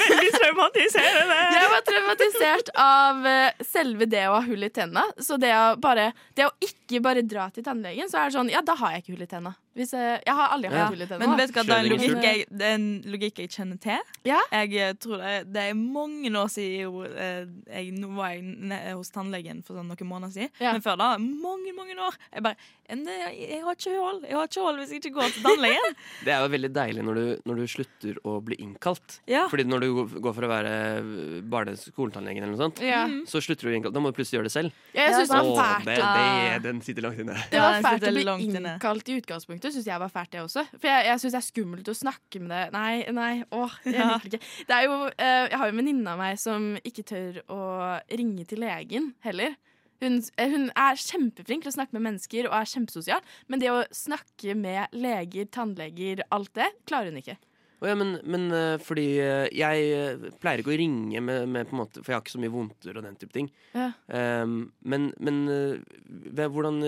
Veldig 0.03 0.31
traumatiserende! 0.37 1.39
jeg 1.57 1.71
var 1.73 1.85
traumatisert 1.87 2.71
av 2.83 3.27
eh, 3.29 3.65
selve 3.67 4.09
det 4.11 4.27
å 4.29 4.37
ha 4.37 4.45
hull 4.47 4.69
i 4.69 4.71
tenna. 4.75 5.05
Så 5.23 5.39
det 5.41 5.53
å, 5.57 5.75
bare, 5.81 6.11
det 6.37 6.47
å 6.49 6.53
ikke 6.65 7.03
bare 7.05 7.25
dra 7.25 7.49
til 7.55 7.65
tannlegen, 7.67 8.11
så 8.13 8.23
er 8.23 8.31
det 8.31 8.39
sånn 8.39 8.53
Ja, 8.53 8.63
da 8.67 8.77
har 8.81 8.97
jeg 8.97 9.05
ikke 9.05 9.17
hull 9.17 9.27
i 9.27 9.31
tenna. 9.31 9.55
Hvis 9.73 9.95
jeg, 9.97 10.19
jeg 10.27 10.37
har 10.37 10.53
aldri 10.53 10.69
hatt 10.69 10.83
Ja. 10.83 10.89
hull 10.93 11.05
i 11.05 11.09
tenna. 11.09 11.25
Men 11.25 11.39
vet 11.41 11.53
du 11.53 11.57
hva, 11.57 11.65
det 11.65 11.77
er 11.77 11.87
en 11.87 11.93
logikk 11.95 12.27
jeg, 12.29 12.47
det 12.51 12.69
er 12.69 12.75
en 12.77 12.89
logikk 13.15 13.41
jeg 13.41 13.53
kjenner 13.55 13.81
til. 13.81 14.13
Ja. 14.29 14.41
Jeg 14.53 14.77
eh, 14.77 14.93
tror 15.01 15.23
det, 15.23 15.33
det 15.55 15.67
er 15.71 15.79
mange 15.79 16.33
år 16.37 16.53
siden 16.53 16.77
jeg, 16.77 17.15
eh, 17.17 17.47
jeg, 17.73 18.13
var 18.19 18.35
jeg 18.37 18.97
hos 18.99 19.13
tannlegen 19.15 19.65
for 19.65 19.81
sånn 19.81 19.89
noen 19.89 20.11
måneder 20.11 20.37
siden. 20.37 20.53
Ja. 20.61 20.77
Men 20.77 20.85
før 20.85 21.01
da, 21.01 21.15
mange 21.19 21.73
mange 21.77 21.97
år. 21.97 22.19
Jeg 22.33 22.45
bare 22.45 22.61
en, 22.93 23.03
eh, 23.09 23.23
jeg, 23.49 23.61
har 23.65 23.77
ikke 23.79 23.93
hull 23.97 24.21
Jeg 24.29 24.37
har 24.39 24.49
ikke 24.51 24.65
hull 24.67 24.79
hvis 24.83 24.93
jeg 24.95 25.01
ikke 25.03 25.15
går 25.19 25.33
til 25.35 25.47
tannlegen. 25.47 25.97
Det 26.27 26.33
er 26.35 26.43
jo 26.45 26.51
veldig 26.53 26.71
deilig 26.77 27.05
når 27.07 27.19
du, 27.19 27.25
når 27.49 27.61
du 27.63 27.65
slutter 27.73 28.19
å 28.29 28.37
bli 28.45 28.59
innkalt. 28.63 29.19
Ja. 29.31 29.47
Fordi 29.53 29.65
når 29.69 29.85
du 29.87 29.89
går 30.23 30.37
for 30.37 30.47
å 30.47 30.51
være 30.53 30.73
barne- 31.49 31.77
skoletannlegen 31.81 32.43
eller 32.45 32.55
noe 32.57 32.63
sånt, 32.63 32.83
Ja. 32.85 33.03
så 33.29 33.41
slutter 33.43 33.67
du 33.67 33.69
å 33.69 33.71
bli 33.73 33.79
innkalt. 33.81 33.95
Da 33.97 34.03
må 34.05 34.13
du 34.13 34.17
plutselig 34.19 34.39
gjøre 34.41 34.51
det 34.51 34.55
selv. 34.55 34.77
Ja, 34.95 35.07
jeg 35.09 35.15
synes 35.19 35.33
det 35.33 35.41
var 35.43 35.63
fælt. 35.63 35.89
det, 35.89 35.97
det, 35.99 36.63
den 36.69 36.83
sitter 36.85 37.07
langt 37.09 37.23
inne. 37.25 37.37
Det 37.53 37.63
var 37.65 37.81
fælt 37.89 38.07
å 38.09 38.15
bli 38.15 38.27
innkalt 38.47 39.09
i 39.13 39.19
utgangspunktet, 39.23 39.75
syns 39.77 39.89
jeg 39.91 40.03
var 40.05 40.13
fælt, 40.13 40.33
det 40.37 40.43
også. 40.45 40.67
For 40.77 40.89
jeg, 40.91 41.09
jeg 41.11 41.23
syns 41.25 41.37
det 41.37 41.41
er 41.43 41.49
skummelt 41.49 41.93
å 41.93 41.97
snakke 41.97 42.43
med 42.45 42.53
det. 42.55 42.63
Nei, 42.77 42.95
nei, 43.15 43.33
åh, 43.55 43.75
jeg 43.89 43.99
liker 43.99 44.33
det 44.37 44.41
ikke. 44.43 44.53
Det 44.69 44.81
ikke. 44.87 45.13
eh, 45.19 45.43
jeg 45.53 45.59
har 45.61 45.69
jo 45.69 45.75
en 45.75 45.83
venninne 45.83 46.13
av 46.15 46.19
meg 46.23 46.39
som 46.43 46.71
ikke 46.85 47.05
tør 47.09 47.43
å 47.53 47.61
ringe 48.13 48.47
til 48.49 48.63
legen 48.63 49.13
heller. 49.27 49.55
Hun, 50.03 50.19
eh, 50.37 50.51
hun 50.51 50.69
er 50.75 50.99
kjempeflink 50.99 51.63
til 51.65 51.71
å 51.71 51.77
snakke 51.77 51.95
med 51.97 52.03
mennesker 52.09 52.49
og 52.51 52.57
er 52.59 52.69
kjempesosial, 52.73 53.23
men 53.49 53.63
det 53.63 53.71
å 53.71 53.85
snakke 53.95 54.57
med 54.59 54.93
leger, 54.99 55.47
tannleger, 55.55 56.25
alt 56.35 56.53
det, 56.59 56.69
klarer 56.91 57.13
hun 57.13 57.21
ikke. 57.23 57.39
Oh, 57.83 57.89
ja, 57.91 57.95
men, 57.99 58.13
men 58.31 58.45
eh, 58.55 58.77
fordi 58.79 59.07
eh, 59.19 59.49
jeg 59.59 60.35
pleier 60.43 60.61
ikke 60.63 60.71
å 60.75 60.79
ringe 60.79 61.23
med, 61.25 61.49
med 61.51 61.67
på 61.67 61.75
en 61.75 61.81
måte 61.81 61.99
For 61.99 62.13
jeg 62.13 62.15
har 62.15 62.23
ikke 62.23 62.35
så 62.37 62.43
mye 62.45 62.53
vondter 62.55 62.99
og 63.01 63.03
den 63.09 63.17
type 63.19 63.35
ting. 63.35 63.49
Ja. 63.75 63.89
Um, 64.07 64.69
men 64.87 65.09
men 65.19 65.41
ved- 65.49 66.53
hvordan 66.55 66.79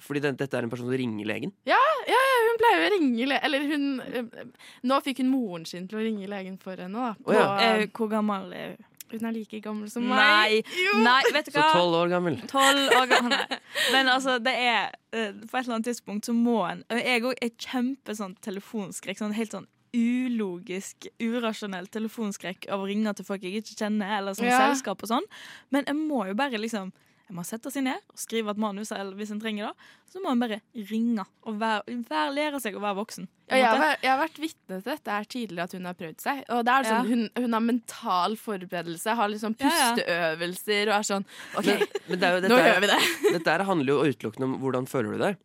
Fordi 0.00 0.22
det, 0.24 0.32
dette 0.40 0.56
er 0.56 0.64
en 0.64 0.72
person 0.72 0.88
som 0.88 0.96
ringer 0.96 1.28
legen? 1.28 1.52
Ja, 1.68 1.76
ja, 2.08 2.16
ja, 2.16 2.38
hun 2.48 2.60
pleier 2.62 2.86
å 2.86 2.90
ringe 2.94 3.28
legen 3.28 3.44
Eller 3.44 3.66
hun 3.68 4.54
Nå 4.88 5.00
fikk 5.04 5.20
hun 5.20 5.28
moren 5.34 5.66
sin 5.68 5.84
til 5.90 6.00
å 6.00 6.04
ringe 6.06 6.30
legen 6.32 6.56
for 6.62 6.80
henne, 6.80 7.10
da. 7.10 7.12
Å 7.20 7.36
ja. 7.36 7.44
Eh, 7.66 7.84
hvor 7.92 8.08
gammel 8.08 8.54
er 8.56 8.72
hun? 8.78 8.86
Hun 9.12 9.24
er 9.28 9.32
like 9.34 9.60
gammel 9.64 9.90
som 9.90 10.06
Nei, 10.08 10.60
meg. 10.62 10.70
Nei, 11.02 11.22
vet 11.34 11.50
du 11.50 11.52
Så 11.56 11.64
tolv 11.74 11.96
år 12.02 12.08
gammel. 12.12 12.38
12 12.50 12.94
år 13.00 13.10
gammel. 13.10 13.36
Men 13.94 14.08
altså, 14.12 14.38
det 14.42 14.54
er 14.54 14.92
eh, 15.12 15.32
På 15.50 15.58
et 15.58 15.64
eller 15.64 15.76
annet 15.80 15.88
tidspunkt 15.90 16.28
så 16.28 16.34
må 16.36 16.60
en 16.68 16.84
Jeg 17.00 17.22
òg 17.26 17.34
er 17.42 17.50
kjempe 17.58 18.14
sånn 18.16 18.36
telefonskrekk. 18.44 19.18
Sånn 19.18 19.36
helt 19.36 19.52
sånn 19.56 19.68
ulogisk, 19.90 21.08
urasjonell 21.18 21.88
telefonskrekk 21.90 22.68
av 22.70 22.84
å 22.84 22.86
ringe 22.86 23.10
til 23.18 23.26
folk 23.26 23.42
jeg 23.42 23.58
ikke 23.58 23.74
kjenner, 23.80 24.18
eller 24.20 24.36
sånn 24.38 24.46
Ja. 24.46 24.60
selskap 24.68 25.02
og 25.02 25.10
sånn. 25.10 25.26
Men 25.74 25.84
jeg 25.88 25.96
må 25.98 26.26
jo 26.28 26.34
bare 26.38 26.60
liksom 26.62 26.92
jeg 27.30 27.36
må 27.38 27.44
sette 27.46 27.70
seg 27.70 27.84
ned 27.86 28.00
og 28.10 28.18
skrive 28.18 28.50
et 28.50 28.58
manus 28.58 28.90
eller 28.90 29.14
hvis 29.14 29.30
en 29.30 29.38
trenger 29.38 29.68
det. 29.68 29.88
Så 30.10 30.18
må 30.18 30.32
en 30.34 30.40
bare 30.42 30.56
ringe 30.90 31.22
og 31.46 31.60
være, 31.60 31.94
være, 32.08 32.32
lære 32.34 32.60
seg 32.62 32.74
å 32.74 32.80
være 32.82 32.98
voksen. 32.98 33.28
Ja, 33.46 33.60
jeg, 33.60 33.68
har, 33.78 33.92
jeg 34.02 34.10
har 34.10 34.18
vært 34.18 34.40
vitne 34.42 34.78
til 34.80 34.88
dette 34.90 35.14
her 35.14 35.28
tidligere, 35.30 35.66
at 35.68 35.76
hun 35.78 35.86
har 35.86 35.94
prøvd 35.98 36.24
seg. 36.24 36.40
Og 36.50 36.64
det 36.66 36.74
er 36.74 36.88
sånn, 36.88 37.06
Ja. 37.06 37.12
hun, 37.14 37.22
hun 37.38 37.54
har 37.54 37.62
mental 37.68 38.34
forberedelse, 38.40 39.14
har 39.20 39.30
liksom 39.30 39.54
pusteøvelser 39.62 40.90
og 40.90 40.96
er 40.98 41.06
sånn 41.06 41.28
OK, 41.58 41.70
Men, 41.70 41.86
men 42.08 42.20
det 42.24 42.28
er 42.32 42.36
jo, 42.36 42.42
nå 42.52 42.60
gjør 42.66 42.82
vi 42.84 42.90
det. 42.90 42.98
dette 43.38 43.54
her 43.54 43.66
handler 43.70 43.94
jo 43.94 44.10
utelukkende 44.10 44.50
om 44.50 44.58
hvordan 44.64 44.90
føler 44.90 45.14
du 45.14 45.24
deg. 45.24 45.40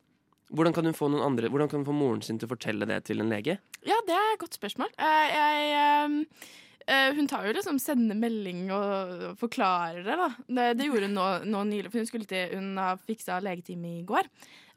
Hvordan 0.55 0.75
kan, 0.77 0.85
hun 0.89 0.97
få 0.97 1.07
noen 1.13 1.25
andre, 1.25 1.49
hvordan 1.53 1.69
kan 1.69 1.81
hun 1.81 1.87
få 1.87 1.93
moren 1.97 2.21
sin 2.25 2.37
til 2.41 2.49
å 2.49 2.53
fortelle 2.53 2.85
det 2.89 2.99
til 3.07 3.21
en 3.21 3.29
lege? 3.33 3.57
Ja, 3.85 3.97
det 4.09 4.13
er 4.17 4.33
et 4.33 4.41
godt 4.41 4.57
spørsmål. 4.57 4.89
Eh, 4.97 5.33
jeg, 5.33 6.19
eh, 6.87 7.09
hun 7.17 7.27
tar 7.31 7.47
jo 7.47 7.55
liksom 7.57 7.79
sender 7.81 8.17
melding 8.19 8.67
og 8.75 9.25
forklarer 9.41 10.05
det, 10.05 10.17
da. 10.21 10.29
Det, 10.47 10.67
det 10.79 10.89
gjorde 10.89 11.09
hun 11.09 11.17
nå, 11.17 11.27
nå 11.51 11.63
nylig, 11.71 11.91
for 11.91 12.01
hun 12.01 12.09
skulle 12.09 12.29
til 12.29 12.55
Hun 12.55 12.73
har 12.81 13.01
fiksa 13.01 13.41
legetime 13.43 13.99
i 13.99 14.05
går. 14.07 14.29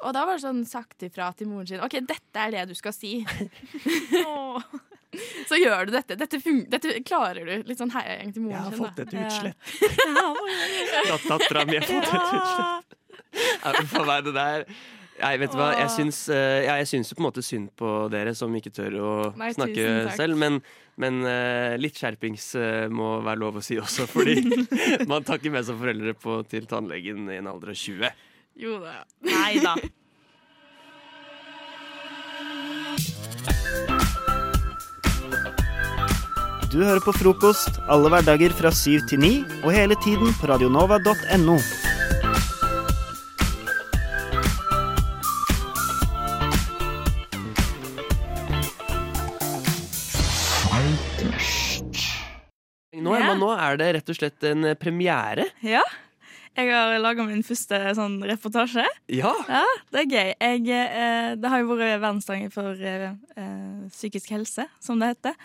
Og 0.07 0.15
da 0.15 0.25
var 0.27 0.39
det 0.39 0.45
sånn 0.47 0.63
sagt 0.69 1.03
ifra 1.07 1.33
til 1.35 1.51
moren 1.51 1.67
sin 1.67 1.83
OK, 1.83 1.99
dette 2.07 2.45
er 2.45 2.55
det 2.55 2.69
du 2.71 2.77
skal 2.79 2.95
si. 2.95 3.19
Så 5.49 5.57
gjør 5.57 5.89
du 5.89 5.95
dette. 5.95 6.17
Dette, 6.21 6.41
fun 6.43 6.63
dette 6.71 7.01
klarer 7.07 7.47
du. 7.49 7.65
Litt 7.69 7.81
sånn 7.81 7.93
heiagjeng 7.95 8.35
til 8.35 8.45
moren 8.45 8.59
Jeg 8.59 8.67
har 8.67 8.77
fått 8.77 9.03
et 9.05 9.17
utslett. 9.23 9.57
Fra 11.09 11.19
dattera 11.33 11.65
mi 11.69 11.79
har 11.79 11.89
fått 11.89 12.13
et 12.13 12.39
utslett. 12.39 12.95
For 13.89 14.09
meg, 14.09 14.25
det 14.29 14.37
der 14.37 14.71
Nei, 15.19 15.33
vet 15.41 15.51
du 15.51 15.59
hva, 15.59 15.73
jeg 15.75 15.91
syns, 15.91 16.19
eh, 16.31 16.61
ja, 16.63 16.77
jeg 16.79 16.87
syns 16.93 17.09
jo 17.11 17.17
på 17.19 17.25
en 17.25 17.27
måte 17.27 17.43
synd 17.43 17.73
på 17.75 17.89
dere 18.13 18.37
som 18.39 18.53
ikke 18.55 18.71
tør 18.71 18.97
å 19.03 19.15
Nei, 19.35 19.49
snakke 19.57 20.13
selv, 20.15 20.39
men, 20.39 20.61
men 20.99 21.21
eh, 21.27 21.77
litt 21.79 21.99
skjerpings 21.99 22.49
eh, 22.59 22.89
må 22.91 23.19
være 23.23 23.43
lov 23.45 23.61
å 23.61 23.63
si 23.65 23.79
også, 23.79 24.09
fordi 24.11 24.43
man 25.11 25.27
tar 25.27 25.39
ikke 25.39 25.55
med 25.55 25.67
seg 25.69 25.79
foreldre 25.79 26.17
på, 26.19 26.41
til 26.51 26.67
tannlegen 26.71 27.29
i 27.31 27.39
en 27.39 27.51
alder 27.51 27.73
av 27.75 27.79
20. 27.79 28.27
Jo 28.59 28.81
da. 28.83 28.99
Nei 29.29 29.63
da. 29.63 29.77
Du 36.69 36.83
hører 36.83 37.01
på 37.01 37.15
frokost 37.17 37.79
alle 37.89 38.11
hverdager 38.13 38.53
fra 38.53 38.75
syv 38.75 39.07
til 39.09 39.23
ni, 39.23 39.35
og 39.63 39.71
hele 39.73 39.97
tiden 40.05 40.35
på 40.37 40.51
radionova.no. 40.51 41.57
Nå, 53.41 53.49
er 53.55 53.79
det 53.81 53.89
rett 53.99 54.13
og 54.13 54.19
slett 54.19 54.45
en 54.51 54.65
eh, 54.73 54.77
premiere. 54.79 55.49
Ja. 55.65 55.83
Jeg 56.59 56.73
har 56.75 56.97
laga 56.99 57.23
min 57.23 57.45
første 57.47 57.79
sånn 57.95 58.17
reportasje. 58.27 58.83
Ja. 59.15 59.31
Ja, 59.47 59.63
Det 59.95 60.01
er 60.01 60.09
gøy. 60.11 60.31
Jeg, 60.43 60.63
eh, 60.75 61.35
det 61.39 61.51
har 61.53 61.61
jo 61.63 61.69
vært 61.71 62.01
verdensdagen 62.03 62.51
for 62.51 62.75
eh, 62.75 63.13
eh, 63.39 63.83
psykisk 63.95 64.33
helse, 64.35 64.67
som 64.83 64.99
det 64.99 65.13
heter. 65.13 65.37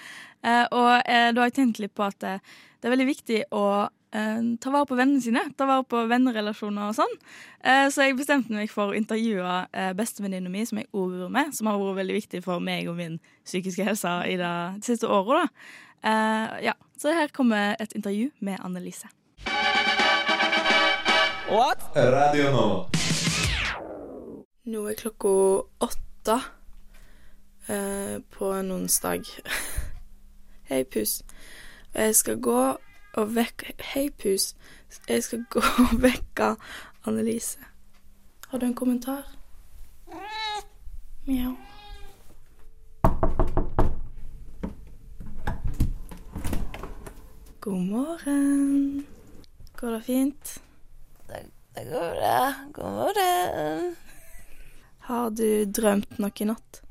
Eh, 0.41 0.63
og 0.73 1.03
eh, 1.05 1.29
da 1.35 1.43
har 1.43 1.51
jeg 1.51 1.59
tenkt 1.59 1.83
litt 1.83 1.93
på 1.93 2.07
at 2.07 2.17
det, 2.23 2.39
det 2.81 2.89
er 2.89 2.95
veldig 2.95 3.07
viktig 3.11 3.43
å 3.53 3.65
eh, 3.85 4.41
ta 4.57 4.73
vare 4.73 4.89
på 4.89 4.97
vennene 4.97 5.21
sine. 5.21 5.45
Ta 5.53 5.69
vare 5.69 5.85
på 5.85 6.01
vennerelasjoner 6.09 6.89
og 6.89 6.97
sånn. 6.97 7.13
Eh, 7.61 7.85
så 7.93 8.07
jeg 8.07 8.17
bestemte 8.17 8.57
meg 8.57 8.73
for 8.73 8.89
å 8.89 8.97
intervjue 8.97 9.53
eh, 9.69 9.93
bestevenninna 9.99 10.49
mi, 10.49 10.65
som 10.65 10.81
jeg 10.81 10.89
òg 10.97 11.13
bor 11.21 11.29
med, 11.37 11.53
som 11.53 11.69
har 11.69 11.77
vært 11.77 12.01
veldig 12.01 12.17
viktig 12.23 12.41
for 12.47 12.63
meg 12.63 12.89
og 12.89 12.97
min 12.97 13.19
psykiske 13.45 13.85
helse 13.85 14.17
i 14.33 14.39
det 14.41 14.53
siste 14.89 15.05
året. 15.13 15.45
da. 15.45 15.91
Eh, 16.03 16.63
ja, 16.63 16.73
Så 16.97 17.11
her 17.11 17.27
kommer 17.27 17.75
et 17.79 17.93
intervju 17.93 18.31
med 18.39 18.57
Annelise. 18.59 19.07
Radio 21.95 22.51
nå. 22.51 22.89
Nå 24.65 24.83
er 24.87 24.95
klokka 24.95 25.33
åtte 25.79 26.37
uh, 27.69 28.21
på 28.31 28.51
en 28.53 28.71
onsdag. 28.71 29.23
Hei, 30.69 30.83
pus. 30.83 31.21
Og 31.93 32.01
jeg 32.01 32.15
skal 32.15 32.39
gå 32.41 32.61
og 33.13 33.35
vekke 33.35 33.75
Hei, 33.79 34.09
pus. 34.09 34.55
Jeg 35.07 35.23
skal 35.23 35.45
gå 35.49 35.59
og 35.59 36.01
vekke 36.01 36.55
Annelise. 37.05 37.59
Har 38.47 38.57
du 38.59 38.65
en 38.65 38.75
kommentar? 38.75 39.23
Mjau. 41.27 41.72
God 47.63 47.79
morgen. 47.79 49.05
Går 49.79 49.91
det 49.91 50.01
fint? 50.01 50.61
Det 51.75 51.83
går 51.85 52.15
bra. 52.15 52.53
God 52.73 52.91
morgen. 52.91 53.95
Har 54.99 55.29
du 55.29 55.63
drømt 55.65 56.19
noe 56.19 56.35
i 56.43 56.47
natt? 56.49 56.81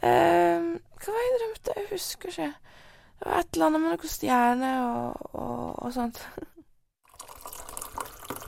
Ehm, 0.00 0.70
hva 0.80 1.12
var 1.12 1.20
det 1.20 1.26
jeg 1.26 1.36
drømte? 1.42 1.76
Jeg 1.76 1.86
husker 1.90 2.32
ikke. 2.32 2.48
Det 3.18 3.28
var 3.28 3.44
et 3.44 3.52
eller 3.52 3.66
annet 3.66 3.84
med 3.84 3.92
noen 3.92 4.14
stjerner 4.14 4.80
og, 4.86 5.28
og, 5.36 5.84
og 5.84 5.92
sånt. 6.00 6.24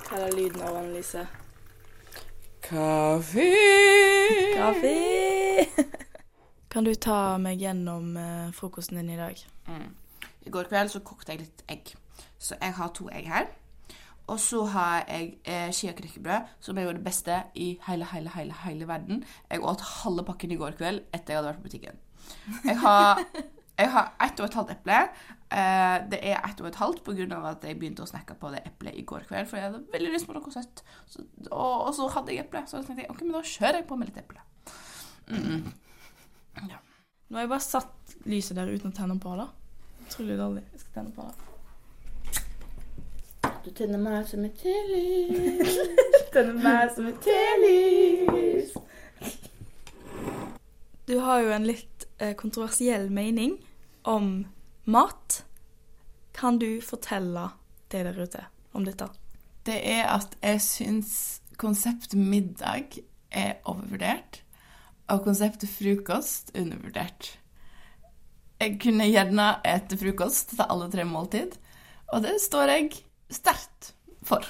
Hva 0.08 0.24
er 0.24 0.36
lyden 0.40 0.64
av 0.64 0.80
Annelise? 0.80 1.28
Kaffe. 2.64 3.50
Kaffe! 4.56 4.98
kan 6.72 6.88
du 6.88 6.94
ta 6.96 7.36
meg 7.36 7.60
gjennom 7.60 8.14
eh, 8.16 8.52
frokosten 8.56 9.02
din 9.02 9.18
i 9.18 9.20
dag? 9.20 9.50
Mm. 9.68 9.90
I 10.46 10.52
går 10.52 10.68
kveld 10.70 10.92
så 10.92 11.02
kokte 11.04 11.34
jeg 11.34 11.44
litt 11.44 11.64
egg. 11.70 11.94
Så 12.40 12.56
jeg 12.60 12.76
har 12.76 12.92
to 12.96 13.08
egg 13.12 13.28
her. 13.30 13.50
Og 14.30 14.38
så 14.38 14.62
har 14.70 15.04
jeg 15.08 15.32
eh, 15.44 15.72
skiaknekkebrød, 15.74 16.50
som 16.62 16.78
er 16.78 16.86
jo 16.86 16.92
det 16.94 17.02
beste 17.02 17.40
i 17.58 17.72
hele, 17.88 18.06
hele, 18.12 18.30
hele, 18.34 18.54
hele 18.64 18.86
verden. 18.88 19.24
Jeg 19.50 19.64
åt 19.66 19.82
halve 20.04 20.24
pakken 20.28 20.52
i 20.54 20.58
går 20.60 20.76
kveld 20.78 21.02
etter 21.10 21.34
jeg 21.34 21.40
hadde 21.40 21.50
vært 21.50 21.62
på 21.64 21.66
butikken. 21.66 21.98
Jeg 22.64 22.76
har, 22.78 23.24
jeg 23.80 23.90
har 23.90 24.12
ett 24.22 24.40
og 24.40 24.46
et 24.46 24.58
halvt 24.60 24.74
eple. 24.76 25.00
Eh, 25.50 25.96
det 26.12 26.20
er 26.30 26.38
ett 26.46 26.62
og 26.62 26.68
et 26.70 26.78
halvt 26.78 27.10
av 27.26 27.48
at 27.50 27.66
jeg 27.66 27.78
begynte 27.80 28.06
å 28.06 28.10
snakke 28.10 28.38
på 28.38 28.52
det 28.54 28.62
eplet 28.70 29.00
i 29.00 29.02
går 29.02 29.26
kveld, 29.26 29.50
for 29.50 29.58
jeg 29.58 29.66
hadde 29.66 29.82
veldig 29.96 30.12
lyst 30.14 30.28
på 30.28 30.36
noe 30.36 30.54
søtt. 30.54 30.84
Så, 31.10 31.26
og, 31.50 31.74
og 31.88 31.94
så 31.98 32.06
hadde 32.14 32.36
jeg 32.36 32.46
eple, 32.46 32.62
så 32.70 32.78
da 32.78 32.86
tenkte 32.86 33.02
jeg 33.02 33.10
ok, 33.10 33.24
men 33.24 33.34
da 33.34 33.42
kjører 33.56 33.80
jeg 33.80 33.88
på 33.88 33.98
med 33.98 34.12
litt 34.12 34.22
eple. 34.22 34.46
Mm. 35.30 35.72
Nå 37.30 37.38
har 37.38 37.44
jeg 37.44 37.50
bare 37.50 37.66
satt 37.66 38.14
lyset 38.30 38.58
der 38.58 38.70
uten 38.70 38.92
å 38.92 38.94
tenne 38.94 39.18
på 39.22 39.34
det. 39.38 39.48
Utrolig 40.10 40.38
dårlig. 40.38 40.62
Jeg 40.72 40.80
skal 40.80 40.92
tenne 40.94 41.12
på 41.14 41.22
det. 41.22 41.34
Du 43.64 43.70
tenner 43.70 44.00
meg 44.02 44.24
som 44.26 44.42
et 44.44 44.56
telys. 44.58 45.76
tenner 46.34 46.56
meg 46.58 46.90
som 46.96 47.06
et 47.06 47.20
telys. 47.22 48.72
Du 51.06 51.18
har 51.22 51.44
jo 51.44 51.52
en 51.54 51.66
litt 51.68 52.08
eh, 52.18 52.34
kontroversiell 52.34 53.06
mening 53.14 53.54
om 54.02 54.46
mat. 54.90 55.44
Kan 56.34 56.58
du 56.58 56.80
fortelle 56.82 57.52
det 57.94 58.02
der 58.08 58.18
ute 58.18 58.44
om 58.74 58.86
dette? 58.86 59.06
Det 59.66 59.78
er 59.78 60.10
at 60.10 60.34
jeg 60.42 60.60
syns 60.66 61.12
konseptet 61.60 62.18
middag 62.18 62.98
er 63.30 63.60
overvurdert. 63.64 64.42
og 65.10 65.24
konseptet 65.24 65.68
frokost 65.68 66.52
undervurdert. 66.54 67.39
Jeg 68.60 68.76
kunne 68.82 69.08
gjerne 69.08 69.46
ete 69.64 69.96
frokost 69.96 70.52
til 70.52 70.66
alle 70.66 70.90
tre 70.92 71.06
måltid, 71.08 71.54
og 72.12 72.24
det 72.26 72.34
står 72.42 72.72
jeg 72.74 72.90
sterkt 73.32 73.94
for. 74.26 74.44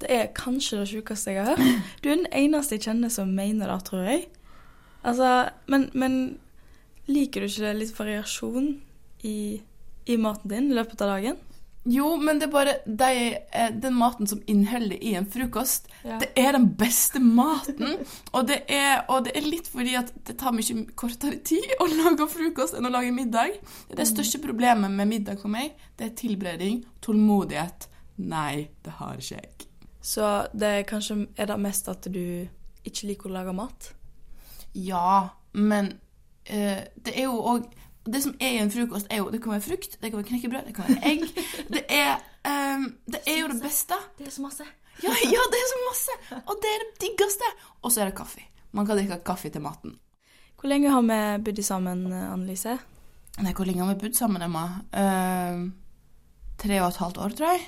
Det 0.00 0.08
er 0.08 0.30
kanskje 0.32 0.78
det 0.80 0.88
sjukeste 0.88 1.34
jeg 1.34 1.44
har 1.44 1.58
hørt. 1.60 1.90
Du 2.00 2.08
er 2.08 2.16
den 2.22 2.30
eneste 2.32 2.78
jeg 2.78 2.86
kjenner 2.88 3.12
som 3.12 3.34
mener 3.36 3.68
det, 3.68 3.82
tror 3.84 4.06
jeg. 4.08 4.22
Altså, 5.04 5.50
men, 5.68 5.90
men 5.92 6.14
liker 7.10 7.44
du 7.44 7.50
ikke 7.50 7.74
litt 7.76 7.92
variasjon 7.98 8.72
i, 9.28 9.60
i 10.08 10.16
maten 10.20 10.52
din 10.52 10.70
i 10.72 10.78
løpet 10.78 11.04
av 11.04 11.12
dagen? 11.18 11.36
Jo, 11.88 12.16
men 12.20 12.36
det 12.38 12.48
er 12.48 12.52
bare 12.52 12.72
de, 12.84 13.36
eh, 13.56 13.70
den 13.80 13.94
maten 13.96 14.26
som 14.28 14.42
inneholder 14.46 14.98
i 15.00 15.14
en 15.16 15.24
frokost, 15.26 15.86
Ja. 16.04 16.18
det 16.20 16.28
er 16.36 16.52
den 16.52 16.66
beste 16.76 17.20
maten. 17.20 17.96
Og 18.36 18.46
det, 18.46 18.58
er, 18.68 19.06
og 19.08 19.24
det 19.24 19.32
er 19.36 19.46
litt 19.48 19.68
fordi 19.72 19.94
at 19.96 20.12
det 20.26 20.36
tar 20.38 20.52
mye 20.52 20.84
kortere 20.94 21.38
tid 21.44 21.72
å 21.80 21.86
lage 21.88 22.26
frokost 22.28 22.76
enn 22.76 22.84
å 22.84 22.92
lage 22.92 23.12
middag. 23.16 23.56
Det 23.88 23.96
det 23.96 24.06
største 24.10 24.42
problemet 24.44 24.90
med 24.92 25.08
middag 25.08 25.40
for 25.40 25.48
meg. 25.48 25.72
Det 25.96 26.10
er 26.10 26.14
tilberedning, 26.20 26.82
tålmodighet. 27.00 27.88
Nei, 28.18 28.68
det 28.84 28.92
har 29.00 29.16
ikke 29.16 29.40
jeg. 29.40 29.66
Så 30.02 30.28
det 30.52 30.68
er 30.68 30.88
kanskje 30.88 31.26
er 31.36 31.46
det 31.48 31.58
mest 31.60 31.88
at 31.88 32.04
du 32.12 32.46
ikke 32.84 33.08
liker 33.08 33.30
å 33.30 33.36
lage 33.38 33.52
mat? 33.56 33.92
Ja, 34.76 35.30
men 35.52 35.94
eh, 36.44 36.84
det 36.96 37.16
er 37.16 37.24
jo 37.28 37.40
òg 37.40 37.66
Det 38.10 38.22
som 38.24 38.34
er 38.40 38.56
i 38.56 38.60
en 38.62 38.70
frokost, 38.72 39.06
er 39.10 39.22
jo 39.22 39.30
Det 39.30 39.42
kan 39.42 39.52
være 39.52 39.66
frukt, 39.68 39.96
det 40.00 40.10
kan 40.10 40.18
være 40.18 40.28
knekkebrød, 40.32 40.66
det 40.66 40.74
kan 40.74 40.88
være 40.88 41.12
egg. 41.12 41.24
Det 41.74 41.84
er, 41.88 42.20
um, 42.50 42.86
det 43.06 43.20
er 43.26 43.40
jo 43.40 43.48
det 43.52 43.60
beste. 43.62 43.94
Det 44.18 44.26
er 44.26 44.30
så 44.30 44.42
masse. 44.42 44.66
Ja, 45.04 45.12
ja, 45.24 45.42
det 45.52 45.56
er 45.56 45.68
så 45.70 45.76
masse! 45.86 46.14
Og 46.44 46.58
det 46.60 46.70
er 46.70 46.82
det 46.82 47.00
diggeste. 47.00 47.46
Og 47.80 47.92
så 47.92 48.02
er 48.02 48.10
det 48.10 48.18
kaffe. 48.18 48.42
Man 48.76 48.84
kan 48.86 48.98
drikke 48.98 49.16
kaffe 49.24 49.48
til 49.48 49.62
maten. 49.64 49.94
Hvor 50.60 50.68
lenge 50.68 50.90
har 50.92 51.00
vi 51.06 51.20
bodd 51.46 51.62
sammen, 51.64 52.02
Annelise? 52.12 52.74
Nei, 53.40 53.54
hvor 53.56 53.64
lenge 53.64 53.80
har 53.80 53.94
vi 53.94 54.00
bodd 54.02 54.18
sammen, 54.18 54.44
Emma? 54.44 54.64
Uh, 54.92 55.70
tre 56.60 56.82
og 56.82 56.90
et 56.90 57.00
halvt 57.00 57.22
år, 57.24 57.36
tror 57.38 57.54
jeg. 57.54 57.64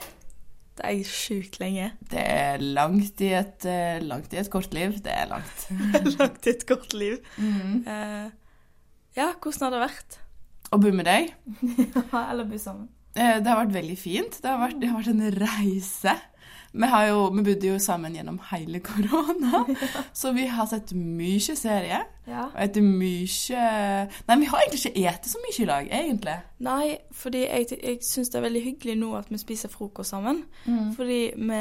Det 0.76 0.90
er 0.90 1.08
sjukt 1.08 1.56
lenge. 1.62 1.88
Det 2.10 2.20
er 2.20 2.60
langt 2.60 3.24
i 3.24 3.32
et, 3.38 3.64
uh, 3.64 4.04
langt 4.04 4.36
i 4.36 4.42
et 4.42 4.52
kort 4.52 4.76
liv. 4.76 4.98
Det 5.04 5.14
er 5.14 5.30
langt. 5.32 5.66
Langt 6.18 6.46
i 6.46 6.52
et 6.52 6.66
kort 6.68 6.92
liv. 6.92 7.16
Mm 7.38 7.54
-hmm. 7.54 7.78
uh, 7.88 8.30
ja, 9.16 9.32
hvordan 9.42 9.62
har 9.62 9.70
det 9.70 9.80
vært? 9.80 10.21
Å 10.72 10.78
bo 10.80 10.90
med 10.96 11.04
deg? 11.08 11.32
Ja, 12.12 12.26
Eller 12.32 12.44
bo 12.48 12.58
sammen? 12.58 12.88
Eh, 13.14 13.38
Det 13.44 13.48
har 13.50 13.58
vært 13.64 13.74
veldig 13.76 13.96
fint. 14.00 14.38
Det 14.42 14.48
har 14.48 14.58
vært, 14.62 14.78
det 14.80 14.88
har 14.88 15.00
vært 15.02 15.12
en 15.12 15.26
reise. 15.42 16.14
Vi, 16.72 16.86
har 16.88 17.02
jo, 17.10 17.26
vi 17.36 17.42
bodde 17.44 17.68
jo 17.68 17.74
sammen 17.84 18.14
gjennom 18.16 18.38
hele 18.48 18.78
korona, 18.80 19.58
så 20.16 20.30
vi 20.32 20.46
har 20.48 20.64
sett 20.70 20.94
mye 20.96 21.52
serie. 21.58 21.98
Ja. 22.24 22.46
Og 22.48 22.56
etter 22.64 22.80
mye 22.80 23.66
Nei, 24.30 24.36
vi 24.40 24.48
har 24.48 24.62
egentlig 24.62 24.80
ikke 24.94 25.12
spist 25.20 25.34
så 25.34 25.42
mye 25.44 25.58
i 25.60 25.68
lag, 25.68 25.90
egentlig. 25.92 26.36
Nei, 26.64 26.86
fordi 27.12 27.42
jeg, 27.44 27.68
jeg 27.76 28.00
syns 28.08 28.32
det 28.32 28.40
er 28.40 28.46
veldig 28.46 28.64
hyggelig 28.70 28.96
nå 29.02 29.12
at 29.20 29.28
vi 29.28 29.42
spiser 29.42 29.68
frokost 29.74 30.14
sammen. 30.16 30.46
Mm. 30.64 30.94
Fordi 30.96 31.20
vi 31.36 31.60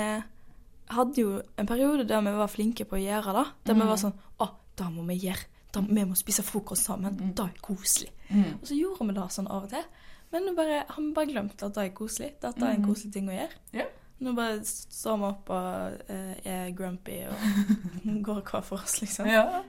hadde 0.96 1.22
jo 1.26 1.42
en 1.60 1.68
periode 1.68 2.08
der 2.08 2.24
vi 2.24 2.38
var 2.40 2.52
flinke 2.52 2.88
på 2.88 2.96
å 2.96 3.04
gjøre 3.04 3.36
det. 3.42 3.46
Der 3.68 3.76
vi 3.76 3.84
Mm. 3.84 3.90
var 3.92 4.00
sånn 4.00 4.16
Å, 4.40 4.48
da 4.80 4.88
må 4.96 5.04
vi 5.12 5.20
gjøre 5.28 5.44
da, 5.74 5.82
Vi 5.88 6.04
må 6.06 6.16
spise 6.16 6.44
frokost 6.44 6.86
sammen. 6.86 7.18
Det 7.36 7.40
er 7.46 7.60
koselig. 7.62 8.12
Mm. 8.30 8.58
Og 8.62 8.68
så 8.68 8.76
gjorde 8.78 9.08
vi 9.08 9.14
det 9.14 9.28
sånn 9.32 9.48
av 9.52 9.64
og 9.64 9.70
til. 9.70 9.84
Men 10.32 10.46
nå 10.48 10.54
bare, 10.56 10.86
har 10.88 11.02
vi 11.04 11.14
bare 11.14 11.28
glemt 11.32 11.64
at 11.64 11.74
det 11.76 11.84
er 11.86 11.90
koselig. 11.96 12.32
At 12.44 12.56
det 12.56 12.64
er 12.64 12.76
en 12.76 12.82
Mhm. 12.82 12.88
koselig 12.90 13.14
ting 13.14 13.28
å 13.30 13.34
gjøre. 13.36 13.58
Yeah. 13.74 13.88
Nå 14.22 14.34
bare 14.36 14.60
står 14.66 15.18
vi 15.18 15.24
opp 15.32 15.50
og 15.50 16.02
eh, 16.10 16.36
er 16.46 16.72
grumpy 16.78 17.18
og 17.28 17.36
går 18.28 18.42
hver 18.44 18.62
for 18.64 18.78
oss, 18.78 19.02
liksom. 19.02 19.26
Ja. 19.28 19.64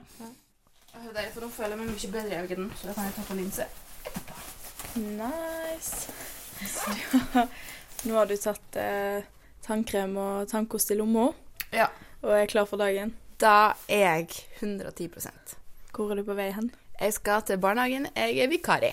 Derfor 1.13 1.41
nå 1.41 1.49
føler 1.49 1.69
jeg 1.75 1.79
meg 1.79 1.87
mye 1.89 2.11
bedre 2.11 2.35
i 2.37 2.47
øynene, 2.47 2.75
så 2.77 2.87
da 2.87 2.93
kan 2.93 3.03
jeg 3.05 3.13
ta 3.15 3.21
på 3.27 3.35
linse. 3.35 3.65
Nice. 4.95 6.11
Nå 8.05 8.15
har 8.17 8.25
du 8.29 8.35
tatt 8.37 8.75
eh, 8.79 9.23
tannkrem 9.65 10.15
og 10.21 10.47
tannkost 10.51 10.91
i 10.93 10.97
lomma. 10.99 11.29
Ja. 11.73 11.87
Og 12.21 12.31
er 12.37 12.45
klar 12.51 12.67
for 12.69 12.77
dagen. 12.77 13.15
Da 13.41 13.73
er 13.89 14.05
jeg 14.21 14.29
110 14.61 15.09
Hvor 15.93 16.09
er 16.09 16.17
du 16.17 16.23
på 16.25 16.33
vei 16.33 16.47
hen? 16.49 16.71
Jeg 16.97 17.13
skal 17.13 17.43
til 17.45 17.59
barnehagen. 17.61 18.07
Jeg 18.17 18.39
er 18.41 18.47
vikar 18.49 18.81
i. 18.81 18.89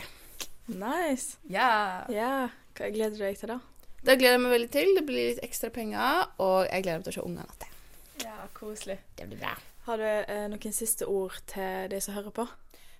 Nice. 0.68 1.38
Ja. 1.48 2.04
Ja. 2.12 2.50
Hva 2.76 2.90
gleder 2.92 3.14
du 3.16 3.22
deg 3.22 3.38
til, 3.40 3.54
da? 3.54 3.56
Det 4.04 4.18
gleder 4.20 4.36
jeg 4.36 4.42
meg 4.42 4.52
veldig 4.52 4.68
til. 4.74 4.90
Det 4.98 5.04
blir 5.08 5.30
litt 5.30 5.40
ekstra 5.46 5.70
penger, 5.72 6.26
og 6.44 6.66
jeg 6.68 6.84
gleder 6.84 7.00
meg 7.00 7.06
til 7.06 7.14
å 7.14 7.16
se 7.16 7.24
ungene 7.24 7.46
igjen. 7.48 7.78
Ja, 8.26 8.36
koselig. 8.52 8.98
Det 9.16 9.30
blir 9.30 9.40
bra. 9.40 9.54
Har 9.86 10.02
du 10.02 10.04
eh, 10.04 10.44
noen 10.52 10.76
siste 10.76 11.08
ord 11.08 11.40
til 11.48 11.88
de 11.88 12.02
som 12.04 12.18
hører 12.18 12.36
på? 12.36 12.44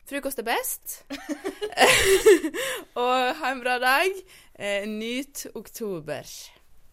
Frokost 0.08 0.40
er 0.40 0.48
best. 0.48 0.96
og 3.04 3.12
ha 3.42 3.52
en 3.52 3.60
bra 3.60 3.76
dag. 3.84 4.24
Eh, 4.56 4.88
nyt 4.88 5.44
oktober. 5.52 6.24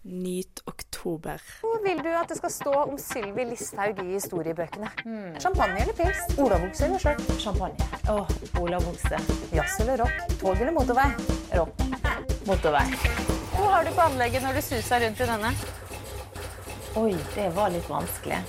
Nyt 0.04 0.62
oktober. 0.66 1.41
Hvor 1.62 1.82
vil 1.84 1.98
du 2.04 2.10
at 2.16 2.30
det 2.30 2.38
skal 2.38 2.52
stå 2.52 2.74
om 2.84 2.98
Sylvi 3.02 3.43
Listhaug 3.50 4.00
i 4.04 4.14
historiebøkene? 4.14 4.89
Champagne 5.41 5.82
eller 5.82 5.98
pils? 5.98 6.22
Olavokse 6.39 6.86
eller 6.86 7.02
skjørt? 7.02 7.24
Champagne. 7.41 7.88
Åh, 8.14 8.30
olavokse. 8.62 9.20
Jazz 9.52 9.80
eller 9.84 9.98
rock? 10.04 10.38
Tog 10.39 10.62
eller 10.62 10.72
motorvei? 10.72 11.10
Rock. 11.58 11.84
Motorvei. 12.48 12.86
Hvor 13.58 13.74
har 13.74 13.84
du 13.84 13.91
på 13.98 14.06
anlegget 14.06 14.45
når 14.45 14.60
du 14.60 14.62
suser 14.62 15.04
rundt 15.04 15.20
i 15.20 15.30
denne? 15.34 15.52
Oi, 16.98 17.12
det 17.36 17.50
var 17.58 17.74
litt 17.74 17.89
vanskelig. 17.91 18.39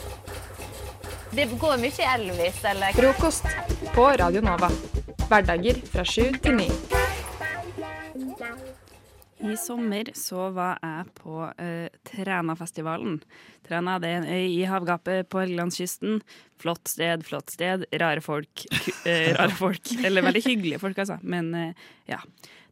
Det 1.35 1.49
går 1.61 1.77
mye 1.83 2.13
Elvis, 2.15 2.63
eller? 2.71 2.95
Frokost 2.97 3.51
på 3.97 4.07
Radio 4.23 4.45
Nova. 4.47 4.71
Hverdager 5.29 5.83
fra 5.91 6.07
sju 6.07 6.31
til 6.39 6.61
ni. 6.63 6.71
I 9.39 9.55
sommer 9.57 10.09
så 10.18 10.49
var 10.51 10.80
jeg 10.82 11.12
på 11.14 11.45
eh, 11.62 11.86
Trænafestivalen. 12.11 13.20
Træna 13.66 13.99
det 14.03 14.09
er 14.11 14.16
en 14.18 14.30
øy 14.34 14.47
i 14.51 14.64
havgapet 14.66 15.28
på 15.30 15.43
Helgelandskysten. 15.43 16.18
Flott 16.59 16.91
sted, 16.91 17.22
flott 17.26 17.53
sted. 17.55 17.84
Rare 18.03 18.22
folk. 18.24 18.64
Eh, 19.07 19.30
rare 19.39 19.55
folk. 19.55 19.93
Eller 20.03 20.26
veldig 20.26 20.43
hyggelige 20.43 20.80
folk, 20.82 20.99
altså. 20.99 21.20
Men 21.22 21.53
eh, 21.55 21.84
ja. 22.11 22.18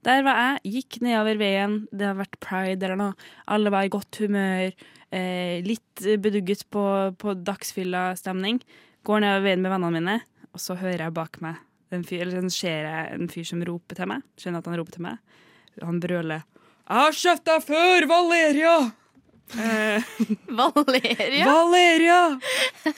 Der 0.06 0.24
var 0.26 0.40
jeg. 0.42 0.74
Gikk 0.76 0.98
nedover 1.06 1.38
veien. 1.38 1.78
Det 1.94 2.10
har 2.10 2.18
vært 2.18 2.40
pride 2.42 2.82
eller 2.88 2.98
noe. 2.98 3.30
Alle 3.46 3.70
var 3.74 3.86
i 3.86 3.92
godt 3.94 4.18
humør. 4.24 4.74
Eh, 5.14 5.62
litt 5.62 6.02
bedugget 6.22 6.66
på, 6.74 6.82
på 7.14 7.36
dagsfylla-stemning. 7.46 8.58
Går 9.06 9.22
nedover 9.22 9.46
veien 9.46 9.62
med 9.62 9.70
vennene 9.70 10.00
mine, 10.00 10.18
og 10.50 10.62
så 10.62 10.74
hører 10.74 11.06
jeg 11.06 11.14
bak 11.14 11.38
meg 11.46 11.62
en 11.94 12.02
fyr, 12.02 12.24
eller 12.24 12.42
så 12.48 12.50
ser 12.50 12.88
jeg 12.88 13.14
en 13.14 13.28
fyr 13.30 13.46
som 13.46 13.62
roper 13.62 13.98
til 13.98 14.10
meg. 14.10 14.26
Skjønner 14.34 14.62
at 14.62 14.70
han 14.70 14.78
roper 14.80 14.96
til 14.96 15.06
meg. 15.06 15.36
Han 15.84 16.00
brøler 16.02 16.42
'Jeg 16.86 17.02
har 17.02 17.16
kjøpt 17.18 17.44
deg 17.48 17.62
før, 17.66 18.06
Valeria!' 18.06 18.92
Eh, 19.54 20.02
Valeria? 20.58 21.46
Valeria! 21.46 22.20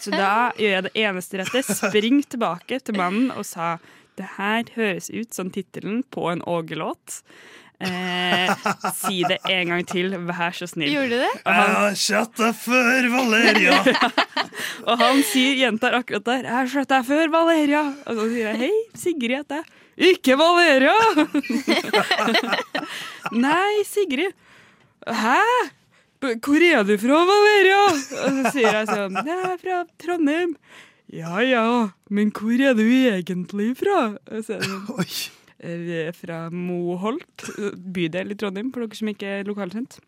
Så 0.01 0.13
da 0.13 0.51
gjør 0.57 0.75
jeg 0.75 0.85
det 0.89 0.93
eneste 0.97 1.41
rette. 1.43 1.63
Spring 1.77 2.23
tilbake 2.25 2.81
til 2.81 2.97
mannen 2.97 3.31
og 3.33 3.45
sa 3.49 3.77
det 4.19 4.35
her 4.39 4.69
høres 4.75 5.09
ut 5.13 5.37
som 5.37 5.53
tittelen 5.55 6.03
på 6.11 6.27
en 6.33 6.43
Åge-låt. 6.49 7.23
Eh, 7.79 8.51
si 8.99 9.23
det 9.29 9.39
en 9.47 9.71
gang 9.71 9.85
til, 9.87 10.17
vær 10.27 10.57
så 10.57 10.67
snill. 10.67 10.91
Gjorde 10.97 11.15
du 11.15 11.21
det? 11.23 11.35
Og 11.45 11.53
han, 11.53 11.69
Jeg 11.69 11.77
har 11.79 11.99
sett 12.03 12.41
deg 12.41 12.57
før, 12.59 13.11
Valeria! 13.13 13.77
og 14.89 14.95
han 15.05 15.23
sier, 15.23 15.55
gjentar 15.63 16.01
akkurat 16.01 16.27
der 16.27 16.43
'Jeg 16.43 16.57
har 16.57 16.73
sett 16.75 16.91
deg 16.91 17.07
før, 17.07 17.27
Valeria'. 17.37 17.85
Og 18.07 18.19
så 18.19 18.25
sier 18.33 18.51
jeg 18.51 18.57
'Hei, 18.65 18.75
Sigrid 18.99 19.37
heter 19.37 19.63
jeg'. 19.63 19.71
'Ikke 19.99 20.35
Valeria!' 20.39 20.99
Nei, 23.33 23.83
Sigrid. 23.89 24.35
Hæ? 25.07 25.39
Hvor 26.19 26.63
er 26.67 26.83
du 26.85 26.95
fra, 26.99 27.19
Valeria? 27.29 27.81
Og 27.89 27.99
så 28.03 28.53
sier 28.53 28.73
jeg 28.81 28.87
sånn 28.91 29.15
'Jeg 29.23 29.43
er 29.53 29.59
fra 29.63 29.85
Trondheim'. 30.03 30.57
Ja 31.09 31.39
ja, 31.41 31.91
men 32.11 32.31
hvor 32.33 32.59
er 32.61 32.75
du 32.75 32.83
egentlig 32.85 33.77
fra? 33.79 34.19
Og 34.31 34.45
så 34.45 34.57
er 34.57 34.61
det 34.61 34.69
sånn, 34.69 35.31
«Eh, 35.61 35.77
Vi 35.79 35.95
er 36.09 36.13
fra 36.13 36.51
Moholt, 36.51 37.49
bydel 37.93 38.31
i 38.31 38.35
Trondheim, 38.35 38.73
for 38.73 38.81
dere 38.87 38.95
som 38.95 39.09
ikke 39.09 39.27
er 39.41 39.45
lokalkjent. 39.45 39.99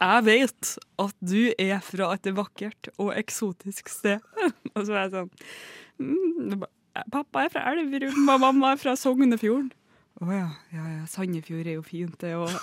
Jeg 0.00 0.24
vet 0.24 0.78
at 0.98 1.14
du 1.22 1.52
er 1.58 1.80
fra 1.80 2.12
et 2.12 2.28
vakkert 2.34 2.88
og 2.98 3.14
eksotisk 3.16 3.88
sted. 3.88 4.20
Og 4.74 4.84
så 4.86 4.92
er 4.92 5.08
jeg 5.08 5.12
sånn 5.14 5.30
mm, 5.98 6.62
Pappa 7.10 7.44
er 7.44 7.48
fra 7.50 7.64
Elverum, 7.72 8.28
og 8.28 8.40
mamma 8.40 8.72
er 8.72 8.76
fra 8.76 8.92
Sognefjorden. 8.94 9.72
Å 10.22 10.28
ja, 10.30 10.50
ja, 10.70 10.84
ja. 10.92 11.06
Sandefjord 11.10 11.66
er 11.66 11.78
jo 11.78 11.82
fint, 11.82 12.14
det 12.22 12.36
òg. 12.38 12.50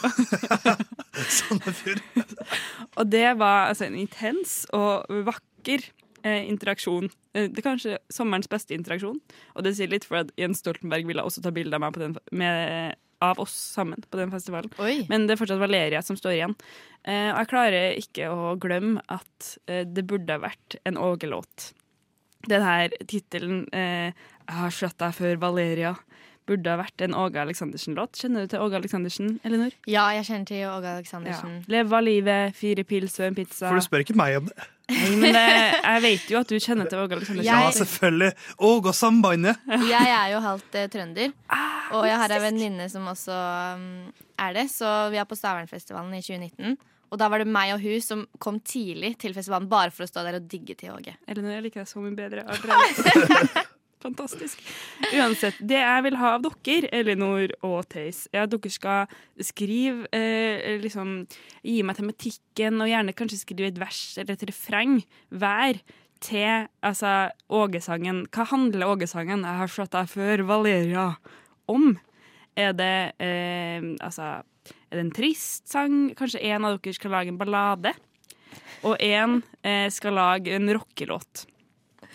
og 2.99 3.09
det 3.11 3.25
var 3.39 3.71
altså 3.71 3.89
en 3.89 3.97
intens 3.99 4.61
og 4.75 5.11
vakker 5.27 5.83
eh, 6.23 6.47
interaksjon. 6.47 7.09
Eh, 7.35 7.49
det 7.51 7.59
er 7.59 7.67
kanskje 7.67 7.97
sommerens 8.13 8.49
beste 8.51 8.75
interaksjon. 8.77 9.19
Og 9.55 9.65
det 9.67 9.75
sier 9.77 9.91
litt 9.91 10.07
for 10.07 10.21
at 10.23 10.31
Jens 10.39 10.63
Stoltenberg 10.63 11.09
ville 11.09 11.25
også 11.27 11.43
ta 11.43 11.51
bilde 11.55 11.75
av 11.75 11.83
meg 11.83 11.95
på 11.97 12.03
den, 12.05 12.15
med, 12.31 12.95
av 13.21 13.41
oss 13.43 13.53
sammen 13.75 14.01
på 14.07 14.21
den 14.21 14.31
festivalen. 14.33 14.71
Men 15.11 15.27
det 15.27 15.35
er 15.35 15.41
fortsatt 15.41 15.61
Valeria 15.61 16.01
som 16.05 16.17
står 16.19 16.37
igjen. 16.37 16.55
Eh, 17.03 17.29
og 17.33 17.43
jeg 17.43 17.51
klarer 17.51 17.99
ikke 17.99 18.31
å 18.31 18.55
glemme 18.61 19.03
at 19.11 19.55
eh, 19.67 19.83
det 19.83 20.07
burde 20.09 20.39
ha 20.39 20.45
vært 20.47 20.79
en 20.87 20.99
Åge-låt. 21.01 21.73
den 22.49 22.63
her 22.65 22.89
tittelen 23.05 23.67
eh, 23.73 24.13
'Jeg 24.47 24.57
har 24.57 24.71
slått 24.73 24.97
deg 24.97 25.13
før, 25.13 25.35
Valeria' 25.37 25.97
burde 26.49 26.73
ha 26.73 26.77
vært 26.79 27.03
en 27.05 27.15
Åge 27.17 27.39
Aleksandersen-låt. 27.43 28.19
Kjenner 28.21 28.45
du 28.45 28.51
til 28.51 28.63
Åge 28.63 28.77
Aleksandersen, 28.79 29.33
Elinor? 29.47 29.73
Ja, 29.89 30.07
jeg 30.17 30.27
kjenner 30.27 30.49
til 30.49 30.65
Åge 30.69 30.93
Aleksandersen. 30.97 31.55
Ja. 31.61 31.71
Leve 31.75 31.97
av 31.97 32.05
livet, 32.05 32.55
fire 32.57 32.85
pils 32.87 33.17
og 33.21 33.27
en 33.29 33.37
pizza. 33.37 33.67
For 33.69 33.79
du 33.79 33.85
spør 33.85 34.05
ikke 34.05 34.17
meg 34.19 34.39
om 34.41 34.49
det. 34.49 34.67
Nei, 34.91 35.11
men 35.21 35.35
det, 35.37 35.43
jeg 35.77 36.01
vet 36.03 36.31
jo 36.33 36.39
at 36.41 36.49
du 36.51 36.57
kjenner 36.59 36.89
til 36.91 37.03
Åge 37.03 37.15
Aleksandersen. 37.19 37.47
Ja, 37.47 37.71
selvfølgelig. 37.77 38.31
Åge 38.71 38.91
og 38.91 38.97
sambandet. 38.97 39.67
Jeg 39.87 40.13
er 40.17 40.31
jo 40.33 40.43
halvt 40.43 40.79
eh, 40.81 40.89
trønder, 40.91 41.35
Ah, 41.51 41.91
og 41.97 42.07
jeg 42.07 42.19
har 42.21 42.31
ei 42.31 42.39
venninne 42.43 42.87
som 42.91 43.07
også 43.11 43.35
um, 43.75 43.85
er 44.39 44.55
det. 44.55 44.69
Så 44.71 44.87
vi 45.11 45.19
er 45.19 45.27
på 45.27 45.37
Stavernfestivalen 45.39 46.13
i 46.17 46.23
2019. 46.23 46.77
Og 47.11 47.19
da 47.19 47.27
var 47.27 47.43
det 47.43 47.51
meg 47.51 47.73
og 47.75 47.81
hun 47.83 47.99
som 48.03 48.21
kom 48.39 48.61
tidlig 48.63 49.17
til 49.19 49.33
festivalen 49.35 49.67
bare 49.71 49.91
for 49.91 50.05
å 50.05 50.07
stå 50.07 50.23
der 50.23 50.37
og 50.39 50.47
digge 50.51 50.77
til 50.79 50.93
Åge. 50.95 51.17
Elinor, 51.27 51.57
jeg 51.57 51.65
liker 51.67 51.83
deg 51.83 51.91
så 51.91 52.03
mye 52.03 52.15
bedre. 52.15 52.45
Fantastisk. 54.01 54.61
Uansett, 55.13 55.57
det 55.61 55.77
jeg 55.77 56.05
vil 56.07 56.17
ha 56.17 56.33
av 56.37 56.45
dere, 56.45 56.89
Elinor 56.95 57.53
og 57.67 57.83
Theis, 57.93 58.23
er 58.33 58.47
at 58.47 58.53
dere 58.53 58.71
skal 58.73 59.11
skrive 59.45 60.09
eh, 60.15 60.79
liksom, 60.81 61.19
Gi 61.61 61.81
meg 61.85 61.99
tematikken, 61.99 62.81
og 62.81 62.89
gjerne 62.89 63.13
kanskje 63.17 63.43
skrive 63.43 63.69
et 63.69 63.81
vers 63.81 64.01
eller 64.17 64.33
et 64.33 64.47
refreng 64.49 65.01
hver 65.29 65.81
til 66.21 66.67
altså, 66.85 67.31
Ågesangen. 67.49 68.25
Hva 68.33 68.45
handler 68.49 68.89
Ågesangen 68.89 69.45
'Jeg 69.45 69.61
har 69.61 69.69
slått 69.69 69.93
deg 69.93 70.09
før, 70.09 70.45
Valeria' 70.49 71.17
om? 71.69 71.97
Er 72.57 72.73
det 72.73 73.13
eh, 73.19 73.81
altså 74.01 74.43
Er 74.91 74.97
det 74.97 75.05
en 75.05 75.15
trist 75.15 75.69
sang? 75.71 76.11
Kanskje 76.15 76.43
en 76.51 76.65
av 76.65 76.77
dere 76.77 76.93
skal 76.93 77.11
lage 77.11 77.31
en 77.31 77.37
ballade? 77.39 77.93
Og 78.83 78.97
en 78.99 79.41
eh, 79.63 79.87
skal 79.89 80.17
lage 80.17 80.51
en 80.55 80.67
rockelåt. 80.73 81.45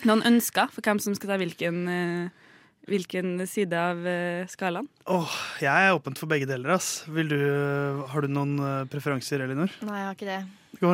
Noen 0.05 0.21
ønsker 0.29 0.69
for 0.73 0.85
hvem 0.85 0.99
som 1.01 1.15
skal 1.17 1.31
ta 1.31 1.37
hvilken, 1.41 1.79
eh, 1.89 2.51
hvilken 2.87 3.39
side 3.49 3.73
av 3.73 4.05
eh, 4.05 4.45
skalaen? 4.51 4.85
Åh, 5.09 5.33
jeg 5.63 5.87
er 5.87 5.95
åpent 5.97 6.19
for 6.21 6.29
begge 6.29 6.45
deler. 6.49 6.75
ass. 6.75 7.03
Vil 7.09 7.31
du, 7.31 7.39
har 8.11 8.21
du 8.21 8.29
noen 8.29 8.57
eh, 8.61 8.85
preferanser, 8.91 9.41
Elinor? 9.47 9.73
Nei, 9.87 9.97
jeg 10.03 10.09
har 10.11 10.17
ikke 10.19 10.29
det. 10.29 10.39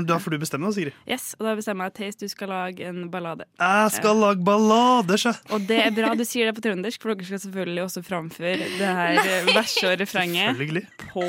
Da 0.07 0.15
får 0.21 0.31
du 0.31 0.37
bestemme, 0.39 0.69
da, 0.69 0.71
Sigrid. 0.77 0.95
Yes, 1.09 1.33
og 1.35 1.43
da 1.49 1.57
bestemmer 1.59 1.89
jeg 1.89 1.91
at 1.91 1.97
Theis, 1.99 2.19
du 2.21 2.27
skal 2.31 2.53
lage 2.53 2.87
en 2.87 3.09
ballade. 3.11 3.49
Jeg 3.59 3.91
skal 3.97 4.21
lage 4.21 4.39
ballader, 4.47 5.19
sjø. 5.19 5.33
Og 5.51 5.67
det 5.67 5.81
er 5.83 5.95
bra 5.95 6.13
du 6.15 6.23
sier 6.27 6.47
det 6.47 6.55
på 6.55 6.63
trøndersk, 6.63 7.03
for 7.03 7.11
dere 7.11 7.27
skal 7.27 7.43
selvfølgelig 7.43 7.83
også 7.89 8.03
framføre 8.07 8.69
det 8.79 8.93
her 9.01 9.19
eh, 9.19 9.49
verset 9.51 9.89
og 9.91 9.99
refrenget 9.99 10.87
på 11.09 11.27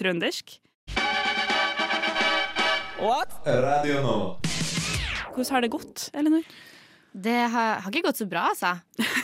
trøndersk. 0.00 0.56
Radio 3.44 4.00
Nova. 4.00 4.38
Hvordan 5.34 5.50
har 5.52 5.64
det 5.66 5.74
gått, 5.74 6.08
Elinor? 6.16 6.46
Det 7.14 7.34
har, 7.46 7.76
har 7.84 7.92
ikke 7.92 8.08
gått 8.08 8.18
så 8.18 8.26
bra, 8.26 8.48
altså. 8.50 8.72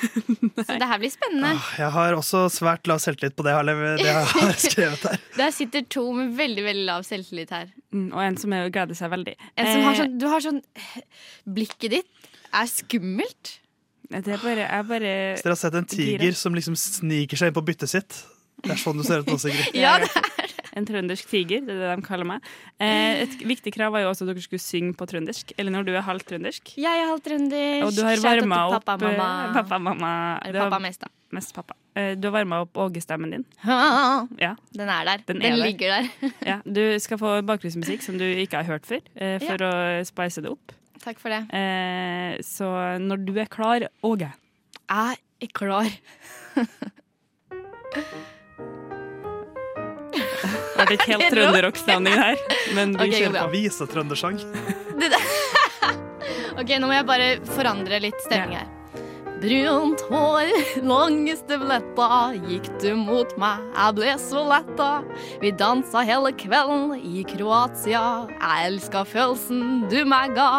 så 0.66 0.76
det 0.78 0.86
her 0.86 1.00
blir 1.02 1.10
spennende. 1.10 1.56
Jeg 1.74 1.90
har 1.90 2.14
også 2.14 2.44
svært 2.54 2.86
lav 2.86 3.00
selvtillit 3.02 3.34
på 3.34 3.42
det 3.42 3.50
jeg 3.50 3.58
har, 3.58 3.70
det 3.98 4.06
jeg 4.06 4.28
har 4.34 4.52
skrevet 4.62 5.06
her. 5.08 5.24
Der 5.34 5.54
sitter 5.56 5.82
to 5.90 6.04
med 6.14 6.36
veldig 6.38 6.66
veldig 6.68 6.84
lav 6.86 7.06
selvtillit 7.08 7.50
her. 7.50 7.72
Mm, 7.90 8.12
og 8.12 8.22
en 8.22 8.38
som 8.38 8.54
er, 8.54 8.70
gleder 8.70 8.98
seg 8.98 9.10
veldig. 9.10 9.34
En 9.56 9.72
som 9.72 9.88
har 9.88 9.90
Eh, 9.90 9.98
sånn, 10.04 10.14
du 10.22 10.28
har 10.30 10.44
sånn 10.44 10.60
Blikket 11.50 11.96
ditt 11.96 12.30
er 12.54 12.70
skummelt. 12.70 13.56
Det 14.10 14.36
er 14.36 14.42
bare, 14.42 14.66
jeg 14.66 14.86
bare 14.88 15.10
Hvis 15.34 15.44
dere 15.46 15.54
har 15.56 15.60
sett 15.60 15.78
en 15.78 15.90
tiger 15.90 16.38
som 16.38 16.54
liksom 16.54 16.78
sniker 16.78 17.38
seg 17.38 17.50
inn 17.50 17.58
på 17.58 17.62
byttet 17.66 17.90
sitt 17.92 18.16
Det 18.58 18.72
er 18.74 18.80
sånn 18.80 18.98
du 18.98 19.04
ser 19.06 19.22
ut 19.22 19.30
nå, 19.30 19.36
Sigrid. 19.38 19.74
Ja, 19.82 19.96
det 20.02 20.10
En 20.76 20.86
trøndersk 20.86 21.26
tiger, 21.30 21.60
det 21.66 21.74
er 21.74 21.80
det 21.82 21.90
de 21.98 22.04
kaller 22.06 22.28
meg. 22.28 22.44
Eh, 22.78 23.22
et 23.24 23.32
viktig 23.48 23.72
krav 23.74 23.90
var 23.92 24.04
jo 24.04 24.10
også 24.12 24.22
at 24.26 24.30
dere 24.34 24.42
skulle 24.44 24.62
synge 24.62 24.94
på 24.94 25.06
trøndersk. 25.10 25.52
Elinor, 25.58 25.82
du 25.86 25.92
er 25.96 26.04
halvt 26.06 26.26
trøndersk. 26.30 26.74
Jeg 26.78 27.00
er 27.02 27.08
halvt 27.10 27.24
trøndersk. 27.26 27.86
Og 27.86 27.94
du 27.96 28.02
har 28.06 28.16
varma 28.22 28.60
opp 28.68 28.84
pappa, 28.84 28.96
mamma. 29.02 29.28
eh, 29.48 29.54
pappa, 29.58 29.78
mamma. 29.78 30.12
Eller 30.46 30.60
pappa 30.68 30.78
mest, 30.84 31.00
da. 31.00 31.08
Mest 31.32 31.54
pappa. 31.54 31.74
Eh, 31.94 32.14
Du 32.18 32.26
har 32.28 32.32
varma 32.40 32.60
opp 32.64 32.76
Åge-stemmen 32.76 33.30
din. 33.34 33.44
Ja. 33.66 34.26
Ja. 34.38 34.54
Den 34.74 34.88
er 34.88 35.04
der. 35.04 35.24
Den 35.26 35.38
Den, 35.40 35.52
er 35.52 35.56
der. 35.56 35.64
ligger 35.64 35.88
der. 35.96 36.04
Ja, 36.50 36.60
du 36.66 36.82
skal 37.00 37.18
få 37.18 37.36
bakgrunnsmusikk 37.46 38.02
som 38.02 38.18
du 38.18 38.24
ikke 38.24 38.56
har 38.62 38.64
hørt 38.70 38.86
før, 38.86 39.00
for 39.14 39.46
for 39.46 39.66
å 39.66 39.72
spice 40.06 40.42
det 40.42 40.50
opp. 40.50 40.72
Takk 41.00 41.18
for 41.18 41.30
det. 41.32 41.42
Så 42.44 42.66
når 43.00 43.24
du 43.24 43.32
er 43.40 43.46
klar, 43.50 43.88
Åge 44.04 44.30
Jeg 44.90 45.16
er 45.40 45.52
klar. 45.54 45.88
Det 50.80 50.88
ble 50.88 50.98
helt 51.04 51.20
Det 51.20 51.28
er 51.28 51.32
trønderrock-stemning 51.36 52.18
her, 52.24 52.44
men 52.76 52.96
vi 52.96 53.08
okay, 53.08 53.24
kjører 53.26 53.40
på. 53.44 53.54
Visetrøndersang. 53.56 54.42
Ok, 56.60 56.74
nå 56.76 56.90
må 56.90 56.92
jeg 56.92 57.06
bare 57.08 57.26
forandre 57.54 58.02
litt 58.04 58.18
stemning 58.26 58.58
her. 58.58 58.68
Brunt 59.40 60.02
hår, 60.10 60.50
lange 60.84 61.32
støvletter, 61.38 62.34
gikk 62.50 62.66
du 62.82 62.90
mot 62.98 63.30
meg, 63.40 63.62
jeg 63.72 63.96
ble 63.96 64.16
så 64.20 64.42
letta. 64.44 64.88
Vi 65.40 65.54
dansa 65.56 66.02
hele 66.04 66.34
kvelden 66.36 66.92
i 66.98 67.24
Kroatia, 67.24 68.02
jeg 68.34 68.66
elska 68.68 69.06
følelsen 69.08 69.86
du 69.88 70.02
meg 70.04 70.36
ga. 70.36 70.50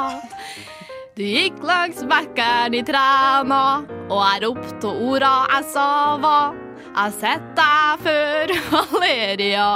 Du 1.14 1.22
gikk 1.28 1.62
langs 1.62 2.02
bekkeren 2.10 2.74
i 2.74 2.82
Træna, 2.88 3.62
og 4.10 4.20
jeg 4.26 4.44
ropte 4.48 4.98
orda 5.12 5.36
jeg 5.52 5.72
sa 5.76 5.88
var. 6.24 6.58
Jeg 6.92 7.14
sett 7.16 7.44
deg 7.56 8.02
før, 8.04 8.52
Valeria. 8.74 9.68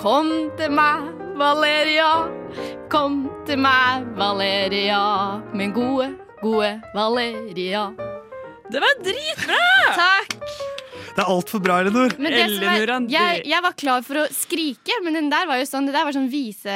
Kom 0.00 0.28
til 0.58 0.74
meg, 0.76 1.06
Valeria. 1.40 2.10
Kom 2.92 3.22
til 3.48 3.62
meg, 3.64 4.04
Valeria. 4.18 5.00
Min 5.56 5.72
gode, 5.72 6.10
gode 6.42 6.74
Valeria. 6.92 7.86
Det 8.68 8.84
var 8.84 9.00
dritbra! 9.00 9.64
Takk. 9.96 10.36
Det 11.12 11.24
er 11.24 11.32
altfor 11.32 11.64
bra, 11.64 11.78
Elinor. 11.80 12.12
Men 12.20 12.36
er, 12.36 12.92
jeg, 13.08 13.42
jeg 13.48 13.64
var 13.64 13.74
klar 13.76 14.04
for 14.04 14.22
å 14.22 14.28
skrike, 14.32 15.00
men 15.04 15.16
den 15.16 15.32
der 15.32 15.48
var 15.48 15.60
jo 15.60 15.66
sånn, 15.68 15.88
det 15.88 15.96
der 15.96 16.08
var 16.08 16.16
sånn 16.16 16.30
vise 16.32 16.72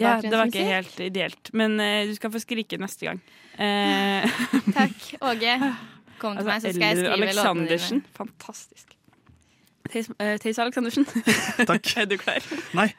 Ja, 0.00 0.18
det 0.24 0.32
var 0.32 0.48
ikke 0.48 0.66
helt 0.72 1.00
ideelt, 1.04 1.52
men 1.56 1.76
uh, 1.80 2.02
du 2.08 2.16
skal 2.16 2.32
få 2.32 2.40
skrike 2.44 2.80
neste 2.80 3.12
gang. 3.12 3.22
Uh. 3.60 4.40
Takk, 4.78 5.10
Åge. 5.20 5.56
Kom 6.18 6.36
til 6.40 6.48
meg, 6.48 6.62
så 6.64 6.72
skal 6.72 6.86
jeg 6.88 7.02
skrive 7.04 7.16
låtene 7.16 7.28
Aleksandersen. 7.28 8.06
dine. 8.06 8.16
Fantastisk. 8.18 8.97
Theis 9.88 10.10
eh, 10.18 10.62
Aleksandersen. 10.62 11.06
Er 11.96 12.06
du 12.08 12.16
klar? 12.20 12.44
Nei. 12.76 12.90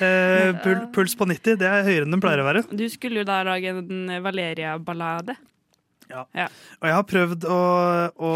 Eh, 0.00 0.50
pul 0.64 0.86
puls 0.94 1.16
på 1.18 1.26
90, 1.28 1.58
det 1.60 1.68
er 1.68 1.84
høyere 1.84 2.06
enn 2.06 2.14
den 2.16 2.22
pleier 2.22 2.40
å 2.40 2.46
være. 2.48 2.64
Du 2.72 2.86
skulle 2.92 3.22
jo 3.22 3.28
da 3.28 3.42
lage 3.46 3.74
en 3.74 4.14
Valeria-ballade. 4.24 5.36
Ja. 6.08 6.26
Ja. 6.36 6.48
Og 6.80 6.88
jeg 6.88 6.96
har 6.98 7.08
prøvd 7.08 7.46
å, 7.48 7.58
å 8.14 8.32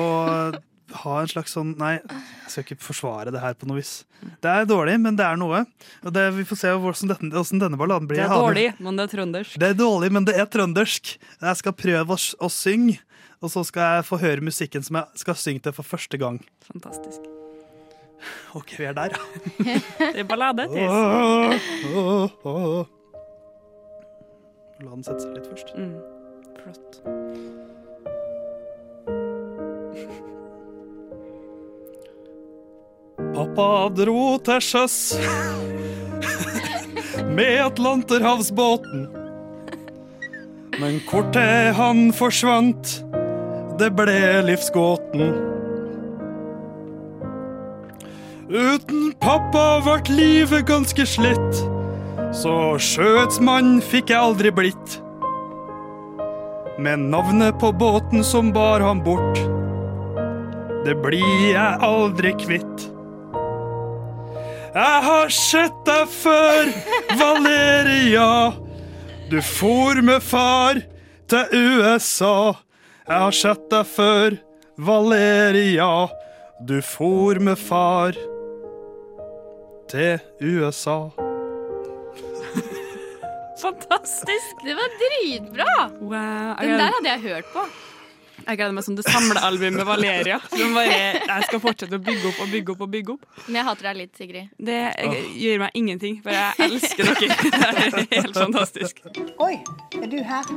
ha 1.03 1.15
en 1.21 1.31
slags 1.31 1.53
sånn 1.57 1.75
Nei, 1.81 1.99
jeg 2.01 2.53
skal 2.53 2.65
ikke 2.65 2.79
forsvare 2.81 3.33
det 3.35 3.43
her 3.43 3.57
på 3.59 3.69
noe 3.69 3.81
vis. 3.81 4.03
Det 4.43 4.53
er 4.53 4.69
dårlig, 4.69 4.99
men 5.05 5.19
det 5.19 5.27
er 5.27 5.41
noe. 5.41 5.65
Og 6.05 6.15
det, 6.15 6.29
vi 6.37 6.47
får 6.49 6.63
se 6.63 6.75
hvordan 6.75 7.13
denne, 7.15 7.33
hvordan 7.37 7.65
denne 7.65 7.81
balladen 7.81 8.11
blir. 8.11 8.23
Det 8.23 8.29
er 8.29 8.45
dårlig, 8.45 8.69
men 8.81 9.01
det 9.01 9.07
er 9.07 9.15
trøndersk. 9.17 9.59
Det 9.63 9.73
er 9.73 9.79
dårlig, 9.79 10.13
men 10.17 10.29
det 10.29 10.37
er 10.41 10.53
trøndersk. 10.53 11.17
Jeg 11.45 11.63
skal 11.63 11.77
prøve 11.77 12.19
å, 12.19 12.21
å 12.45 12.53
synge, 12.53 13.01
og 13.39 13.53
så 13.55 13.65
skal 13.69 13.99
jeg 13.99 14.09
få 14.11 14.21
høre 14.25 14.45
musikken 14.45 14.85
som 14.85 15.01
jeg 15.01 15.25
skal 15.27 15.39
synge 15.39 15.69
til 15.69 15.77
for 15.77 15.97
første 15.97 16.21
gang. 16.21 16.41
Fantastisk. 16.73 17.38
OK, 18.55 18.79
vi 18.79 18.85
er 18.89 18.95
der, 18.97 19.15
ja. 19.15 19.19
Det 20.15 20.23
er 20.23 20.29
ballade. 20.29 20.67
La 24.79 24.91
den 24.95 25.03
sette 25.07 25.23
seg 25.25 25.35
litt 25.35 25.47
først. 25.51 25.75
Mm, 25.75 25.99
flott. 26.63 27.01
Pappa 33.35 33.69
dro 33.95 34.23
til 34.47 34.63
sjøs 34.63 34.99
med 37.35 37.61
Atlanterhavsbåten. 37.63 39.07
Men 40.79 41.01
hvor 41.11 41.27
til 41.35 41.75
han 41.75 42.09
forsvant, 42.15 42.99
det 43.79 43.93
ble 43.99 44.19
livsgåten. 44.47 45.58
Uten 48.49 49.13
pappa 49.21 49.81
vart 49.85 50.09
livet 50.09 50.65
ganske 50.67 51.05
slitt, 51.05 51.59
så 52.33 52.79
sjøetsmann 52.81 53.83
fikk 53.85 54.09
jeg 54.09 54.17
aldri 54.25 54.53
blitt. 54.57 54.95
Men 56.81 57.11
navnet 57.13 57.59
på 57.61 57.75
båten 57.77 58.25
som 58.25 58.49
bar 58.55 58.81
ham 58.81 59.03
bort, 59.05 59.37
det 60.87 60.95
blir 61.05 61.43
jeg 61.51 61.83
aldri 61.85 62.33
kvitt. 62.41 62.87
Jeg 64.73 65.05
har 65.11 65.29
sett 65.35 65.85
deg 65.85 66.09
før, 66.09 66.73
Valeria. 67.21 68.31
Du 69.29 69.43
for 69.45 70.01
med 70.01 70.25
far 70.25 70.81
til 71.29 71.53
USA. 71.53 72.57
Jeg 73.05 73.25
har 73.27 73.39
sett 73.43 73.69
deg 73.69 73.93
før, 73.93 74.41
Valeria. 74.81 75.93
Du 76.65 76.79
for 76.81 77.37
med 77.45 77.61
far 77.61 78.17
til 79.89 80.19
USA. 80.41 81.09
Fantastisk! 83.63 84.57
Det 84.65 84.75
var 84.75 84.89
dritbra! 85.03 85.91
Wow. 86.01 86.55
Den 86.61 86.79
der 86.79 86.93
hadde 86.95 87.09
jeg 87.09 87.21
hørt 87.21 87.45
på. 87.53 87.65
Jeg 88.49 88.57
gleder 88.57 88.73
meg 88.73 88.85
som 88.87 88.95
det 88.97 89.05
samlealbumet 89.05 89.85
Valeria. 89.87 90.39
Som 90.53 90.77
bare, 90.77 90.99
jeg 91.19 91.49
skal 91.49 91.61
fortsette 91.61 91.99
å 91.99 92.05
bygge 92.05 92.31
opp 92.31 92.39
og 92.45 92.53
bygge 92.53 92.75
opp 92.75 92.85
og 92.87 92.93
bygge 92.95 93.17
opp. 93.17 93.27
Men 93.49 93.59
jeg 93.61 93.69
hater 93.69 93.89
deg 93.91 93.99
litt, 93.99 94.15
Sigrid. 94.17 94.55
Det 94.71 94.79
jeg, 94.79 95.25
gjør 95.43 95.65
meg 95.65 95.81
ingenting, 95.83 96.21
for 96.25 96.37
jeg 96.37 96.69
elsker 96.69 97.11
dere. 97.11 97.39
Det 97.99 98.07
er 98.07 98.23
helt 98.23 98.39
fantastisk. 98.39 99.03
Oi, 99.45 99.55
er 99.99 100.09
du 100.13 100.19
her? 100.31 100.53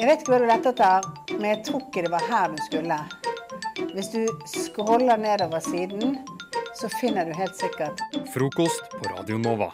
Jeg 0.00 0.08
vet 0.08 0.22
ikke 0.22 0.34
hva 0.34 0.42
du 0.42 0.48
lette 0.50 0.74
etter, 0.74 1.08
men 1.36 1.48
jeg 1.54 1.62
tror 1.68 1.86
ikke 1.86 2.04
det 2.08 2.12
var 2.12 2.28
her 2.28 2.52
du 2.52 2.60
skulle. 2.66 3.00
Hvis 3.94 4.12
du 4.14 4.26
scroller 4.46 5.16
nedover 5.20 5.60
siden, 5.64 6.18
så 6.80 6.88
finner 7.00 7.26
du 7.28 7.34
helt 7.36 7.56
sikkert 7.58 8.00
Frokost 8.34 8.92
på 8.96 9.10
Radio 9.12 9.38
Nova. 9.38 9.72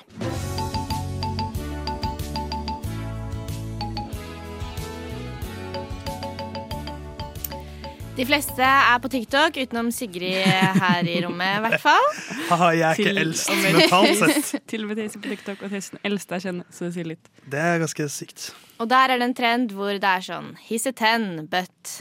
De 8.17 8.25
fleste 8.25 8.65
er 8.65 8.97
på 9.05 9.11
TikTok, 9.13 9.59
utenom 9.61 9.91
Sigrid 9.93 10.41
her 10.81 11.05
i 11.05 11.19
rommet, 11.21 11.59
i 11.59 11.65
hvert 11.67 11.83
fall. 11.83 12.07
Haha, 12.49 12.71
jeg 12.73 12.87
er 12.89 13.01
ikke 13.03 13.21
eldst 13.21 13.51
mentalt 13.61 14.23
sett. 14.23 14.55
Til 14.73 14.87
og 14.87 14.89
med 14.89 15.03
Theis 15.03 15.19
på 15.21 15.29
TikTok 15.35 15.67
og 15.67 15.75
Theis 15.75 15.91
den 15.93 16.01
eldste 16.09 16.39
jeg 16.39 16.47
kjenner, 16.47 16.71
så 16.73 16.87
det 16.87 16.95
sier 16.97 17.11
litt. 17.13 17.29
Det 17.45 17.61
er 17.61 17.83
ganske 17.85 18.09
sykt. 18.15 18.47
Og 18.81 18.89
der 18.89 19.13
er 19.13 19.21
det 19.21 19.29
en 19.29 19.37
trend 19.37 19.77
hvor 19.77 19.93
det 19.93 20.09
er 20.09 20.25
sånn 20.25 20.55
He's 20.65 20.89
a 20.89 20.95
ten, 20.97 21.45
but 21.53 21.99